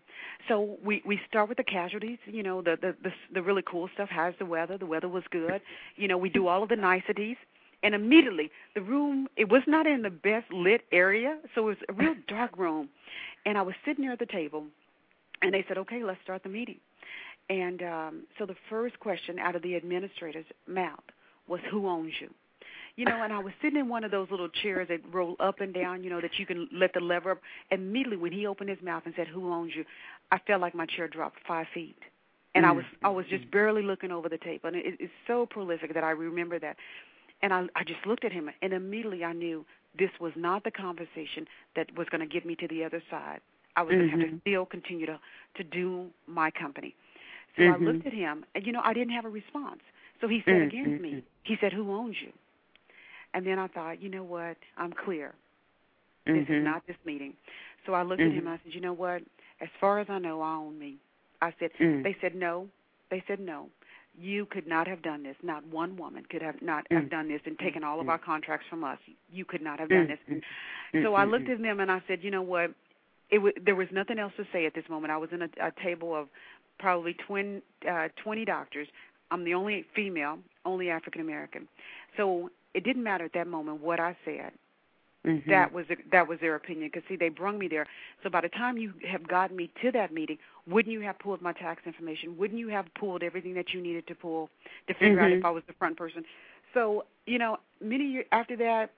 So 0.47 0.77
we 0.83 1.01
we 1.05 1.19
start 1.27 1.49
with 1.49 1.57
the 1.57 1.63
casualties, 1.63 2.17
you 2.25 2.43
know, 2.43 2.61
the 2.61 2.77
the 2.81 2.95
the, 3.03 3.11
the 3.33 3.41
really 3.41 3.63
cool 3.65 3.89
stuff. 3.93 4.09
How's 4.11 4.33
the 4.39 4.45
weather? 4.45 4.77
The 4.77 4.85
weather 4.85 5.07
was 5.07 5.23
good. 5.31 5.61
You 5.95 6.07
know, 6.07 6.17
we 6.17 6.29
do 6.29 6.47
all 6.47 6.63
of 6.63 6.69
the 6.69 6.75
niceties 6.75 7.37
And 7.83 7.93
immediately, 7.93 8.49
the 8.75 8.81
room, 8.81 9.27
it 9.37 9.49
was 9.49 9.61
not 9.67 9.85
in 9.85 10.01
the 10.01 10.09
best 10.09 10.51
lit 10.51 10.81
area, 10.91 11.37
so 11.53 11.61
it 11.61 11.65
was 11.65 11.77
a 11.89 11.93
real 11.93 12.15
dark 12.27 12.57
room. 12.57 12.89
And 13.45 13.57
I 13.57 13.61
was 13.61 13.75
sitting 13.85 14.03
there 14.03 14.13
at 14.13 14.19
the 14.19 14.25
table, 14.25 14.63
and 15.41 15.53
they 15.53 15.63
said, 15.67 15.77
okay, 15.77 16.03
let's 16.03 16.19
start 16.23 16.43
the 16.43 16.49
meeting. 16.49 16.79
And 17.49 17.81
um, 17.83 18.23
so 18.37 18.45
the 18.45 18.55
first 18.69 18.99
question 18.99 19.39
out 19.39 19.55
of 19.55 19.61
the 19.61 19.75
administrator's 19.75 20.45
mouth 20.67 21.03
was, 21.47 21.61
who 21.71 21.87
owns 21.87 22.13
you? 22.19 22.29
You 22.97 23.05
know, 23.05 23.21
and 23.21 23.31
I 23.31 23.37
was 23.37 23.53
sitting 23.61 23.79
in 23.79 23.89
one 23.89 24.03
of 24.03 24.09
those 24.09 24.27
little 24.31 24.49
chairs 24.49 24.87
that 24.89 25.01
roll 25.13 25.35
up 25.39 25.61
and 25.61 25.71
down, 25.71 26.03
you 26.03 26.09
know, 26.09 26.19
that 26.19 26.31
you 26.39 26.47
can 26.47 26.67
let 26.73 26.93
the 26.93 26.99
lever 26.99 27.29
up. 27.29 27.41
Immediately, 27.69 28.17
when 28.17 28.31
he 28.31 28.47
opened 28.47 28.71
his 28.71 28.81
mouth 28.81 29.03
and 29.05 29.13
said, 29.15 29.27
"Who 29.27 29.53
owns 29.53 29.73
you?" 29.75 29.85
I 30.31 30.39
felt 30.47 30.61
like 30.61 30.73
my 30.73 30.87
chair 30.87 31.07
dropped 31.07 31.37
five 31.47 31.67
feet, 31.75 31.95
and 32.55 32.65
mm-hmm. 32.65 32.71
I 32.71 32.75
was 32.75 32.85
I 33.03 33.09
was 33.09 33.27
just 33.27 33.51
barely 33.51 33.83
looking 33.83 34.11
over 34.11 34.29
the 34.29 34.39
table, 34.39 34.69
and 34.69 34.75
it, 34.75 34.95
it's 34.99 35.13
so 35.27 35.45
prolific 35.45 35.93
that 35.93 36.03
I 36.03 36.09
remember 36.09 36.57
that. 36.57 36.75
And 37.41 37.53
I 37.53 37.65
I 37.75 37.83
just 37.83 38.05
looked 38.05 38.25
at 38.25 38.31
him, 38.31 38.49
and 38.61 38.73
immediately 38.73 39.23
I 39.23 39.33
knew 39.33 39.65
this 39.97 40.09
was 40.19 40.33
not 40.35 40.63
the 40.63 40.71
conversation 40.71 41.47
that 41.75 41.95
was 41.95 42.07
going 42.09 42.21
to 42.21 42.27
get 42.27 42.45
me 42.45 42.55
to 42.55 42.67
the 42.67 42.83
other 42.83 43.01
side. 43.09 43.39
I 43.75 43.83
was 43.83 43.93
mm-hmm. 43.93 43.99
going 43.99 44.09
to 44.09 44.11
have 44.11 44.19
to 44.19 44.25
mm-hmm. 44.27 44.49
still 44.49 44.65
continue 44.65 45.05
to 45.05 45.19
to 45.55 45.63
do 45.63 46.07
my 46.27 46.51
company. 46.51 46.95
So 47.55 47.63
mm-hmm. 47.63 47.83
I 47.83 47.85
looked 47.85 48.07
at 48.07 48.13
him, 48.13 48.45
and 48.55 48.65
you 48.65 48.71
know 48.71 48.81
I 48.83 48.93
didn't 48.93 49.13
have 49.13 49.25
a 49.25 49.29
response. 49.29 49.81
So 50.19 50.27
he 50.27 50.41
said 50.45 50.55
mm-hmm. 50.55 50.67
again 50.67 50.97
to 50.97 50.99
me, 50.99 51.23
he 51.43 51.57
said, 51.61 51.73
"Who 51.73 51.93
owns 51.93 52.15
you?" 52.21 52.31
And 53.33 53.45
then 53.45 53.59
I 53.59 53.67
thought, 53.67 54.01
you 54.01 54.09
know 54.09 54.23
what? 54.23 54.57
I'm 54.77 54.93
clear. 54.93 55.33
This 56.25 56.43
is 56.49 56.63
not 56.63 56.85
this 56.87 56.97
meeting. 57.05 57.33
So 57.85 57.93
I 57.93 58.03
looked 58.03 58.21
at 58.21 58.27
him 58.27 58.39
and 58.39 58.49
I 58.49 58.59
said, 58.63 58.73
you 58.73 58.81
know 58.81 58.91
what? 58.91 59.21
As 59.61 59.69
far 59.79 59.99
as 59.99 60.07
I 60.09 60.19
know, 60.19 60.41
I 60.41 60.55
own 60.55 60.77
me. 60.77 60.97
I 61.41 61.53
said, 61.57 61.69
they 61.79 62.17
said 62.19 62.35
no. 62.35 62.67
They 63.09 63.23
said 63.27 63.39
no 63.39 63.69
you 64.19 64.45
could 64.45 64.67
not 64.67 64.87
have 64.87 65.01
done 65.01 65.23
this. 65.23 65.35
Not 65.43 65.65
one 65.67 65.95
woman 65.97 66.23
could 66.29 66.41
have 66.41 66.61
not 66.61 66.85
mm. 66.89 66.99
have 66.99 67.09
done 67.09 67.27
this 67.27 67.41
and 67.45 67.57
taken 67.59 67.83
all 67.83 68.01
of 68.01 68.09
our 68.09 68.17
contracts 68.17 68.65
from 68.69 68.83
us. 68.83 68.97
You 69.31 69.45
could 69.45 69.61
not 69.61 69.79
have 69.79 69.89
done 69.89 70.07
mm. 70.07 70.17
this. 70.29 70.41
Mm. 70.93 71.03
So 71.03 71.13
I 71.13 71.25
looked 71.25 71.49
at 71.49 71.61
them 71.61 71.79
and 71.79 71.91
I 71.91 72.01
said, 72.07 72.19
you 72.21 72.31
know 72.31 72.41
what? 72.41 72.71
It 73.29 73.37
w- 73.37 73.53
there 73.63 73.75
was 73.75 73.87
nothing 73.91 74.19
else 74.19 74.33
to 74.37 74.45
say 74.51 74.65
at 74.65 74.73
this 74.73 74.85
moment. 74.89 75.11
I 75.11 75.17
was 75.17 75.29
in 75.31 75.41
a, 75.41 75.49
a 75.61 75.71
table 75.83 76.15
of 76.15 76.27
probably 76.79 77.15
twin, 77.27 77.61
uh, 77.89 78.07
20 78.23 78.45
doctors. 78.45 78.87
I'm 79.29 79.43
the 79.43 79.53
only 79.53 79.85
female, 79.95 80.39
only 80.65 80.89
African 80.89 81.21
American. 81.21 81.67
So 82.15 82.49
it 82.73 82.83
didn't 82.83 83.03
matter 83.03 83.25
at 83.25 83.33
that 83.33 83.47
moment 83.47 83.81
what 83.81 83.99
I 83.99 84.15
said. 84.23 84.51
Mm-hmm. 85.25 85.49
That 85.49 85.73
was 85.73 85.85
that 86.11 86.27
was 86.27 86.39
their 86.39 86.55
opinion. 86.55 86.89
Because 86.93 87.07
see, 87.09 87.15
they 87.15 87.29
brung 87.29 87.59
me 87.59 87.67
there. 87.67 87.85
So 88.23 88.29
by 88.29 88.41
the 88.41 88.49
time 88.49 88.77
you 88.77 88.93
have 89.09 89.27
gotten 89.27 89.57
me 89.57 89.69
to 89.81 89.91
that 89.91 90.13
meeting, 90.13 90.37
wouldn't 90.67 90.93
you 90.93 91.01
have 91.01 91.19
pulled 91.19 91.41
my 91.41 91.53
tax 91.53 91.81
information? 91.85 92.37
Wouldn't 92.37 92.59
you 92.59 92.69
have 92.69 92.85
pulled 92.97 93.23
everything 93.23 93.53
that 93.55 93.73
you 93.73 93.81
needed 93.81 94.07
to 94.07 94.15
pull 94.15 94.49
to 94.87 94.93
figure 94.93 95.17
mm-hmm. 95.17 95.25
out 95.25 95.31
if 95.31 95.45
I 95.45 95.49
was 95.49 95.63
the 95.67 95.73
front 95.73 95.97
person? 95.97 96.23
So 96.73 97.05
you 97.25 97.39
know, 97.39 97.57
many 97.81 98.05
years 98.05 98.25
after 98.31 98.55
that, 98.57 98.91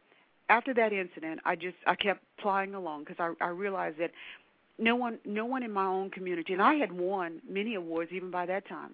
after 0.50 0.74
that 0.74 0.94
incident, 0.94 1.40
I 1.46 1.56
just 1.56 1.78
I 1.88 1.96
kept 1.96 2.22
plodding 2.40 2.76
along 2.76 3.06
because 3.06 3.18
I 3.20 3.44
I 3.44 3.50
realized 3.50 3.98
that 4.00 4.12
no 4.78 4.96
one 4.96 5.20
no 5.26 5.46
one 5.46 5.64
in 5.64 5.72
my 5.72 5.86
own 5.86 6.10
community, 6.12 6.54
and 6.54 6.62
I 6.62 6.76
had 6.76 6.92
won 6.92 7.42
many 7.50 7.76
awards 7.76 8.12
even 8.14 8.30
by 8.30 8.46
that 8.46 8.68
time, 8.68 8.94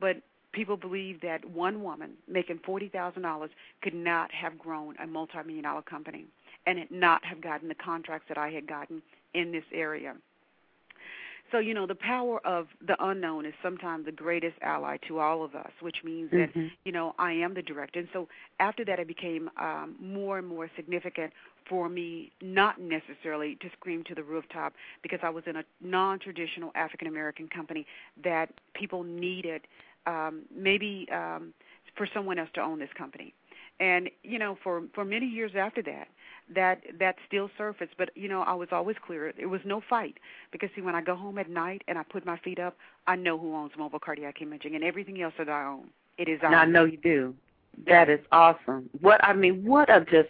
but 0.00 0.16
people 0.52 0.76
believe 0.76 1.20
that 1.20 1.44
one 1.44 1.82
woman 1.82 2.12
making 2.26 2.60
forty 2.64 2.88
thousand 2.88 3.22
dollars 3.22 3.50
could 3.82 3.94
not 3.94 4.32
have 4.32 4.58
grown 4.58 4.96
a 5.02 5.06
multi-million 5.06 5.64
dollar 5.64 5.82
company 5.82 6.26
and 6.68 6.78
it 6.78 6.92
not 6.92 7.24
have 7.24 7.40
gotten 7.40 7.68
the 7.68 7.74
contracts 7.74 8.26
that 8.28 8.36
I 8.36 8.50
had 8.50 8.66
gotten 8.66 9.00
in 9.32 9.52
this 9.52 9.64
area. 9.72 10.14
So, 11.50 11.58
you 11.60 11.72
know, 11.72 11.86
the 11.86 11.94
power 11.94 12.46
of 12.46 12.66
the 12.86 12.94
unknown 13.02 13.46
is 13.46 13.54
sometimes 13.62 14.04
the 14.04 14.12
greatest 14.12 14.56
ally 14.60 14.98
to 15.08 15.18
all 15.18 15.42
of 15.42 15.54
us, 15.54 15.70
which 15.80 15.96
means 16.04 16.30
that, 16.30 16.50
mm-hmm. 16.50 16.66
you 16.84 16.92
know, 16.92 17.14
I 17.18 17.32
am 17.32 17.54
the 17.54 17.62
director. 17.62 18.00
And 18.00 18.08
so 18.12 18.28
after 18.60 18.84
that, 18.84 18.98
it 18.98 19.08
became 19.08 19.48
um, 19.58 19.96
more 19.98 20.36
and 20.36 20.46
more 20.46 20.70
significant 20.76 21.32
for 21.66 21.88
me 21.88 22.32
not 22.42 22.78
necessarily 22.78 23.56
to 23.62 23.70
scream 23.72 24.04
to 24.04 24.14
the 24.14 24.22
rooftop 24.22 24.74
because 25.02 25.20
I 25.22 25.30
was 25.30 25.44
in 25.46 25.56
a 25.56 25.64
non 25.80 26.18
traditional 26.18 26.70
African 26.74 27.08
American 27.08 27.48
company 27.48 27.86
that 28.22 28.50
people 28.74 29.02
needed 29.02 29.62
um, 30.06 30.42
maybe 30.54 31.08
um, 31.10 31.54
for 31.96 32.06
someone 32.12 32.38
else 32.38 32.50
to 32.56 32.60
own 32.60 32.78
this 32.78 32.92
company. 32.96 33.32
And, 33.80 34.10
you 34.22 34.38
know, 34.38 34.58
for, 34.62 34.82
for 34.94 35.04
many 35.04 35.26
years 35.26 35.52
after 35.56 35.82
that, 35.82 36.08
that 36.54 36.82
that 36.98 37.16
still 37.26 37.50
surfaced. 37.56 37.92
But 37.98 38.10
you 38.14 38.28
know, 38.28 38.42
I 38.42 38.54
was 38.54 38.68
always 38.72 38.96
clear. 39.04 39.28
It 39.28 39.46
was 39.46 39.60
no 39.64 39.82
fight 39.88 40.18
because 40.52 40.70
see, 40.74 40.82
when 40.82 40.94
I 40.94 41.02
go 41.02 41.14
home 41.16 41.38
at 41.38 41.48
night 41.48 41.82
and 41.88 41.98
I 41.98 42.02
put 42.02 42.24
my 42.24 42.38
feet 42.38 42.58
up, 42.58 42.76
I 43.06 43.16
know 43.16 43.38
who 43.38 43.54
owns 43.54 43.72
mobile 43.78 44.00
cardiac 44.00 44.40
imaging 44.40 44.74
and 44.74 44.84
everything 44.84 45.20
else 45.22 45.34
that 45.38 45.48
I 45.48 45.66
own. 45.66 45.88
It 46.18 46.28
is. 46.28 46.40
I 46.42 46.64
know 46.64 46.84
you 46.84 46.96
do. 46.96 47.34
That 47.86 48.08
is 48.08 48.20
awesome. 48.32 48.90
What 49.00 49.22
I 49.24 49.32
mean, 49.32 49.64
what 49.64 49.90
a 49.90 50.04
just. 50.04 50.28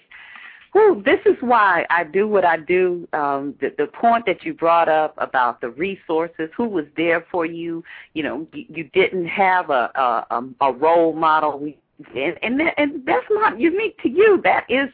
Whew, 0.72 1.02
this 1.02 1.20
is 1.24 1.36
why 1.40 1.86
I 1.88 2.04
do 2.04 2.28
what 2.28 2.44
I 2.44 2.58
do. 2.58 3.08
Um, 3.14 3.54
the, 3.58 3.72
the 3.78 3.86
point 3.86 4.26
that 4.26 4.44
you 4.44 4.52
brought 4.52 4.86
up 4.86 5.14
about 5.16 5.62
the 5.62 5.70
resources, 5.70 6.50
who 6.54 6.68
was 6.68 6.84
there 6.94 7.24
for 7.30 7.46
you. 7.46 7.82
You 8.12 8.22
know, 8.22 8.46
you, 8.52 8.66
you 8.68 8.84
didn't 8.92 9.26
have 9.28 9.70
a, 9.70 9.90
a 10.30 10.44
a 10.60 10.72
role 10.72 11.14
model. 11.14 11.58
We 11.58 11.78
and 12.14 12.38
and, 12.42 12.61
that, 12.61 12.74
and 12.76 13.05
that's 13.07 13.26
not 13.30 13.59
unique 13.61 14.01
to 14.03 14.09
you. 14.09 14.40
That 14.44 14.64
is 14.68 14.88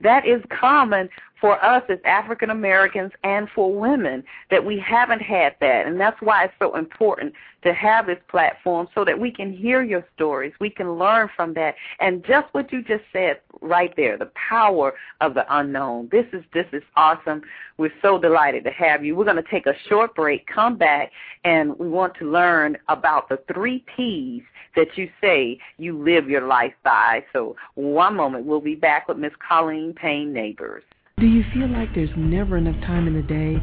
that 0.00 0.26
is 0.26 0.42
common 0.50 1.08
for 1.40 1.62
us 1.64 1.82
as 1.88 1.98
African 2.04 2.50
Americans 2.50 3.12
and 3.24 3.48
for 3.54 3.72
women 3.72 4.22
that 4.50 4.64
we 4.64 4.78
haven't 4.78 5.22
had 5.22 5.54
that. 5.60 5.86
And 5.86 5.98
that's 5.98 6.20
why 6.20 6.44
it's 6.44 6.54
so 6.58 6.76
important 6.76 7.32
to 7.62 7.74
have 7.74 8.06
this 8.06 8.18
platform 8.28 8.88
so 8.94 9.04
that 9.04 9.18
we 9.18 9.30
can 9.30 9.52
hear 9.52 9.82
your 9.82 10.04
stories. 10.14 10.52
We 10.60 10.70
can 10.70 10.98
learn 10.98 11.28
from 11.36 11.54
that. 11.54 11.74
And 12.00 12.24
just 12.24 12.48
what 12.52 12.72
you 12.72 12.82
just 12.82 13.04
said 13.12 13.40
right 13.60 13.92
there, 13.96 14.16
the 14.16 14.30
power 14.48 14.94
of 15.20 15.34
the 15.34 15.44
unknown. 15.48 16.08
This 16.10 16.26
is 16.32 16.42
this 16.52 16.66
is 16.72 16.82
awesome. 16.96 17.42
We're 17.76 17.92
so 18.02 18.18
delighted 18.18 18.64
to 18.64 18.70
have 18.70 19.04
you. 19.04 19.16
We're 19.16 19.24
going 19.24 19.42
to 19.42 19.50
take 19.50 19.66
a 19.66 19.74
short 19.88 20.14
break, 20.14 20.46
come 20.46 20.76
back, 20.76 21.10
and 21.44 21.78
we 21.78 21.88
want 21.88 22.14
to 22.18 22.30
learn 22.30 22.76
about 22.88 23.28
the 23.28 23.38
three 23.52 23.84
P's 23.96 24.42
that 24.76 24.96
you 24.96 25.10
say 25.20 25.58
you 25.78 26.00
live 26.02 26.28
your 26.28 26.46
life 26.46 26.74
by. 26.84 27.24
So 27.32 27.56
one 27.74 28.14
moment, 28.16 28.46
we'll 28.46 28.60
be 28.60 28.76
back 28.76 29.08
with 29.08 29.18
Miss 29.18 29.32
Colleen 29.46 29.92
Payne 29.94 30.32
Nabors. 30.32 30.84
Do 31.20 31.26
you 31.26 31.44
feel 31.52 31.68
like 31.68 31.92
there's 31.94 32.16
never 32.16 32.56
enough 32.56 32.80
time 32.80 33.06
in 33.06 33.12
the 33.12 33.20
day? 33.20 33.60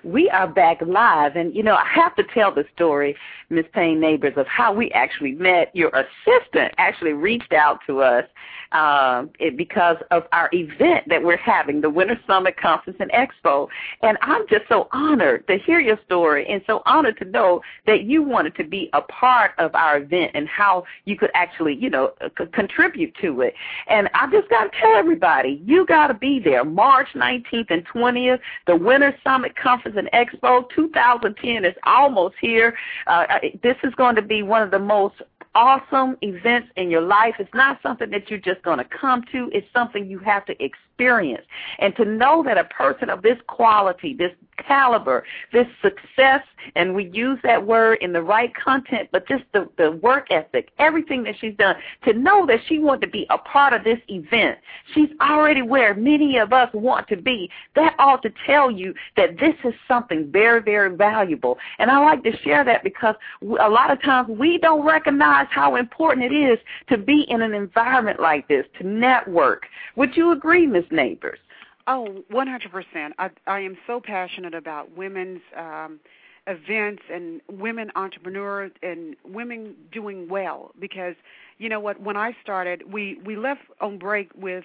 We 0.05 0.29
are 0.31 0.49
back 0.49 0.79
live, 0.85 1.37
and 1.37 1.55
you 1.55 1.63
know 1.63 1.77
I 1.77 1.87
have 1.87 2.17
to 2.17 2.25
tell 2.35 2.53
the 2.53 2.65
story, 2.75 3.15
Miss 3.51 3.67
Payne 3.73 4.01
Nabors, 4.01 4.35
of 4.37 4.47
how 4.49 4.73
we 4.73 4.91
actually 4.91 5.33
met. 5.33 5.71
Your 5.75 5.91
assistant 5.91 6.75
actually 6.79 7.13
reached 7.13 7.53
out 7.53 7.79
to 7.87 8.01
us 8.01 8.25
uh, 8.73 9.25
it, 9.39 9.57
because 9.57 9.97
of 10.11 10.25
our 10.33 10.49
event 10.53 11.05
that 11.09 11.23
we're 11.23 11.37
having, 11.37 11.81
the 11.81 11.91
Winter 11.91 12.19
Summit 12.27 12.57
Conference 12.57 12.99
and 13.01 13.11
Expo. 13.13 13.69
And 14.03 14.19
I'm 14.23 14.47
just 14.49 14.65
so 14.69 14.89
honored 14.93 15.47
to 15.49 15.59
hear 15.59 15.81
your 15.81 15.99
story 16.05 16.47
and 16.49 16.63
so 16.67 16.83
honored 16.87 17.19
to 17.19 17.25
know 17.25 17.61
that 17.87 18.05
you 18.05 18.23
wanted 18.23 18.57
to 18.57 18.65
be 18.65 18.91
a 18.93 19.03
part 19.03 19.53
of 19.59 19.75
our 19.75 19.99
event 19.99 20.33
and 20.35 20.49
how 20.49 20.85
you 21.05 21.17
could 21.17 21.31
actually, 21.35 21.75
you 21.75 21.91
know, 21.91 22.13
c- 22.39 22.47
contribute 22.53 23.15
to 23.21 23.43
it. 23.43 23.55
And 23.89 24.09
I 24.15 24.31
just 24.31 24.49
got 24.49 24.65
to 24.65 24.81
tell 24.81 24.95
everybody, 24.97 25.63
you 25.65 25.87
got 25.87 26.09
to 26.09 26.15
be 26.15 26.41
there 26.41 26.65
March 26.65 27.09
19th 27.15 27.71
and 27.71 27.87
20th, 27.87 28.41
the 28.67 28.77
Winter 28.77 29.15
Summit 29.23 29.55
Conference 29.57 29.92
and 29.97 30.11
Expo 30.13 30.65
2010 30.75 31.65
is 31.65 31.75
almost 31.85 32.35
here. 32.41 32.77
Uh, 33.07 33.25
this 33.63 33.77
is 33.83 33.95
going 33.95 34.17
to 34.17 34.23
be 34.23 34.43
one 34.43 34.63
of 34.63 34.71
the 34.71 34.79
most 34.79 35.17
awesome 35.55 36.17
events 36.23 36.69
in 36.77 36.91
your 36.91 37.03
life. 37.03 37.35
It's 37.39 37.53
not 37.55 37.79
something 37.83 38.11
that 38.11 38.31
you're 38.31 38.39
just 38.39 38.63
going 38.63 38.79
to 38.79 38.85
come 38.85 39.23
to. 39.33 39.51
It's 39.53 39.67
something 39.73 40.07
you 40.07 40.19
have 40.21 40.45
to 40.47 40.53
experience 40.53 40.83
experience. 41.03 41.45
And 41.79 41.95
to 41.97 42.05
know 42.05 42.43
that 42.45 42.59
a 42.59 42.65
person 42.65 43.11
of 43.11 43.23
this 43.23 43.39
quality, 43.49 44.15
this 44.15 44.33
caliber, 44.57 45.25
this 45.53 45.67
success, 45.83 46.43
and 46.77 46.95
we 46.95 47.11
use 47.13 47.39
that 47.43 47.67
word 47.67 47.99
in 48.01 48.13
the 48.13 48.23
right 48.23 48.53
content, 48.55 49.09
but 49.11 49.27
just 49.27 49.45
the, 49.53 49.69
the 49.79 49.93
work 50.03 50.29
ethic, 50.31 50.71
everything 50.79 51.25
that 51.25 51.35
she's 51.41 51.57
done, 51.57 51.75
to 52.05 52.13
know 52.13 52.47
that 52.47 52.61
she 52.69 52.79
wanted 52.79 53.07
to 53.07 53.09
be 53.09 53.27
a 53.31 53.39
part 53.39 53.73
of 53.73 53.83
this 53.83 53.99
event. 54.09 54.59
She's 54.95 55.09
already 55.21 55.63
where 55.63 55.95
many 55.95 56.39
of 56.39 56.53
us 56.53 56.69
want 56.73 57.09
to 57.09 57.17
be. 57.17 57.51
That 57.75 57.95
ought 57.99 58.23
to 58.23 58.33
tell 58.47 58.71
you 58.71 58.95
that 59.17 59.39
this 59.39 59.55
is 59.65 59.75
something 59.89 60.31
very, 60.31 60.63
very 60.63 60.95
valuable. 60.95 61.59
And 61.79 61.91
I 61.91 61.99
like 61.99 62.23
to 62.25 62.37
share 62.39 62.65
that 62.65 62.85
because 62.85 63.17
a 63.43 63.69
lot 63.69 63.91
of 63.91 64.01
times 64.03 64.29
we 64.29 64.59
don't 64.59 64.87
recognize 64.87 65.47
how 65.51 65.77
important 65.77 66.33
it 66.33 66.35
is 66.35 66.59
to 66.89 66.97
be 66.97 67.25
in 67.29 67.43
an 67.43 67.55
environment 67.55 68.21
like 68.21 68.47
this, 68.49 68.65
to 68.79 68.87
network. 68.87 69.65
Would 69.97 70.17
you 70.17 70.33
agree, 70.33 70.67
Ms. 70.67 70.85
Nabors? 70.93 71.39
Oh, 71.87 72.23
100%. 72.33 73.11
I, 73.19 73.31
I 73.47 73.61
am 73.61 73.77
so 73.87 74.01
passionate 74.01 74.55
about 74.55 74.97
women's 74.97 75.41
um, 75.57 75.99
events 76.47 77.03
and 77.13 77.41
women 77.51 77.91
entrepreneurs 77.95 78.73
and 78.83 79.17
women 79.25 79.75
doing 79.93 80.29
well 80.29 80.73
because 80.81 81.15
you 81.59 81.69
know 81.69 81.79
what 81.79 82.01
when 82.01 82.17
I 82.17 82.37
started 82.43 82.93
we 82.93 83.21
we 83.25 83.37
left 83.37 83.61
on 83.81 83.99
break 83.99 84.31
with 84.35 84.65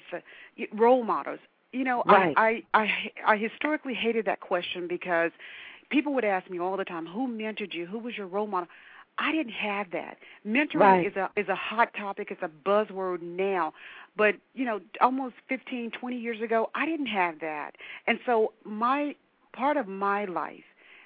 role 0.74 1.04
models. 1.04 1.40
You 1.72 1.84
know, 1.84 2.04
right. 2.08 2.34
I, 2.36 2.64
I 2.74 2.84
I 3.26 3.34
I 3.34 3.38
historically 3.38 3.94
hated 3.94 4.26
that 4.26 4.40
question 4.40 4.88
because 4.88 5.32
people 5.92 6.14
would 6.14 6.26
ask 6.26 6.50
me 6.50 6.60
all 6.60 6.78
the 6.78 6.86
time, 6.86 7.06
"Who 7.06 7.28
mentored 7.28 7.74
you? 7.74 7.86
Who 7.86 8.00
was 8.00 8.18
your 8.18 8.28
role 8.28 8.48
model?" 8.48 8.70
I 9.20 9.32
didn't 9.32 9.54
have 9.54 9.92
that. 9.92 10.18
Mentoring 10.46 10.76
right. 10.76 11.08
is 11.08 11.16
a 11.16 11.30
is 11.36 11.48
a 11.48 11.56
hot 11.56 11.94
topic. 11.96 12.30
It's 12.32 12.42
a 12.44 12.50
buzzword 12.68 13.22
now, 13.22 13.74
but 14.16 14.36
you 14.54 14.66
know, 14.66 14.80
almost 15.02 15.36
15, 15.50 15.92
20 15.92 16.18
years 16.18 16.42
ago, 16.42 16.70
I 16.76 16.86
didn't 16.86 17.08
have 17.08 17.40
that. 17.40 17.72
And 18.06 18.20
so 18.26 18.54
my 18.64 19.16
part 19.54 19.78
of 19.78 19.88
my 19.88 20.26
life, 20.26 20.64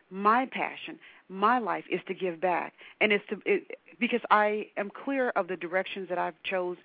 my 0.09 0.45
passion, 0.45 0.99
my 1.29 1.59
life 1.59 1.85
is 1.89 2.01
to 2.07 2.13
give 2.13 2.41
back, 2.41 2.73
and 2.99 3.13
it's 3.13 3.23
to 3.29 3.41
it, 3.45 3.79
because 3.99 4.21
I 4.29 4.67
am 4.77 4.89
clear 4.89 5.29
of 5.31 5.47
the 5.47 5.55
directions 5.55 6.09
that 6.09 6.17
I've 6.17 6.41
chose. 6.43 6.77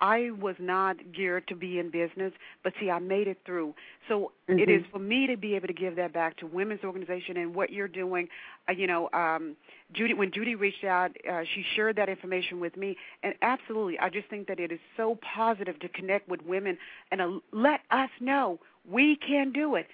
I 0.00 0.30
was 0.30 0.56
not 0.58 0.96
geared 1.12 1.48
to 1.48 1.54
be 1.54 1.78
in 1.78 1.90
business, 1.90 2.32
but 2.62 2.72
see, 2.78 2.90
I 2.90 2.98
made 2.98 3.28
it 3.28 3.38
through. 3.46 3.74
So 4.08 4.32
mm-hmm. 4.48 4.58
it 4.58 4.68
is 4.68 4.82
for 4.92 4.98
me 4.98 5.26
to 5.26 5.36
be 5.36 5.54
able 5.56 5.68
to 5.68 5.72
give 5.72 5.96
that 5.96 6.12
back 6.12 6.36
to 6.38 6.46
women's 6.46 6.84
organization 6.84 7.36
and 7.36 7.54
what 7.54 7.70
you're 7.70 7.88
doing. 7.88 8.28
Uh, 8.68 8.72
you 8.72 8.86
know, 8.86 9.08
um, 9.12 9.56
Judy, 9.92 10.14
when 10.14 10.32
Judy 10.32 10.54
reached 10.54 10.84
out, 10.84 11.16
uh, 11.30 11.42
she 11.54 11.64
shared 11.74 11.96
that 11.96 12.08
information 12.08 12.60
with 12.60 12.76
me, 12.76 12.96
and 13.22 13.34
absolutely, 13.42 13.98
I 13.98 14.10
just 14.10 14.28
think 14.28 14.48
that 14.48 14.60
it 14.60 14.70
is 14.72 14.80
so 14.96 15.18
positive 15.34 15.78
to 15.80 15.88
connect 15.88 16.28
with 16.28 16.42
women 16.44 16.76
and 17.10 17.20
uh, 17.20 17.30
let 17.52 17.80
us 17.90 18.10
know 18.20 18.60
we 18.88 19.16
can 19.16 19.52
do 19.52 19.74
it. 19.74 19.86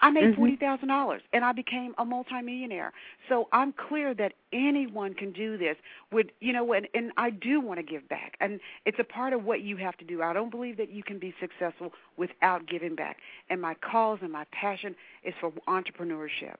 I 0.00 0.10
made 0.10 0.24
mm-hmm. 0.24 0.36
forty 0.36 0.56
thousand 0.56 0.88
dollars, 0.88 1.22
and 1.32 1.44
I 1.44 1.52
became 1.52 1.94
a 1.98 2.04
multimillionaire. 2.04 2.92
So 3.28 3.48
I'm 3.52 3.72
clear 3.72 4.14
that 4.14 4.32
anyone 4.52 5.14
can 5.14 5.32
do 5.32 5.58
this. 5.58 5.76
With 6.12 6.28
you 6.40 6.52
know, 6.52 6.72
and, 6.72 6.88
and 6.94 7.12
I 7.16 7.30
do 7.30 7.60
want 7.60 7.78
to 7.78 7.82
give 7.82 8.08
back, 8.08 8.36
and 8.40 8.60
it's 8.86 8.98
a 8.98 9.04
part 9.04 9.32
of 9.32 9.44
what 9.44 9.62
you 9.62 9.76
have 9.76 9.96
to 9.98 10.04
do. 10.04 10.22
I 10.22 10.32
don't 10.32 10.50
believe 10.50 10.76
that 10.78 10.90
you 10.90 11.02
can 11.02 11.18
be 11.18 11.34
successful 11.40 11.92
without 12.16 12.66
giving 12.66 12.94
back. 12.94 13.18
And 13.48 13.60
my 13.60 13.74
cause 13.74 14.18
and 14.22 14.32
my 14.32 14.44
passion 14.52 14.94
is 15.24 15.34
for 15.40 15.52
entrepreneurship. 15.68 16.56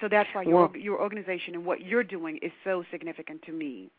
So 0.00 0.08
that's 0.10 0.28
why 0.32 0.42
your 0.42 0.66
well, 0.66 0.72
your 0.76 1.00
organization 1.00 1.54
and 1.54 1.64
what 1.64 1.82
you're 1.82 2.04
doing 2.04 2.38
is 2.42 2.52
so 2.64 2.84
significant 2.90 3.42
to 3.42 3.52
me. 3.52 3.90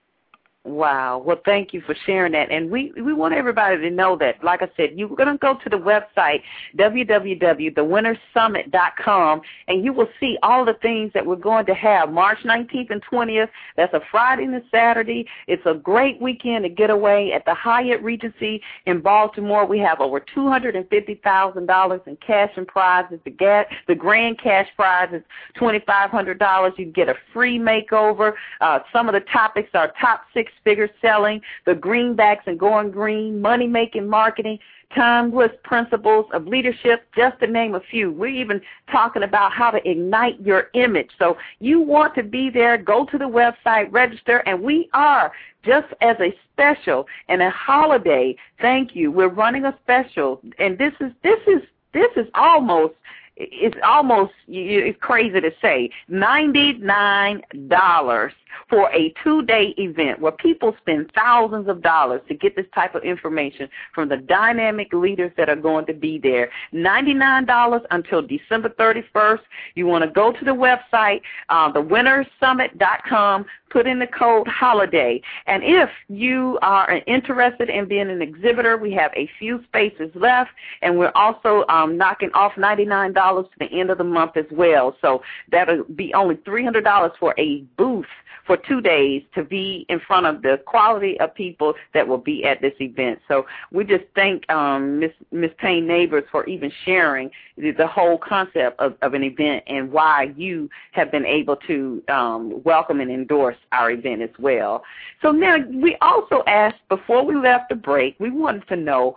Wow. 0.63 1.23
Well, 1.25 1.41
thank 1.43 1.73
you 1.73 1.81
for 1.81 1.95
sharing 2.05 2.33
that. 2.33 2.51
And 2.51 2.69
we, 2.69 2.93
we 2.95 3.13
want 3.13 3.33
everybody 3.33 3.77
to 3.77 3.89
know 3.89 4.15
that, 4.17 4.43
like 4.43 4.61
I 4.61 4.69
said, 4.77 4.91
you're 4.95 5.09
going 5.09 5.27
to 5.27 5.35
go 5.39 5.55
to 5.55 5.69
the 5.69 5.77
website, 5.77 6.43
www.thewinnersummit.com, 6.77 9.41
and 9.67 9.83
you 9.83 9.91
will 9.91 10.09
see 10.19 10.37
all 10.43 10.63
the 10.63 10.75
things 10.75 11.11
that 11.15 11.25
we're 11.25 11.35
going 11.35 11.65
to 11.65 11.73
have. 11.73 12.11
March 12.11 12.37
19th 12.45 12.91
and 12.91 13.01
20th, 13.11 13.49
that's 13.75 13.95
a 13.95 14.01
Friday 14.11 14.43
and 14.43 14.53
a 14.53 14.61
Saturday. 14.69 15.25
It's 15.47 15.65
a 15.65 15.73
great 15.73 16.21
weekend 16.21 16.63
to 16.65 16.69
get 16.69 16.91
away 16.91 17.33
at 17.33 17.43
the 17.45 17.55
Hyatt 17.55 18.03
Regency 18.03 18.61
in 18.85 19.01
Baltimore. 19.01 19.65
We 19.65 19.79
have 19.79 19.99
over 19.99 20.19
$250,000 20.19 22.07
in 22.07 22.17
cash 22.17 22.51
and 22.55 22.67
prizes. 22.67 23.19
The, 23.25 23.31
ga- 23.31 23.65
the 23.87 23.95
grand 23.95 24.39
cash 24.39 24.67
prize 24.75 25.09
is 25.11 25.23
$2,500. 25.59 26.77
You 26.77 26.85
get 26.85 27.09
a 27.09 27.15
free 27.33 27.57
makeover. 27.57 28.33
Uh, 28.61 28.77
some 28.93 29.09
of 29.09 29.13
the 29.13 29.21
topics 29.21 29.71
are 29.73 29.91
top 29.99 30.21
six 30.35 30.50
six-figure 30.51 30.89
selling, 31.01 31.41
the 31.65 31.73
greenbacks 31.73 32.47
and 32.47 32.59
going 32.59 32.91
green, 32.91 33.41
money-making 33.41 34.07
marketing, 34.07 34.59
timeless 34.95 35.51
principles 35.63 36.25
of 36.33 36.47
leadership, 36.47 37.07
just 37.15 37.39
to 37.39 37.47
name 37.47 37.75
a 37.75 37.79
few. 37.79 38.11
We're 38.11 38.27
even 38.27 38.61
talking 38.91 39.23
about 39.23 39.53
how 39.53 39.71
to 39.71 39.89
ignite 39.89 40.39
your 40.41 40.69
image. 40.73 41.09
So 41.17 41.37
you 41.59 41.79
want 41.79 42.13
to 42.15 42.23
be 42.23 42.49
there, 42.49 42.77
go 42.77 43.05
to 43.05 43.17
the 43.17 43.25
website, 43.25 43.91
register, 43.91 44.39
and 44.45 44.61
we 44.61 44.89
are 44.93 45.31
just 45.63 45.87
as 46.01 46.17
a 46.19 46.33
special 46.51 47.07
and 47.29 47.41
a 47.41 47.49
holiday. 47.49 48.35
Thank 48.59 48.95
you. 48.95 49.11
We're 49.11 49.29
running 49.29 49.65
a 49.65 49.77
special, 49.83 50.41
and 50.59 50.77
this 50.77 50.93
is 50.99 51.11
this 51.23 51.39
is 51.47 51.61
this 51.93 52.09
is 52.15 52.27
almost 52.35 52.93
it's 53.37 53.77
almost 53.83 54.33
it's 54.47 54.97
crazy 55.01 55.39
to 55.39 55.51
say 55.61 55.89
ninety 56.07 56.73
nine 56.73 57.41
dollars 57.67 58.33
for 58.69 58.91
a 58.91 59.13
two 59.23 59.41
day 59.43 59.73
event 59.77 60.19
where 60.19 60.31
people 60.33 60.75
spend 60.81 61.09
thousands 61.15 61.67
of 61.67 61.81
dollars 61.81 62.21
to 62.27 62.35
get 62.35 62.55
this 62.55 62.65
type 62.75 62.93
of 62.93 63.03
information 63.03 63.69
from 63.95 64.09
the 64.09 64.17
dynamic 64.17 64.91
leaders 64.93 65.31
that 65.37 65.49
are 65.49 65.55
going 65.55 65.85
to 65.85 65.93
be 65.93 66.17
there. 66.17 66.49
ninety 66.71 67.13
nine 67.13 67.45
dollars 67.45 67.81
until 67.91 68.21
December 68.21 68.69
thirty 68.77 69.03
first. 69.13 69.43
You 69.75 69.87
want 69.87 70.03
to 70.03 70.11
go 70.11 70.31
to 70.31 70.45
the 70.45 70.51
website, 70.51 71.21
uh, 71.49 71.71
thewinnersummit.com, 71.71 73.45
put 73.71 73.87
in 73.87 73.99
the 73.99 74.07
code 74.07 74.47
holiday. 74.47 75.21
And 75.47 75.63
if 75.63 75.89
you 76.09 76.59
are 76.61 77.01
interested 77.07 77.69
in 77.69 77.87
being 77.87 78.09
an 78.09 78.21
exhibitor, 78.21 78.77
we 78.77 78.91
have 78.93 79.11
a 79.15 79.29
few 79.39 79.63
spaces 79.63 80.11
left, 80.15 80.51
and 80.81 80.97
we're 80.97 81.11
also 81.15 81.65
um, 81.69 81.97
knocking 81.97 82.31
off 82.33 82.53
$99 82.53 83.13
to 83.43 83.49
the 83.59 83.79
end 83.79 83.89
of 83.89 83.97
the 83.97 84.03
month 84.03 84.37
as 84.37 84.45
well. 84.51 84.95
So 85.01 85.21
that'll 85.51 85.83
be 85.95 86.13
only 86.13 86.35
$300 86.35 87.11
for 87.19 87.33
a 87.37 87.61
booth 87.77 88.05
for 88.45 88.57
two 88.57 88.81
days 88.81 89.23
to 89.35 89.43
be 89.43 89.85
in 89.89 89.99
front 89.99 90.25
of 90.25 90.41
the 90.41 90.59
quality 90.65 91.19
of 91.19 91.33
people 91.35 91.73
that 91.93 92.07
will 92.07 92.17
be 92.17 92.43
at 92.43 92.61
this 92.61 92.73
event. 92.79 93.19
So 93.27 93.45
we 93.71 93.83
just 93.83 94.03
thank 94.15 94.49
um, 94.49 94.99
Miss 94.99 95.11
Miss 95.31 95.51
Payne 95.57 95.87
Nabors 95.87 96.23
for 96.31 96.45
even 96.47 96.71
sharing 96.85 97.29
the, 97.57 97.71
the 97.71 97.87
whole 97.87 98.17
concept 98.17 98.79
of, 98.79 98.95
of 99.01 99.13
an 99.13 99.23
event 99.23 99.63
and 99.67 99.91
why 99.91 100.33
you 100.35 100.69
have 100.91 101.11
been 101.11 101.25
able 101.25 101.55
to 101.67 102.03
um, 102.09 102.61
welcome 102.63 102.99
and 102.99 103.11
endorse 103.11 103.57
our 103.71 103.91
event 103.91 104.21
as 104.21 104.29
well. 104.39 104.83
So 105.21 105.31
now 105.31 105.57
we 105.73 105.97
also 106.01 106.43
asked 106.47 106.79
before 106.89 107.25
we 107.25 107.35
left 107.35 107.69
the 107.69 107.75
break, 107.75 108.15
we 108.19 108.31
wanted 108.31 108.67
to 108.67 108.75
know 108.75 109.15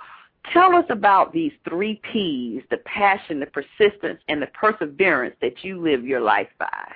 Tell 0.53 0.75
us 0.77 0.85
about 0.91 1.33
these 1.33 1.53
three 1.69 2.01
P's 2.13 2.63
the 2.71 2.77
passion, 2.79 3.41
the 3.41 3.47
persistence, 3.47 4.21
and 4.29 4.43
the 4.43 4.47
perseverance 4.49 5.37
that 5.41 5.65
you 5.65 5.81
live 5.81 6.05
your 6.05 6.21
life 6.21 6.49
by. 6.59 6.93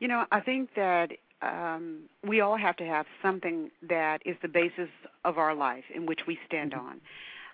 You 0.00 0.08
know, 0.08 0.24
I 0.32 0.40
think 0.40 0.70
that 0.74 1.12
um, 1.42 2.00
we 2.26 2.40
all 2.40 2.56
have 2.56 2.76
to 2.76 2.84
have 2.84 3.06
something 3.22 3.70
that 3.88 4.20
is 4.26 4.36
the 4.42 4.48
basis 4.48 4.88
of 5.24 5.38
our 5.38 5.54
life 5.54 5.84
in 5.94 6.06
which 6.06 6.20
we 6.26 6.38
stand 6.46 6.72
mm-hmm. 6.72 6.86
on. 6.86 7.00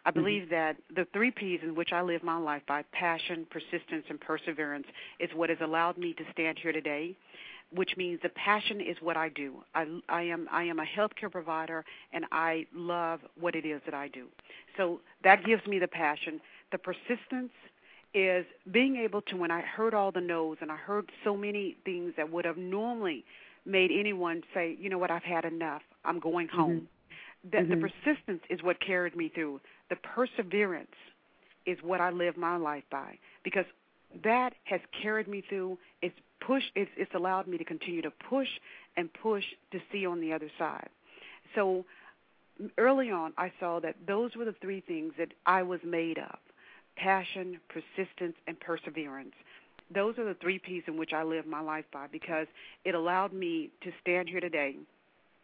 I 0.04 0.10
mm-hmm. 0.10 0.20
believe 0.20 0.42
mm-hmm. 0.44 0.54
that 0.54 0.76
the 0.94 1.06
three 1.12 1.30
P's 1.30 1.60
in 1.62 1.74
which 1.74 1.92
I 1.92 2.00
live 2.00 2.22
my 2.22 2.38
life 2.38 2.62
by 2.66 2.82
passion, 2.92 3.46
persistence, 3.50 4.04
and 4.08 4.18
perseverance 4.18 4.86
is 5.20 5.28
what 5.34 5.50
has 5.50 5.58
allowed 5.60 5.98
me 5.98 6.14
to 6.14 6.24
stand 6.32 6.58
here 6.58 6.72
today. 6.72 7.14
Which 7.74 7.96
means 7.96 8.20
the 8.22 8.28
passion 8.30 8.80
is 8.80 8.96
what 9.00 9.16
I 9.16 9.30
do. 9.30 9.54
I, 9.74 9.86
I 10.08 10.22
am 10.22 10.48
I 10.50 10.64
am 10.64 10.78
a 10.78 10.84
healthcare 10.84 11.30
provider, 11.30 11.84
and 12.12 12.26
I 12.30 12.66
love 12.74 13.20
what 13.40 13.54
it 13.54 13.64
is 13.64 13.80
that 13.86 13.94
I 13.94 14.08
do. 14.08 14.26
So 14.76 15.00
that 15.24 15.44
gives 15.44 15.66
me 15.66 15.78
the 15.78 15.88
passion. 15.88 16.40
The 16.70 16.78
persistence 16.78 17.52
is 18.14 18.44
being 18.70 18.96
able 18.96 19.22
to 19.22 19.36
when 19.36 19.50
I 19.50 19.62
heard 19.62 19.94
all 19.94 20.12
the 20.12 20.20
no's 20.20 20.58
and 20.60 20.70
I 20.70 20.76
heard 20.76 21.10
so 21.24 21.36
many 21.36 21.76
things 21.84 22.12
that 22.16 22.30
would 22.30 22.44
have 22.44 22.58
normally 22.58 23.24
made 23.64 23.90
anyone 23.90 24.42
say, 24.52 24.76
you 24.78 24.90
know 24.90 24.98
what, 24.98 25.10
I've 25.10 25.22
had 25.22 25.44
enough. 25.44 25.82
I'm 26.04 26.20
going 26.20 26.48
mm-hmm. 26.48 26.60
home. 26.60 26.88
Mm-hmm. 27.44 27.50
The, 27.50 27.56
mm-hmm. 27.56 27.80
the 27.80 27.88
persistence 28.04 28.42
is 28.50 28.62
what 28.62 28.80
carried 28.80 29.16
me 29.16 29.30
through. 29.34 29.60
The 29.90 29.96
perseverance 29.96 30.94
is 31.66 31.78
what 31.82 32.00
I 32.00 32.10
live 32.10 32.36
my 32.36 32.56
life 32.56 32.84
by 32.90 33.18
because 33.44 33.64
that 34.24 34.54
has 34.64 34.80
carried 35.02 35.28
me 35.28 35.42
through. 35.48 35.78
It's 36.00 36.14
pushed. 36.46 36.70
It's, 36.74 36.90
it's 36.96 37.14
allowed 37.14 37.46
me 37.46 37.58
to 37.58 37.64
continue 37.64 38.02
to 38.02 38.12
push 38.28 38.48
and 38.96 39.08
push 39.12 39.44
to 39.72 39.78
see 39.90 40.06
on 40.06 40.20
the 40.20 40.32
other 40.32 40.50
side. 40.58 40.88
So 41.54 41.84
early 42.78 43.10
on, 43.10 43.32
I 43.38 43.52
saw 43.60 43.80
that 43.80 43.96
those 44.06 44.36
were 44.36 44.44
the 44.44 44.54
three 44.60 44.80
things 44.80 45.12
that 45.18 45.28
I 45.46 45.62
was 45.62 45.80
made 45.84 46.18
of: 46.18 46.38
passion, 46.96 47.60
persistence, 47.68 48.36
and 48.46 48.58
perseverance 48.60 49.34
those 49.94 50.18
are 50.18 50.24
the 50.24 50.36
three 50.40 50.58
P's 50.58 50.82
in 50.86 50.96
which 50.96 51.12
I 51.12 51.22
live 51.22 51.46
my 51.46 51.60
life 51.60 51.84
by 51.92 52.06
because 52.10 52.46
it 52.84 52.94
allowed 52.94 53.32
me 53.32 53.70
to 53.82 53.90
stand 54.00 54.28
here 54.28 54.40
today. 54.40 54.76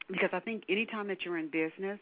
Because 0.09 0.31
I 0.33 0.41
think 0.41 0.63
anytime 0.69 1.07
that 1.09 1.19
you're 1.25 1.39
in 1.39 1.51
business 1.51 1.99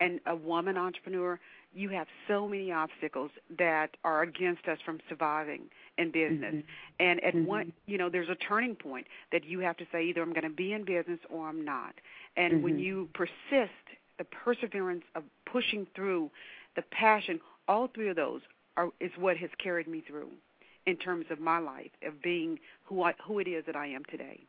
and 0.00 0.20
a 0.26 0.34
woman 0.34 0.78
entrepreneur, 0.78 1.38
you 1.74 1.88
have 1.90 2.06
so 2.26 2.48
many 2.48 2.72
obstacles 2.72 3.30
that 3.58 3.90
are 4.02 4.22
against 4.22 4.66
us 4.66 4.78
from 4.84 4.98
surviving 5.08 5.62
in 5.98 6.10
business. 6.10 6.54
Mm-hmm. 6.54 6.60
And 7.00 7.24
at 7.24 7.34
Mhm. 7.34 7.46
one, 7.46 7.72
you 7.86 7.98
know, 7.98 8.08
there's 8.08 8.28
a 8.28 8.34
turning 8.36 8.74
point 8.74 9.06
that 9.32 9.44
you 9.44 9.60
have 9.60 9.76
to 9.78 9.86
say 9.92 10.04
either 10.04 10.22
I'm 10.22 10.32
going 10.32 10.44
to 10.44 10.50
be 10.50 10.72
in 10.72 10.84
business 10.84 11.20
or 11.28 11.48
I'm 11.48 11.64
not. 11.64 11.94
And 12.36 12.62
when 12.62 12.76
Mhm. 12.76 12.82
you 12.82 13.08
persist, 13.14 13.72
the 14.18 14.24
perseverance 14.24 15.04
of 15.14 15.24
pushing 15.46 15.86
through, 15.94 16.30
the 16.76 16.82
passion, 16.82 17.40
all 17.68 17.88
three 17.88 18.08
of 18.08 18.16
those 18.16 18.42
are 18.76 18.90
is 19.00 19.16
what 19.16 19.36
has 19.36 19.50
carried 19.58 19.88
me 19.88 20.00
through 20.00 20.30
in 20.86 20.96
terms 20.96 21.26
of 21.30 21.40
my 21.40 21.58
life 21.58 21.90
of 22.02 22.20
being 22.22 22.58
who 22.84 23.02
I 23.02 23.14
who 23.24 23.38
it 23.38 23.48
is 23.48 23.64
that 23.66 23.76
I 23.76 23.86
am 23.86 24.04
today. 24.06 24.40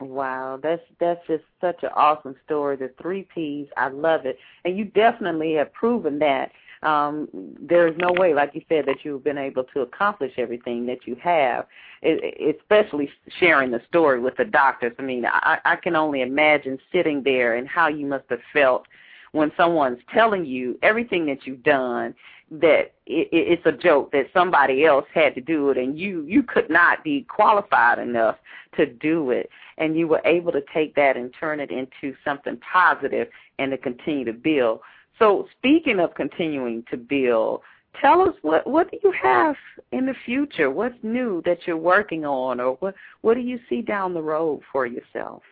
Wow, 0.00 0.58
that's 0.62 0.82
that's 0.98 1.24
just 1.26 1.44
such 1.60 1.82
an 1.82 1.90
awesome 1.94 2.36
story. 2.44 2.76
The 2.76 2.90
three 3.00 3.22
P's, 3.34 3.68
I 3.76 3.88
love 3.88 4.26
it, 4.26 4.38
and 4.64 4.76
you 4.76 4.84
definitely 4.86 5.54
have 5.54 5.72
proven 5.72 6.18
that. 6.20 6.50
Um, 6.82 7.28
there 7.60 7.86
is 7.86 7.94
no 7.96 8.12
way, 8.12 8.34
like 8.34 8.54
you 8.54 8.62
said, 8.68 8.86
that 8.86 9.04
you've 9.04 9.22
been 9.22 9.38
able 9.38 9.64
to 9.72 9.80
accomplish 9.80 10.32
everything 10.36 10.84
that 10.86 11.06
you 11.06 11.16
have, 11.22 11.66
especially 12.02 13.08
sharing 13.38 13.70
the 13.70 13.80
story 13.88 14.20
with 14.20 14.36
the 14.36 14.44
doctors. 14.44 14.92
I 14.98 15.02
mean, 15.02 15.24
I, 15.24 15.58
I 15.64 15.76
can 15.76 15.94
only 15.94 16.22
imagine 16.22 16.78
sitting 16.90 17.22
there 17.22 17.56
and 17.56 17.68
how 17.68 17.88
you 17.88 18.06
must 18.06 18.24
have 18.30 18.40
felt 18.52 18.86
when 19.32 19.50
someone's 19.56 20.00
telling 20.12 20.44
you 20.44 20.78
everything 20.82 21.26
that 21.26 21.46
you've 21.46 21.62
done 21.62 22.14
that 22.50 22.92
it, 23.06 23.28
it's 23.32 23.64
a 23.64 23.72
joke 23.72 24.12
that 24.12 24.26
somebody 24.32 24.84
else 24.84 25.06
had 25.14 25.34
to 25.34 25.40
do 25.40 25.70
it 25.70 25.78
and 25.78 25.98
you 25.98 26.22
you 26.26 26.42
could 26.42 26.68
not 26.68 27.02
be 27.02 27.22
qualified 27.22 27.98
enough 27.98 28.36
to 28.76 28.84
do 28.84 29.30
it 29.30 29.48
and 29.78 29.96
you 29.96 30.06
were 30.06 30.20
able 30.26 30.52
to 30.52 30.62
take 30.72 30.94
that 30.94 31.16
and 31.16 31.34
turn 31.40 31.60
it 31.60 31.70
into 31.70 32.14
something 32.22 32.58
positive 32.58 33.28
and 33.58 33.70
to 33.70 33.78
continue 33.78 34.24
to 34.24 34.34
build 34.34 34.80
so 35.18 35.46
speaking 35.58 36.00
of 36.00 36.14
continuing 36.14 36.84
to 36.90 36.96
build 36.96 37.60
tell 38.00 38.22
us 38.22 38.34
what 38.42 38.66
what 38.66 38.90
do 38.90 38.98
you 39.02 39.12
have 39.12 39.56
in 39.92 40.06
the 40.06 40.14
future 40.24 40.70
what's 40.70 40.94
new 41.02 41.42
that 41.44 41.58
you're 41.66 41.76
working 41.76 42.24
on 42.24 42.60
or 42.60 42.76
what 42.80 42.94
what 43.20 43.34
do 43.34 43.40
you 43.40 43.58
see 43.68 43.82
down 43.82 44.14
the 44.14 44.22
road 44.22 44.60
for 44.72 44.86
yourself 44.86 45.42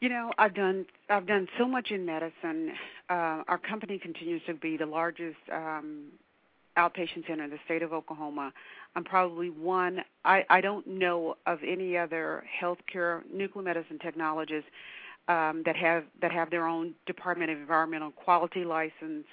You 0.00 0.08
know, 0.08 0.30
I've 0.38 0.54
done 0.54 0.86
I've 1.08 1.26
done 1.26 1.46
so 1.58 1.66
much 1.66 1.90
in 1.90 2.06
medicine. 2.06 2.72
Uh, 3.08 3.42
our 3.48 3.58
company 3.58 3.98
continues 3.98 4.42
to 4.46 4.54
be 4.54 4.76
the 4.76 4.86
largest 4.86 5.36
um, 5.52 6.06
outpatient 6.76 7.26
center 7.26 7.44
in 7.44 7.50
the 7.50 7.58
state 7.64 7.82
of 7.82 7.92
Oklahoma. 7.92 8.52
I'm 8.96 9.04
probably 9.04 9.50
one. 9.50 10.00
I, 10.24 10.44
I 10.48 10.60
don't 10.60 10.86
know 10.86 11.36
of 11.46 11.58
any 11.66 11.96
other 11.96 12.44
healthcare 12.62 13.22
nuclear 13.32 13.64
medicine 13.64 13.98
technologists 13.98 14.70
um, 15.28 15.62
that 15.64 15.76
have 15.76 16.04
that 16.20 16.32
have 16.32 16.50
their 16.50 16.66
own 16.66 16.94
Department 17.06 17.50
of 17.50 17.58
Environmental 17.58 18.10
Quality 18.10 18.64
license 18.64 19.26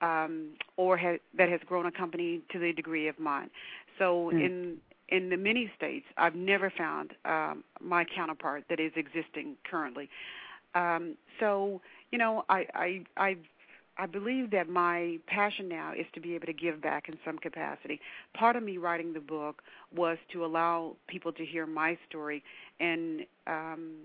um, 0.00 0.50
or 0.76 0.96
ha- 0.96 1.18
that 1.36 1.48
has 1.48 1.60
grown 1.66 1.86
a 1.86 1.92
company 1.92 2.42
to 2.52 2.58
the 2.58 2.72
degree 2.72 3.08
of 3.08 3.18
mine. 3.18 3.50
So 3.98 4.30
Mm. 4.32 4.38
in 4.40 4.76
in 5.08 5.30
the 5.30 5.36
many 5.36 5.70
states, 5.76 6.06
I've 6.16 6.34
never 6.34 6.70
found 6.76 7.12
um, 7.24 7.64
my 7.80 8.04
counterpart 8.04 8.64
that 8.68 8.78
is 8.80 8.92
existing 8.96 9.56
currently. 9.68 10.08
Um, 10.74 11.16
so 11.40 11.80
you 12.10 12.18
know, 12.18 12.44
I 12.48 12.66
I 12.74 13.04
I 13.16 13.36
I 13.98 14.06
believe 14.06 14.50
that 14.52 14.68
my 14.68 15.18
passion 15.26 15.68
now 15.68 15.92
is 15.92 16.06
to 16.14 16.20
be 16.20 16.34
able 16.34 16.46
to 16.46 16.52
give 16.52 16.80
back 16.80 17.08
in 17.08 17.18
some 17.24 17.38
capacity. 17.38 18.00
Part 18.34 18.56
of 18.56 18.62
me 18.62 18.78
writing 18.78 19.12
the 19.12 19.20
book 19.20 19.62
was 19.94 20.18
to 20.32 20.44
allow 20.44 20.96
people 21.08 21.32
to 21.32 21.44
hear 21.44 21.66
my 21.66 21.98
story 22.08 22.42
and 22.80 23.22
um, 23.46 23.96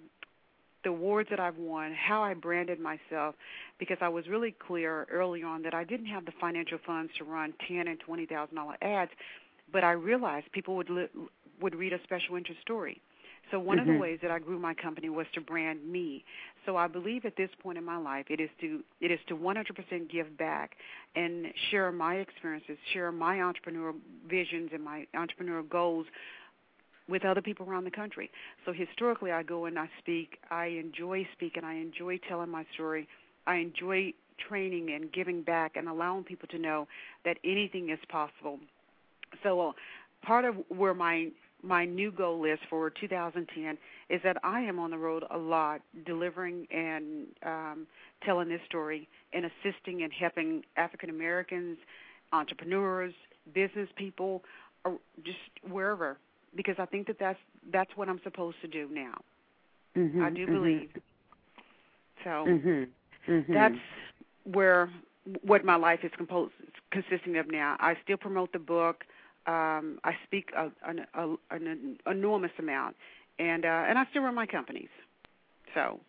the 0.84 0.90
awards 0.90 1.30
that 1.30 1.40
I've 1.40 1.58
won, 1.58 1.94
how 1.94 2.22
I 2.24 2.34
branded 2.34 2.80
myself, 2.80 3.36
because 3.80 3.98
I 4.02 4.10
was 4.10 4.28
really 4.28 4.56
clear 4.66 5.08
early 5.12 5.44
on 5.44 5.62
that 5.64 5.74
I 5.74 5.84
didn't 5.84 6.08
have 6.08 6.26
the 6.26 6.34
financial 6.40 6.80
funds 6.86 7.12
to 7.18 7.24
run 7.24 7.54
ten 7.68 7.88
and 7.88 8.00
twenty 8.00 8.26
thousand 8.26 8.56
dollar 8.56 8.76
ads, 8.82 9.12
but 9.72 9.84
I 9.84 9.92
realized 9.94 10.52
people 10.52 10.76
would 10.76 10.90
li- 10.90 11.10
would 11.62 11.76
read 11.76 11.94
a 11.94 12.02
special 12.04 12.36
interest 12.36 12.62
story. 12.62 13.02
So 13.52 13.60
one 13.60 13.78
of 13.80 13.88
the 13.88 13.94
Mhm. 13.94 14.00
ways 14.00 14.20
that 14.22 14.32
I 14.32 14.40
grew 14.40 14.58
my 14.60 14.74
company 14.74 15.10
was 15.10 15.28
to 15.34 15.42
brand 15.42 15.86
me. 15.86 16.24
So 16.66 16.78
I 16.78 16.88
believe 16.88 17.26
at 17.26 17.36
this 17.36 17.50
point 17.62 17.78
in 17.78 17.84
my 17.84 17.98
life 17.98 18.26
it 18.30 18.40
is 18.40 18.50
to 18.62 18.84
it 19.02 19.12
is 19.12 19.20
to 19.28 19.36
100% 19.36 20.10
give 20.12 20.38
back 20.38 20.72
and 21.16 21.48
share 21.70 21.92
my 21.92 22.16
experiences, 22.16 22.78
share 22.94 23.12
my 23.12 23.38
entrepreneurial 23.38 23.96
visions 24.30 24.72
and 24.74 24.84
my 24.84 25.06
entrepreneurial 25.16 25.68
goals 25.70 26.08
with 27.08 27.26
other 27.26 27.42
people 27.42 27.68
around 27.68 27.84
the 27.84 27.92
country. 27.92 28.30
So 28.66 28.74
historically 28.74 29.32
I 29.32 29.44
go 29.44 29.66
and 29.66 29.78
I 29.78 29.90
speak. 30.00 30.38
I 30.50 30.68
enjoy 30.68 31.28
speaking. 31.34 31.64
I 31.64 31.76
enjoy 31.76 32.20
telling 32.30 32.50
my 32.50 32.66
story. 32.74 33.08
I 33.46 33.58
enjoy 33.58 34.14
training 34.48 34.92
and 34.94 35.12
giving 35.12 35.44
back 35.44 35.76
and 35.76 35.88
allowing 35.88 36.24
people 36.24 36.48
to 36.50 36.60
know 36.60 36.88
that 37.26 37.38
anything 37.44 37.90
is 37.90 38.00
possible. 38.10 38.60
So 39.44 39.70
uh, 39.70 39.72
part 40.26 40.46
of 40.46 40.56
where 40.70 40.94
my 40.94 41.30
my 41.66 41.86
new 41.86 42.12
goal 42.12 42.44
is 42.44 42.60
for 42.70 42.90
2010 42.90 43.78
is 44.10 44.20
that 44.26 44.36
I 44.44 44.60
am 44.60 44.80
on 44.80 44.92
the 44.92 44.98
road 44.98 45.24
a 45.32 45.38
lot, 45.38 45.80
delivering 46.06 46.68
and 46.70 47.28
um, 47.46 47.88
telling 48.26 48.50
this 48.50 48.60
story 48.68 49.08
and 49.32 49.46
assisting 49.46 50.04
and 50.04 50.12
helping 50.12 50.64
African 50.76 51.10
Americans, 51.10 51.78
entrepreneurs, 52.34 53.14
business 53.54 53.88
people, 53.96 54.44
or 54.84 54.98
just 55.24 55.38
wherever, 55.66 56.18
because 56.56 56.76
I 56.80 56.86
think 56.86 57.08
that 57.08 57.18
that's 57.20 57.40
that's 57.72 57.92
what 57.96 58.10
I'm 58.10 58.20
supposed 58.24 58.58
to 58.62 58.68
do 58.68 58.88
now. 58.92 59.16
mm-hmm. 59.96 60.24
I 60.24 60.30
do 60.30 60.46
believe. 60.48 60.90
So 62.24 62.46
Mhm. 62.48 62.88
Mhm. 63.28 63.54
that's 63.54 63.76
where 64.44 64.90
what 65.42 65.64
my 65.64 65.76
life 65.76 66.04
is 66.04 66.12
composed 66.18 66.54
consisting 66.92 67.38
of 67.38 67.48
now. 67.50 67.76
I 67.80 67.96
still 68.04 68.18
promote 68.18 68.52
the 68.52 68.60
book. 68.60 69.04
Um, 69.46 70.00
I 70.04 70.14
speak 70.26 70.52
a, 70.56 70.72
an, 70.88 71.06
a, 71.16 71.36
an 71.52 71.98
enormous 72.06 72.52
amount, 72.60 72.96
and 73.40 73.66
uh, 73.66 73.86
and 73.88 73.98
I 73.98 74.06
still 74.12 74.24
run 74.24 74.36
my 74.36 74.46
companies. 74.46 74.90
So 75.74 76.00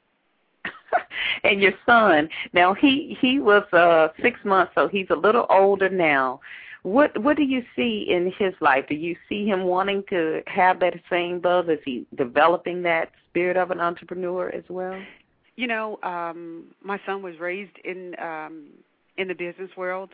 and 1.45 1.61
your 1.61 1.73
son 1.87 2.29
now 2.53 2.75
he 2.75 3.17
he 3.21 3.39
was 3.39 3.65
uh 3.73 4.09
six 4.23 4.39
months 4.45 4.73
so 4.75 4.89
he's 4.89 5.07
a 5.11 5.17
little 5.17 5.47
older 5.51 5.89
now 5.89 6.41
what 6.85 7.17
what 7.23 7.37
do 7.39 7.43
you 7.43 7.63
see 7.75 8.07
in 8.09 8.31
his 8.39 8.55
life? 8.61 8.85
Do 8.89 8.95
you 8.95 9.17
see 9.29 9.47
him 9.47 9.65
wanting 9.65 10.05
to 10.11 10.43
have 10.47 10.79
that 10.81 10.95
same 11.11 11.41
buzz 11.41 11.67
is 11.69 11.79
he 11.85 12.07
developing 12.15 12.83
that 12.83 13.11
spirit 13.31 13.57
of 13.57 13.71
an 13.71 13.81
entrepreneur 13.81 14.51
as 14.51 14.65
well? 14.69 15.03
You 15.57 15.67
know, 15.67 15.99
um, 16.03 16.67
my 16.83 17.01
son 17.07 17.23
was 17.23 17.39
raised 17.41 17.77
in 17.85 18.15
um, 18.21 18.67
in 19.17 19.29
the 19.29 19.35
business 19.35 19.71
world 19.79 20.11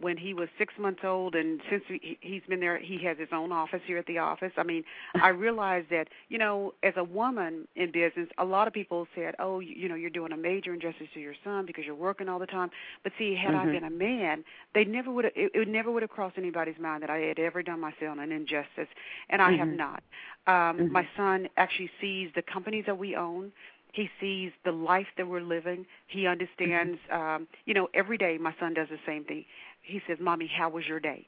when 0.00 0.16
he 0.16 0.34
was 0.34 0.48
six 0.58 0.74
months 0.78 1.00
old, 1.04 1.34
and 1.34 1.60
since 1.70 1.82
he, 1.88 2.18
he's 2.20 2.42
been 2.48 2.60
there, 2.60 2.78
he 2.78 2.98
has 3.04 3.16
his 3.18 3.28
own 3.32 3.52
office 3.52 3.80
here 3.86 3.98
at 3.98 4.06
the 4.06 4.18
office. 4.18 4.52
I 4.56 4.62
mean, 4.62 4.82
I 5.20 5.28
realized 5.28 5.88
that 5.90 6.08
you 6.28 6.38
know, 6.38 6.74
as 6.82 6.94
a 6.96 7.04
woman 7.04 7.66
in 7.76 7.90
business, 7.92 8.28
a 8.38 8.44
lot 8.44 8.66
of 8.66 8.72
people 8.74 9.06
said, 9.14 9.34
"Oh, 9.38 9.60
you, 9.60 9.74
you 9.76 9.88
know, 9.88 9.94
you're 9.94 10.10
doing 10.10 10.32
a 10.32 10.36
major 10.36 10.74
injustice 10.74 11.08
to 11.14 11.20
your 11.20 11.34
son 11.44 11.64
because 11.66 11.84
you're 11.84 11.94
working 11.94 12.28
all 12.28 12.38
the 12.38 12.46
time." 12.46 12.70
But 13.02 13.12
see, 13.18 13.34
had 13.34 13.54
I 13.54 13.64
Mhm. 13.64 13.72
been 13.72 13.84
a 13.84 13.90
man, 13.90 14.44
they 14.74 14.84
never 14.84 15.10
would. 15.12 15.26
It, 15.26 15.52
it 15.54 15.68
never 15.68 15.90
would 15.90 16.02
have 16.02 16.10
crossed 16.10 16.38
anybody's 16.38 16.78
mind 16.78 17.02
that 17.02 17.10
I 17.10 17.18
had 17.18 17.38
ever 17.38 17.62
done 17.62 17.80
my 17.80 17.92
son 18.00 18.18
an 18.18 18.32
injustice, 18.32 18.88
and 19.30 19.40
I 19.42 19.52
have 19.52 19.70
Mhm. 19.70 19.76
not. 19.76 20.02
Um, 20.46 20.84
Mhm. 20.84 20.90
My 20.90 21.06
son 21.16 21.48
actually 21.56 21.90
sees 22.00 22.30
the 22.34 22.42
companies 22.42 22.84
that 22.86 22.98
we 22.98 23.14
own 23.16 23.52
he 23.92 24.10
sees 24.20 24.50
the 24.64 24.72
life 24.72 25.06
that 25.16 25.26
we're 25.26 25.40
living 25.40 25.86
he 26.08 26.26
understands 26.26 26.98
um 27.12 27.46
you 27.64 27.74
know 27.74 27.88
every 27.94 28.16
day 28.18 28.36
my 28.38 28.54
son 28.58 28.74
does 28.74 28.88
the 28.88 28.98
same 29.06 29.24
thing 29.24 29.44
he 29.84 30.00
says 30.08 30.18
mommy 30.20 30.46
how 30.48 30.70
was 30.70 30.86
your 30.86 31.00
day 31.00 31.26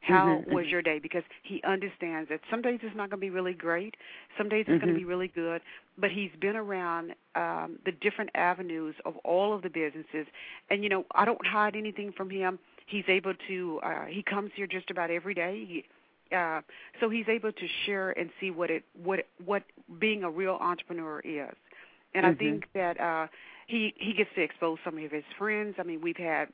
how 0.00 0.42
Mhm, 0.42 0.48
was 0.48 0.64
mhm. 0.64 0.70
your 0.70 0.82
day 0.82 0.98
because 0.98 1.22
he 1.42 1.62
understands 1.64 2.28
that 2.28 2.40
some 2.50 2.62
days 2.62 2.78
it's 2.82 2.96
not 2.96 3.10
going 3.10 3.20
to 3.20 3.26
be 3.26 3.30
really 3.30 3.54
great 3.54 3.94
some 4.38 4.48
days 4.48 4.66
it's 4.68 4.78
going 4.78 4.88
Mhm. 4.88 4.94
to 4.94 4.98
be 4.98 5.04
really 5.04 5.28
good 5.28 5.62
but 5.98 6.10
he's 6.10 6.30
been 6.40 6.56
around 6.56 7.14
um 7.36 7.78
the 7.86 7.92
different 8.00 8.30
avenues 8.34 8.94
of 9.04 9.16
all 9.24 9.54
of 9.54 9.62
the 9.62 9.70
businesses 9.70 10.26
and 10.70 10.82
you 10.82 10.90
know 10.90 11.04
i 11.14 11.24
don't 11.24 11.44
hide 11.46 11.76
anything 11.76 12.12
from 12.16 12.30
him 12.30 12.58
he's 12.86 13.04
able 13.08 13.34
to 13.48 13.80
uh 13.84 14.04
he 14.06 14.22
comes 14.22 14.50
here 14.54 14.66
just 14.66 14.90
about 14.90 15.10
every 15.10 15.34
day 15.34 15.64
he 15.68 15.84
uh 16.36 16.60
so 17.00 17.08
he's 17.10 17.28
able 17.28 17.52
to 17.52 17.66
share 17.86 18.10
and 18.18 18.30
see 18.40 18.50
what 18.50 18.70
it 18.70 18.84
what 19.02 19.20
what 19.44 19.62
being 20.00 20.24
a 20.24 20.30
real 20.30 20.58
entrepreneur 20.60 21.20
is 21.24 21.54
and 22.14 22.26
I 22.26 22.32
Mhm. 22.32 22.32
think 22.32 22.64
that 22.74 23.00
uh 23.00 23.26
he 23.66 23.94
he 23.96 24.12
gets 24.12 24.30
to 24.36 24.42
expose 24.42 24.78
some 24.84 24.98
of 24.98 25.10
his 25.10 25.24
friends. 25.38 25.76
I 25.78 25.82
mean, 25.82 26.00
we've 26.00 26.16
had 26.16 26.48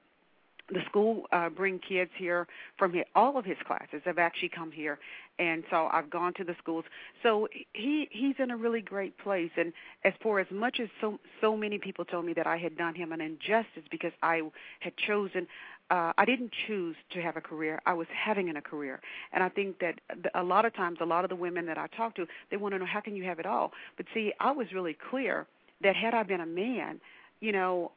the 0.71 0.81
school 0.89 1.25
uh 1.33 1.49
bring 1.49 1.79
kids 1.79 2.11
here 2.17 2.47
from 2.79 2.93
here. 2.93 3.05
All 3.15 3.37
of 3.37 3.45
his 3.45 3.57
classes 3.67 4.03
have 4.05 4.19
actually 4.19 4.51
come 4.51 4.71
here, 4.71 4.99
and 5.39 5.65
so 5.71 5.89
I've 5.93 6.11
gone 6.11 6.35
to 6.35 6.45
the 6.45 6.55
schools. 6.59 6.85
So 7.23 7.49
he 7.73 8.09
he's 8.11 8.37
in 8.39 8.51
a 8.51 8.57
really 8.57 8.81
great 8.81 9.17
place. 9.19 9.51
And 9.57 9.73
as 10.05 10.13
for 10.23 10.41
as 10.41 10.47
much 10.51 10.81
as 10.81 10.89
so 11.01 11.19
so 11.41 11.57
many 11.57 11.79
people 11.79 12.05
told 12.05 12.25
me 12.25 12.33
that 12.35 12.47
I 12.47 12.57
had 12.57 12.77
done 12.77 12.95
him 12.95 13.13
an 13.13 13.21
injustice 13.21 13.85
because 13.91 14.13
I 14.23 14.43
had 14.81 14.97
chosen. 14.97 15.47
Uh, 15.91 16.13
I 16.17 16.25
didn't 16.25 16.53
choose 16.69 16.95
to 17.15 17.21
have 17.21 17.37
a 17.37 17.41
career. 17.41 17.81
I 17.85 17.95
was 17.95 18.07
having 18.15 18.49
a 18.55 18.63
career, 18.63 19.01
and 19.33 19.43
I 19.43 19.49
think 19.49 19.81
that 19.81 20.01
a 20.37 20.43
lot 20.45 20.65
of 20.65 20.73
times, 20.73 20.99
a 21.01 21.05
lot 21.05 21.25
of 21.25 21.31
the 21.31 21.37
women 21.37 21.67
that 21.67 21.79
I 21.79 21.89
talk 21.89 22.15
to, 22.15 22.27
they 22.49 22.57
want 22.57 22.75
to 22.75 22.79
know 22.79 22.87
how 22.87 23.01
can 23.01 23.17
you 23.17 23.25
have 23.25 23.41
it 23.41 23.47
all. 23.47 23.73
But 23.97 24.07
see, 24.15 24.33
I 24.39 24.53
was 24.53 24.69
really 24.73 24.97
clear 25.11 25.49
that 25.83 25.97
had 25.97 26.15
I 26.15 26.23
been 26.23 26.41
a 26.41 26.47
man, 26.47 27.01
you 27.41 27.51
know, 27.51 27.91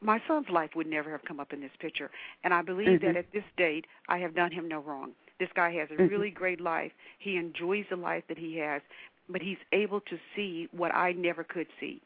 my 0.00 0.20
son's 0.26 0.48
life 0.48 0.70
would 0.74 0.86
never 0.86 1.10
have 1.10 1.24
come 1.24 1.40
up 1.40 1.52
in 1.52 1.60
this 1.60 1.70
picture. 1.78 2.10
And 2.44 2.54
I 2.54 2.62
believe 2.62 2.88
mm-hmm. 2.88 3.06
that 3.06 3.16
at 3.16 3.32
this 3.32 3.44
date, 3.56 3.86
I 4.08 4.18
have 4.18 4.34
done 4.34 4.50
him 4.52 4.68
no 4.68 4.80
wrong. 4.80 5.12
This 5.38 5.48
guy 5.54 5.72
has 5.74 5.88
a 5.90 5.94
mm-hmm. 5.94 6.12
really 6.12 6.30
great 6.30 6.60
life. 6.60 6.92
He 7.18 7.36
enjoys 7.36 7.84
the 7.90 7.96
life 7.96 8.24
that 8.28 8.38
he 8.38 8.58
has, 8.58 8.82
but 9.28 9.42
he's 9.42 9.58
able 9.72 10.00
to 10.00 10.18
see 10.34 10.68
what 10.72 10.94
I 10.94 11.12
never 11.12 11.44
could 11.44 11.66
see. 11.78 12.00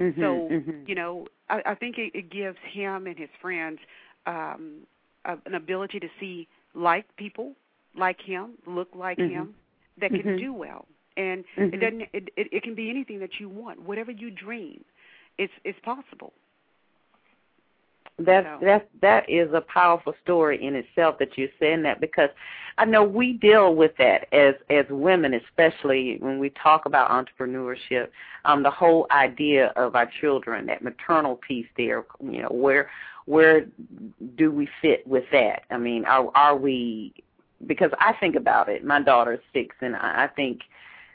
Mm-hmm, 0.00 0.20
so, 0.20 0.48
mm-hmm. 0.50 0.70
you 0.86 0.94
know, 0.94 1.26
I, 1.48 1.62
I 1.66 1.74
think 1.74 1.98
it, 1.98 2.12
it 2.14 2.30
gives 2.30 2.58
him 2.72 3.06
and 3.06 3.18
his 3.18 3.28
friends 3.40 3.78
um, 4.26 4.78
a, 5.24 5.36
an 5.46 5.54
ability 5.54 6.00
to 6.00 6.08
see 6.18 6.48
like 6.74 7.04
people, 7.16 7.52
like 7.96 8.20
him, 8.20 8.54
look 8.66 8.88
like 8.94 9.18
mm-hmm. 9.18 9.34
him, 9.34 9.54
that 10.00 10.10
can 10.10 10.20
mm-hmm. 10.20 10.38
do 10.38 10.52
well. 10.52 10.86
And 11.16 11.44
it 11.56 11.80
doesn't. 11.80 12.02
It, 12.12 12.28
it, 12.36 12.48
it 12.50 12.62
can 12.64 12.74
be 12.74 12.90
anything 12.90 13.20
that 13.20 13.38
you 13.38 13.48
want, 13.48 13.80
whatever 13.82 14.10
you 14.10 14.32
dream. 14.32 14.84
It's 15.38 15.52
it's 15.62 15.78
possible. 15.84 16.32
That's 18.18 18.46
so. 18.46 18.64
that 18.64 18.88
that 19.02 19.28
is 19.28 19.52
a 19.52 19.60
powerful 19.60 20.14
story 20.22 20.64
in 20.64 20.76
itself 20.76 21.18
that 21.18 21.36
you're 21.36 21.48
saying 21.58 21.82
that 21.82 22.00
because 22.00 22.30
I 22.78 22.84
know 22.84 23.02
we 23.02 23.32
deal 23.32 23.74
with 23.74 23.92
that 23.98 24.32
as 24.32 24.54
as 24.70 24.84
women, 24.88 25.34
especially 25.34 26.18
when 26.20 26.38
we 26.38 26.50
talk 26.50 26.86
about 26.86 27.10
entrepreneurship. 27.10 28.08
Um, 28.44 28.62
the 28.62 28.70
whole 28.70 29.06
idea 29.10 29.72
of 29.76 29.96
our 29.96 30.08
children, 30.20 30.66
that 30.66 30.82
maternal 30.82 31.36
piece 31.36 31.66
there, 31.76 32.04
you 32.22 32.42
know, 32.42 32.50
where 32.50 32.88
where 33.26 33.66
do 34.36 34.50
we 34.52 34.68
fit 34.80 35.04
with 35.06 35.24
that? 35.32 35.62
I 35.70 35.78
mean, 35.78 36.04
are 36.04 36.30
are 36.36 36.56
we? 36.56 37.14
Because 37.66 37.90
I 37.98 38.12
think 38.20 38.36
about 38.36 38.68
it. 38.68 38.84
My 38.84 39.00
daughter's 39.00 39.40
six, 39.52 39.74
and 39.80 39.96
I, 39.96 40.24
I 40.24 40.26
think 40.28 40.60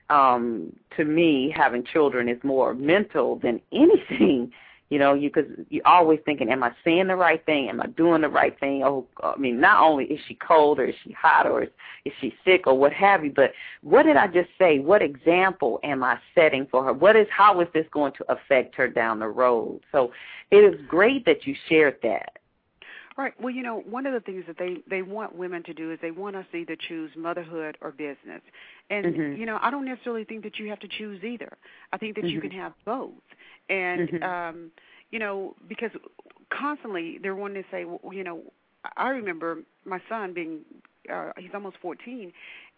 um 0.09 0.75
to 0.97 1.05
me 1.05 1.53
having 1.55 1.83
children 1.83 2.27
is 2.27 2.43
more 2.43 2.73
mental 2.73 3.37
than 3.37 3.61
anything 3.71 4.51
you 4.89 4.97
know, 4.97 5.13
you 5.13 5.29
because 5.29 5.49
you're 5.69 5.87
always 5.87 6.19
thinking, 6.25 6.49
am 6.49 6.63
I 6.63 6.71
saying 6.83 7.07
the 7.07 7.15
right 7.15 7.43
thing? 7.45 7.69
Am 7.69 7.79
I 7.79 7.87
doing 7.87 8.21
the 8.21 8.29
right 8.29 8.59
thing? 8.59 8.83
Oh, 8.83 9.05
I 9.23 9.37
mean, 9.37 9.59
not 9.59 9.83
only 9.83 10.05
is 10.05 10.19
she 10.27 10.33
cold 10.35 10.79
or 10.79 10.85
is 10.85 10.95
she 11.03 11.11
hot 11.11 11.45
or 11.45 11.63
is, 11.63 11.69
is 12.05 12.13
she 12.19 12.33
sick 12.43 12.65
or 12.65 12.77
what 12.77 12.91
have 12.93 13.23
you, 13.23 13.31
but 13.31 13.51
what 13.81 14.03
did 14.03 14.17
I 14.17 14.25
just 14.25 14.49
say? 14.57 14.79
What 14.79 15.03
example 15.03 15.79
am 15.83 16.03
I 16.03 16.17
setting 16.33 16.67
for 16.71 16.83
her? 16.83 16.93
What 16.93 17.15
is 17.15 17.27
how 17.29 17.61
is 17.61 17.67
this 17.73 17.85
going 17.91 18.13
to 18.13 18.31
affect 18.31 18.73
her 18.75 18.87
down 18.87 19.19
the 19.19 19.27
road? 19.27 19.79
So 19.91 20.11
it 20.49 20.57
is 20.57 20.79
great 20.87 21.23
that 21.25 21.45
you 21.45 21.55
shared 21.67 21.97
that. 22.01 22.37
Right. 23.15 23.33
Well, 23.39 23.53
you 23.53 23.63
know, 23.63 23.83
one 23.87 24.05
of 24.05 24.13
the 24.13 24.21
things 24.21 24.45
that 24.47 24.57
they 24.57 24.77
they 24.89 25.01
want 25.01 25.35
women 25.35 25.61
to 25.63 25.73
do 25.73 25.91
is 25.91 25.99
they 26.01 26.09
want 26.09 26.37
us 26.37 26.45
to 26.53 26.57
either 26.57 26.77
choose 26.87 27.11
motherhood 27.17 27.77
or 27.81 27.91
business. 27.91 28.41
And 28.89 29.05
mm-hmm. 29.05 29.39
you 29.39 29.45
know, 29.45 29.59
I 29.61 29.69
don't 29.69 29.85
necessarily 29.85 30.23
think 30.23 30.41
that 30.43 30.57
you 30.57 30.69
have 30.69 30.79
to 30.79 30.87
choose 30.87 31.21
either. 31.23 31.57
I 31.91 31.97
think 31.97 32.15
that 32.15 32.23
mm-hmm. 32.23 32.33
you 32.33 32.41
can 32.41 32.51
have 32.51 32.71
both 32.85 33.11
and 33.69 34.09
mm-hmm. 34.09 34.23
um 34.23 34.71
you 35.11 35.19
know 35.19 35.55
because 35.67 35.91
constantly 36.51 37.17
they're 37.21 37.35
wanting 37.35 37.63
to 37.63 37.69
say 37.69 37.85
well, 37.85 38.13
you 38.13 38.23
know 38.23 38.41
i 38.97 39.09
remember 39.09 39.59
my 39.85 39.99
son 40.09 40.33
being 40.33 40.59
uh 41.11 41.31
he's 41.37 41.51
almost 41.53 41.77
14 41.81 42.31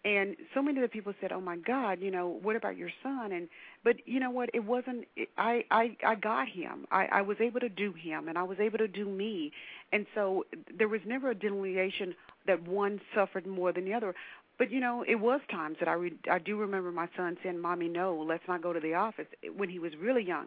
and 0.04 0.36
so 0.52 0.60
many 0.60 0.78
of 0.78 0.82
the 0.82 0.88
people 0.88 1.12
said 1.20 1.32
oh 1.32 1.40
my 1.40 1.56
god 1.56 2.00
you 2.00 2.10
know 2.10 2.38
what 2.42 2.56
about 2.56 2.76
your 2.76 2.90
son 3.02 3.32
and 3.32 3.48
but 3.84 3.96
you 4.06 4.20
know 4.20 4.30
what? 4.30 4.50
It 4.54 4.64
wasn't 4.64 5.06
it, 5.16 5.28
i 5.36 5.64
i 5.70 5.96
i 6.06 6.14
got 6.14 6.48
him. 6.48 6.86
I 6.90 7.06
i 7.12 7.22
was 7.22 7.36
able 7.40 7.60
to 7.60 7.68
do 7.68 7.92
him 7.92 8.28
and 8.28 8.38
i 8.38 8.42
was 8.42 8.58
able 8.60 8.78
to 8.78 8.88
do 8.88 9.06
me. 9.06 9.52
And 9.92 10.06
so 10.14 10.44
there 10.78 10.88
was 10.88 11.00
never 11.06 11.30
a 11.30 11.34
delineation 11.34 12.14
that 12.46 12.62
one 12.66 13.00
suffered 13.14 13.46
more 13.46 13.72
than 13.72 13.84
the 13.84 13.94
other. 13.94 14.14
But 14.58 14.70
you 14.70 14.80
know, 14.80 15.04
it 15.06 15.16
was 15.16 15.40
times 15.50 15.76
that 15.80 15.88
I 15.88 15.94
re- 15.94 16.18
I 16.30 16.38
do 16.38 16.56
remember 16.56 16.92
my 16.92 17.08
son 17.16 17.36
saying, 17.42 17.58
"Mommy, 17.58 17.88
no, 17.88 18.24
let's 18.26 18.44
not 18.46 18.62
go 18.62 18.72
to 18.72 18.80
the 18.80 18.94
office." 18.94 19.26
When 19.56 19.68
he 19.68 19.78
was 19.78 19.92
really 20.00 20.22
young, 20.22 20.46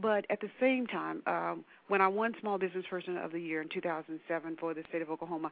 but 0.00 0.26
at 0.28 0.40
the 0.40 0.50
same 0.60 0.86
time, 0.86 1.22
um, 1.26 1.64
when 1.88 2.00
I 2.00 2.08
won 2.08 2.34
Small 2.40 2.58
Business 2.58 2.84
Person 2.88 3.16
of 3.16 3.32
the 3.32 3.40
Year 3.40 3.62
in 3.62 3.68
2007 3.68 4.56
for 4.60 4.74
the 4.74 4.82
state 4.88 5.00
of 5.00 5.10
Oklahoma, 5.10 5.50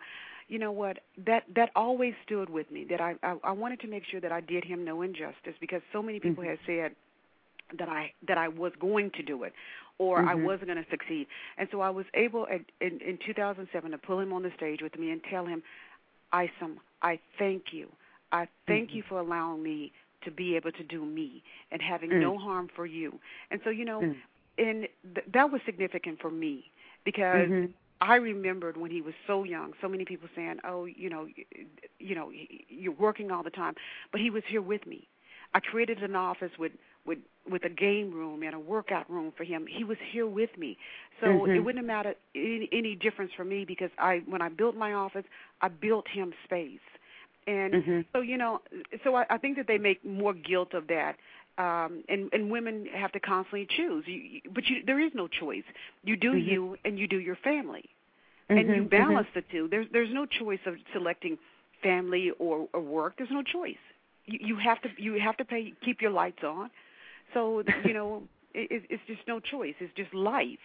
you 0.49 0.59
know 0.59 0.73
what? 0.73 0.99
That 1.25 1.45
that 1.55 1.71
always 1.75 2.13
stood 2.25 2.51
with 2.51 2.71
me. 2.71 2.87
That 2.89 3.01
I 3.01 3.15
I, 3.23 3.37
I 3.43 3.53
wanted 3.53 3.81
to 3.81 3.87
make 3.87 4.03
sure 4.11 4.21
that 4.21 4.33
I 4.33 4.41
did 4.41 4.65
him 4.65 4.85
no 4.85 5.03
injustice 5.03 5.55
because 5.61 5.81
so 5.93 6.03
many 6.03 6.21
people 6.21 6.45
mm-hmm. 6.45 6.51
had 6.51 6.59
said 6.67 7.79
that 7.79 7.89
I 7.89 8.13
that 8.29 8.37
I 8.37 8.49
was 8.49 8.73
going 8.79 9.11
to 9.13 9.23
do 9.23 9.45
it 9.45 9.55
or 9.99 10.19
mm-hmm. 10.19 10.29
I 10.29 10.35
wasn't 10.35 10.67
going 10.67 10.85
to 10.85 10.91
succeed. 10.91 11.27
And 11.57 11.69
so 11.73 11.81
I 11.81 11.89
was 11.91 12.05
able 12.13 12.47
at, 12.47 12.61
in 12.81 13.01
in 13.01 13.19
2007 13.25 13.91
to 13.93 13.99
pull 13.99 14.21
him 14.21 14.33
on 14.33 14.43
the 14.43 14.51
stage 14.57 14.81
with 14.83 14.99
me 14.99 15.11
and 15.11 15.23
tell 15.31 15.47
him, 15.47 15.63
"Isom, 16.33 16.81
I 17.01 17.19
thank 17.39 17.73
you. 17.73 17.89
I 18.31 18.47
thank 18.67 18.89
mm-hmm. 18.89 18.97
you 18.99 19.03
for 19.09 19.21
allowing 19.21 19.63
me 19.63 19.93
to 20.25 20.31
be 20.31 20.57
able 20.57 20.73
to 20.73 20.83
do 20.83 21.05
me 21.05 21.43
and 21.71 21.81
having 21.81 22.11
mm. 22.11 22.21
no 22.21 22.39
harm 22.39 22.69
for 22.75 22.87
you. 22.87 23.19
And 23.51 23.61
so, 23.63 23.71
you 23.71 23.85
know, 23.85 24.01
mm 24.01 24.15
and 24.59 24.89
th- 25.15 25.27
that 25.33 25.51
was 25.51 25.61
significant 25.67 26.21
for 26.21 26.31
me 26.31 26.71
because 27.05 27.49
mm-hmm. 27.49 27.73
I 28.01 28.17
remembered 28.17 28.77
when 28.77 28.91
he 28.91 29.01
was 29.01 29.15
so 29.27 29.45
young, 29.45 29.73
so 29.81 29.89
many 29.89 30.05
people 30.05 30.29
saying, 30.35 30.59
"Oh, 30.65 30.85
you 30.85 31.09
know, 31.09 31.27
you 31.99 32.15
know, 32.15 32.31
you're 32.69 32.93
working 32.93 33.31
all 33.31 33.43
the 33.43 33.51
time," 33.51 33.75
but 34.13 34.21
he 34.21 34.31
was 34.31 34.43
here 34.49 34.63
with 34.63 34.87
me. 34.87 35.09
I 35.55 35.61
created 35.61 36.03
an 36.03 36.17
office 36.17 36.51
with 36.59 36.73
with 37.07 37.19
with 37.51 37.65
a 37.65 37.69
game 37.69 38.13
room 38.13 38.43
and 38.43 38.55
a 38.55 38.59
workout 38.59 39.09
room 39.11 39.33
for 39.37 39.45
him. 39.45 39.67
He 39.67 39.85
was 39.85 39.99
here 40.13 40.27
with 40.27 40.51
me, 40.59 40.77
so 41.21 41.27
mm-hmm. 41.27 41.53
it 41.53 41.61
wouldn't 41.61 41.85
have 41.85 41.87
mattered 41.87 42.17
any, 42.35 42.69
any 42.73 42.95
difference 42.95 43.33
for 43.37 43.45
me 43.45 43.65
because 43.65 43.91
I 43.99 44.23
when 44.27 44.43
I 44.43 44.49
built 44.49 44.77
my 44.77 44.93
office, 44.93 45.25
I 45.61 45.69
built 45.69 46.07
him 46.09 46.33
space, 46.45 46.81
and 47.47 47.75
mm-hmm. 47.75 48.01
so 48.13 48.21
you 48.21 48.37
know, 48.37 48.61
so 49.05 49.15
I, 49.15 49.27
I 49.31 49.39
think 49.39 49.57
that 49.57 49.67
they 49.67 49.79
make 49.79 50.05
more 50.05 50.35
guilt 50.35 50.75
of 50.75 50.89
that 50.89 51.17
um 51.59 52.03
and 52.09 52.31
and 52.33 52.51
women 52.51 52.87
have 52.93 53.13
to 53.13 53.21
constantly 53.21 53.67
choose. 53.77 54.05
You, 54.07 54.41
but 54.53 54.67
you 54.67 54.83
there 54.85 55.01
is 55.01 55.13
no 55.15 55.29
choice. 55.29 55.65
You 56.03 56.17
do 56.17 56.33
mm-hmm. 56.33 56.49
you 56.49 56.77
and 56.85 56.99
you 56.99 57.07
do 57.07 57.19
your 57.19 57.37
family. 57.37 57.85
Mm-hmm, 58.51 58.59
and 58.59 58.69
you 58.69 58.83
mm-hmm. 58.83 58.89
balance 58.89 59.29
mm-hmm. 59.29 59.41
the 59.41 59.53
two. 59.53 59.69
There's 59.69 59.87
there's 59.93 60.13
no 60.13 60.27
choice 60.27 60.61
of 60.67 60.75
selecting 60.93 61.39
family 61.83 62.33
or 62.39 62.69
or 62.73 62.81
work. 62.81 63.15
There's 63.17 63.31
no 63.31 63.43
choice. 63.43 63.83
You 64.27 64.39
you 64.41 64.57
have 64.57 64.81
to 64.83 64.89
you 64.97 65.19
have 65.21 65.37
to 65.39 65.45
pay 65.45 65.73
keep 65.85 66.03
your 66.03 66.11
lights 66.11 66.43
on. 66.45 66.71
So 67.33 67.63
you 67.85 67.95
know 67.95 68.23
it, 68.55 68.83
it's 68.91 69.03
just 69.07 69.21
no 69.27 69.41
choice. 69.41 69.75
It's 69.81 69.95
just 69.95 70.13
life. 70.15 70.59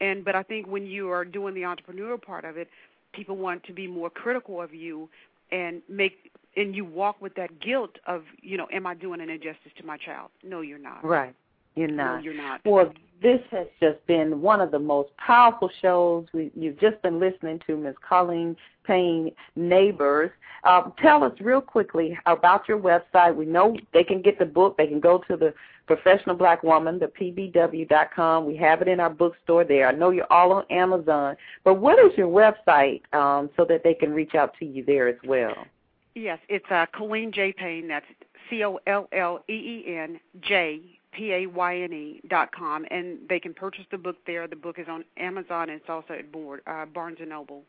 And 0.00 0.24
but 0.24 0.34
i 0.34 0.42
think 0.42 0.66
when 0.66 0.86
you 0.86 1.08
are 1.10 1.24
doing 1.24 1.54
the 1.54 1.64
entrepreneur 1.64 2.18
part 2.18 2.44
of 2.44 2.56
it 2.56 2.68
people 3.12 3.36
want 3.36 3.62
to 3.64 3.72
be 3.72 3.86
more 3.86 4.10
critical 4.10 4.60
of 4.60 4.74
you 4.74 5.08
and 5.54 5.82
make 5.88 6.32
and 6.56 6.74
you 6.74 6.84
walk 6.84 7.22
with 7.22 7.34
that 7.36 7.60
guilt 7.60 7.96
of 8.06 8.22
you 8.42 8.56
know 8.56 8.66
am 8.72 8.86
i 8.86 8.94
doing 8.94 9.20
an 9.20 9.30
injustice 9.30 9.72
to 9.78 9.86
my 9.86 9.96
child? 9.96 10.30
No 10.42 10.60
you're 10.60 10.78
not. 10.78 11.04
Right 11.04 11.34
you're 11.74 11.88
not. 11.88 12.16
no, 12.16 12.22
you're 12.22 12.34
not. 12.34 12.60
Well 12.64 12.92
this 13.24 13.40
has 13.50 13.66
just 13.80 14.06
been 14.06 14.42
one 14.42 14.60
of 14.60 14.70
the 14.70 14.78
most 14.78 15.08
powerful 15.16 15.70
shows. 15.80 16.26
We, 16.34 16.50
you've 16.54 16.78
just 16.78 17.00
been 17.00 17.18
listening 17.18 17.58
to 17.66 17.76
ms 17.76 17.94
colleen 18.06 18.54
payne 18.84 19.32
nabors. 19.56 20.30
Um, 20.64 20.92
tell 21.00 21.24
us 21.24 21.32
real 21.40 21.62
quickly 21.62 22.18
about 22.26 22.68
your 22.68 22.78
website. 22.78 23.34
We 23.34 23.46
know 23.46 23.76
they 23.94 24.04
can 24.04 24.20
get 24.20 24.38
the 24.38 24.44
book. 24.44 24.76
They 24.76 24.86
can 24.86 25.00
go 25.00 25.22
to 25.26 25.36
the 25.38 25.54
professional 25.86 26.34
black 26.34 26.62
woman 26.62 26.98
the 26.98 27.06
pbw.com 27.06 28.46
we 28.46 28.56
have 28.56 28.80
it 28.82 28.88
in 28.88 29.00
our 29.00 29.10
bookstore 29.10 29.64
there. 29.64 29.88
I 29.88 29.92
know 29.92 30.10
you're 30.10 30.32
all 30.32 30.52
on 30.52 30.64
amazon. 30.70 31.36
But 31.64 31.74
what 31.74 31.98
is 31.98 32.16
your 32.16 32.28
website 32.28 33.02
um, 33.14 33.48
so 33.56 33.64
that 33.66 33.82
they 33.84 33.94
can 33.94 34.12
reach 34.12 34.34
out 34.34 34.54
to 34.58 34.66
you 34.66 34.84
there 34.84 35.08
as 35.08 35.16
well? 35.26 35.66
Yes, 36.14 36.38
it's 36.48 36.70
uh, 36.70 36.86
Colleen 36.94 37.32
J. 37.32 37.52
Payne. 37.52 37.88
That's 37.88 38.06
C 38.50 38.64
O 38.64 38.78
L 38.86 39.08
L 39.12 39.42
E 39.48 39.52
E 39.52 39.96
N 39.96 40.20
J 40.42 40.80
P 41.14 41.32
A 41.32 41.46
Y 41.46 41.80
N 41.80 41.92
E 41.92 42.20
dot 42.28 42.50
com, 42.52 42.84
and 42.90 43.18
they 43.28 43.40
can 43.40 43.54
purchase 43.54 43.84
the 43.90 43.98
book 43.98 44.16
there. 44.26 44.46
The 44.46 44.56
book 44.56 44.78
is 44.78 44.86
on 44.88 45.04
Amazon 45.16 45.70
and 45.70 45.80
it's 45.80 45.88
also 45.88 46.14
at 46.14 46.30
board, 46.30 46.60
uh, 46.66 46.86
Barnes 46.86 47.18
and 47.20 47.30
Noble. 47.30 47.62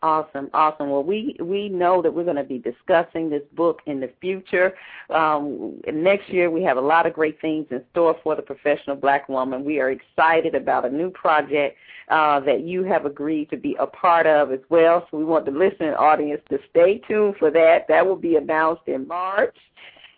Awesome, 0.00 0.48
awesome. 0.54 0.90
Well, 0.90 1.02
we 1.02 1.36
we 1.40 1.68
know 1.68 2.00
that 2.02 2.14
we're 2.14 2.22
going 2.22 2.36
to 2.36 2.44
be 2.44 2.58
discussing 2.58 3.28
this 3.28 3.42
book 3.54 3.80
in 3.86 3.98
the 3.98 4.10
future. 4.20 4.74
Um, 5.10 5.80
next 5.92 6.28
year, 6.28 6.52
we 6.52 6.62
have 6.62 6.76
a 6.76 6.80
lot 6.80 7.04
of 7.04 7.14
great 7.14 7.40
things 7.40 7.66
in 7.72 7.82
store 7.90 8.16
for 8.22 8.36
the 8.36 8.42
professional 8.42 8.94
black 8.94 9.28
woman. 9.28 9.64
We 9.64 9.80
are 9.80 9.90
excited 9.90 10.54
about 10.54 10.84
a 10.84 10.90
new 10.90 11.10
project 11.10 11.76
uh, 12.10 12.38
that 12.40 12.60
you 12.60 12.84
have 12.84 13.06
agreed 13.06 13.50
to 13.50 13.56
be 13.56 13.76
a 13.80 13.88
part 13.88 14.28
of 14.28 14.52
as 14.52 14.60
well. 14.68 15.04
So 15.10 15.18
we 15.18 15.24
want 15.24 15.46
the 15.46 15.50
listening 15.50 15.94
audience 15.94 16.42
to 16.50 16.58
stay 16.70 16.98
tuned 17.08 17.34
for 17.36 17.50
that. 17.50 17.88
That 17.88 18.06
will 18.06 18.14
be 18.14 18.36
announced 18.36 18.82
in 18.86 19.08
March 19.08 19.56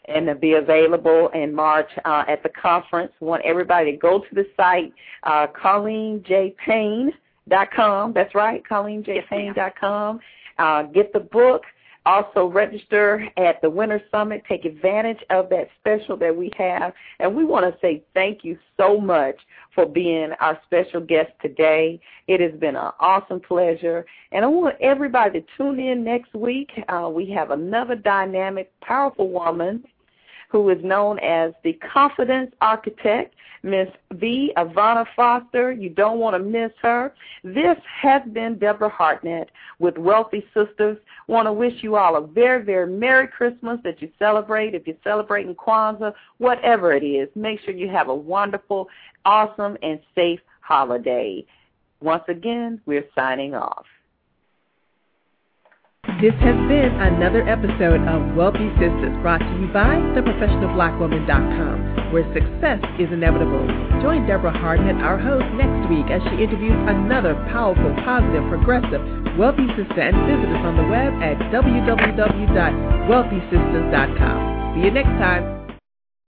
and 0.07 0.27
to 0.27 0.35
be 0.35 0.55
available 0.55 1.29
in 1.35 1.55
March 1.55 1.91
uh, 2.05 2.25
at 2.27 2.43
the 2.43 2.49
conference. 2.49 3.13
We 3.21 3.27
want 3.27 3.43
everybody 3.45 3.93
to 3.93 3.97
go 3.97 4.21
to 4.21 4.35
the 4.35 4.47
site, 4.57 4.93
uh, 5.25 5.47
Colleen 5.49 6.25
J. 6.27 6.55
Payne 6.65 7.13
dot 7.49 7.71
com. 7.73 8.13
That's 8.13 8.35
right, 8.35 8.63
ColleenJPayne 8.71 9.55
dot 9.55 9.75
com. 9.79 10.21
Uh, 10.59 10.85
get 10.85 11.13
the 11.13 11.21
book. 11.21 11.63
Also 12.07 12.47
register 12.47 13.29
at 13.37 13.61
the 13.61 13.69
Winter 13.69 14.03
Summit. 14.11 14.43
Take 14.49 14.65
advantage 14.65 15.19
of 15.29 15.51
that 15.51 15.69
special 15.79 16.17
that 16.17 16.35
we 16.35 16.51
have. 16.57 16.93
And 17.19 17.35
we 17.35 17.45
want 17.45 17.73
to 17.73 17.79
say 17.81 18.03
thank 18.15 18.43
you 18.43 18.59
so 18.77 18.99
much 18.99 19.37
for 19.75 19.85
being 19.85 20.31
our 20.41 20.59
special 20.65 21.01
guest 21.01 21.31
today. 21.43 22.01
It 22.27 22.41
has 22.41 22.59
been 22.59 22.77
an 22.77 22.93
awesome 23.01 23.41
pleasure. 23.41 24.07
And 24.33 24.45
I 24.45 24.49
want 24.49 24.77
everybody 24.81 25.41
to 25.41 25.47
tune 25.57 25.79
in 25.79 26.03
next 26.03 26.33
week. 26.35 26.71
Uh, 26.89 27.11
we 27.13 27.31
have 27.31 27.51
another 27.51 27.97
dynamic, 27.97 28.73
powerful 28.81 29.29
woman 29.29 29.85
who 30.51 30.69
is 30.71 30.83
known 30.83 31.19
as 31.21 31.53
the 31.63 31.75
Confidence 31.75 32.53
Architect, 32.61 33.35
Miss 33.63 33.89
V. 34.15 34.53
Ivana 34.57 35.07
Foster. 35.15 35.71
You 35.71 35.91
don't 35.91 36.19
want 36.19 36.35
to 36.35 36.43
miss 36.43 36.73
her. 36.83 37.13
This 37.45 37.77
has 38.03 38.23
been 38.33 38.59
Deborah 38.59 38.91
Hardnett 38.91 39.47
with 39.79 39.97
Wealthy 39.97 40.45
Sistas. 40.55 40.99
Want 41.29 41.47
to 41.47 41.53
wish 41.53 41.83
you 41.83 41.97
all 41.97 42.17
a 42.17 42.27
very, 42.27 42.65
very 42.65 42.91
Merry 42.91 43.29
Christmas 43.29 43.79
that 43.85 44.03
you 44.03 44.11
celebrate. 44.19 44.75
If 44.75 44.87
you're 44.87 44.97
celebrating 45.05 45.55
Kwanzaa, 45.55 46.15
whatever 46.39 46.93
it 46.93 47.05
is, 47.05 47.29
make 47.35 47.61
sure 47.61 47.75
you 47.75 47.89
have 47.89 48.09
a 48.09 48.15
wonderful, 48.15 48.89
awesome, 49.25 49.77
and 49.83 50.01
safe 50.15 50.41
holiday. 50.63 51.45
Once 52.01 52.25
again, 52.29 52.81
we're 52.87 53.05
signing 53.15 53.55
off. 53.55 53.85
This 56.21 56.37
has 56.45 56.53
been 56.69 56.93
another 57.01 57.41
episode 57.49 58.05
of 58.05 58.37
Wealthy 58.37 58.69
Sistas 58.77 59.17
brought 59.25 59.41
to 59.41 59.55
you 59.57 59.73
by 59.73 59.97
theprofessionalblackwoman.com, 60.13 62.13
where 62.13 62.29
success 62.37 62.77
is 63.01 63.09
inevitable. 63.09 63.65
Join 64.05 64.29
Deborah 64.29 64.53
Hardnett, 64.53 65.01
our 65.01 65.17
host, 65.17 65.49
next 65.57 65.89
week 65.89 66.05
as 66.13 66.21
she 66.29 66.45
interviews 66.45 66.77
another 66.93 67.33
powerful, 67.49 67.89
positive, 68.05 68.45
progressive, 68.53 69.01
wealthy 69.41 69.65
sister 69.81 70.05
and 70.05 70.13
visit 70.29 70.53
us 70.53 70.61
on 70.61 70.77
the 70.77 70.85
web 70.93 71.09
at 71.25 71.41
www.wealthysistas.com. 71.49 74.37
See 74.77 74.85
you 74.85 74.93
next 74.93 75.17
time. 75.17 75.60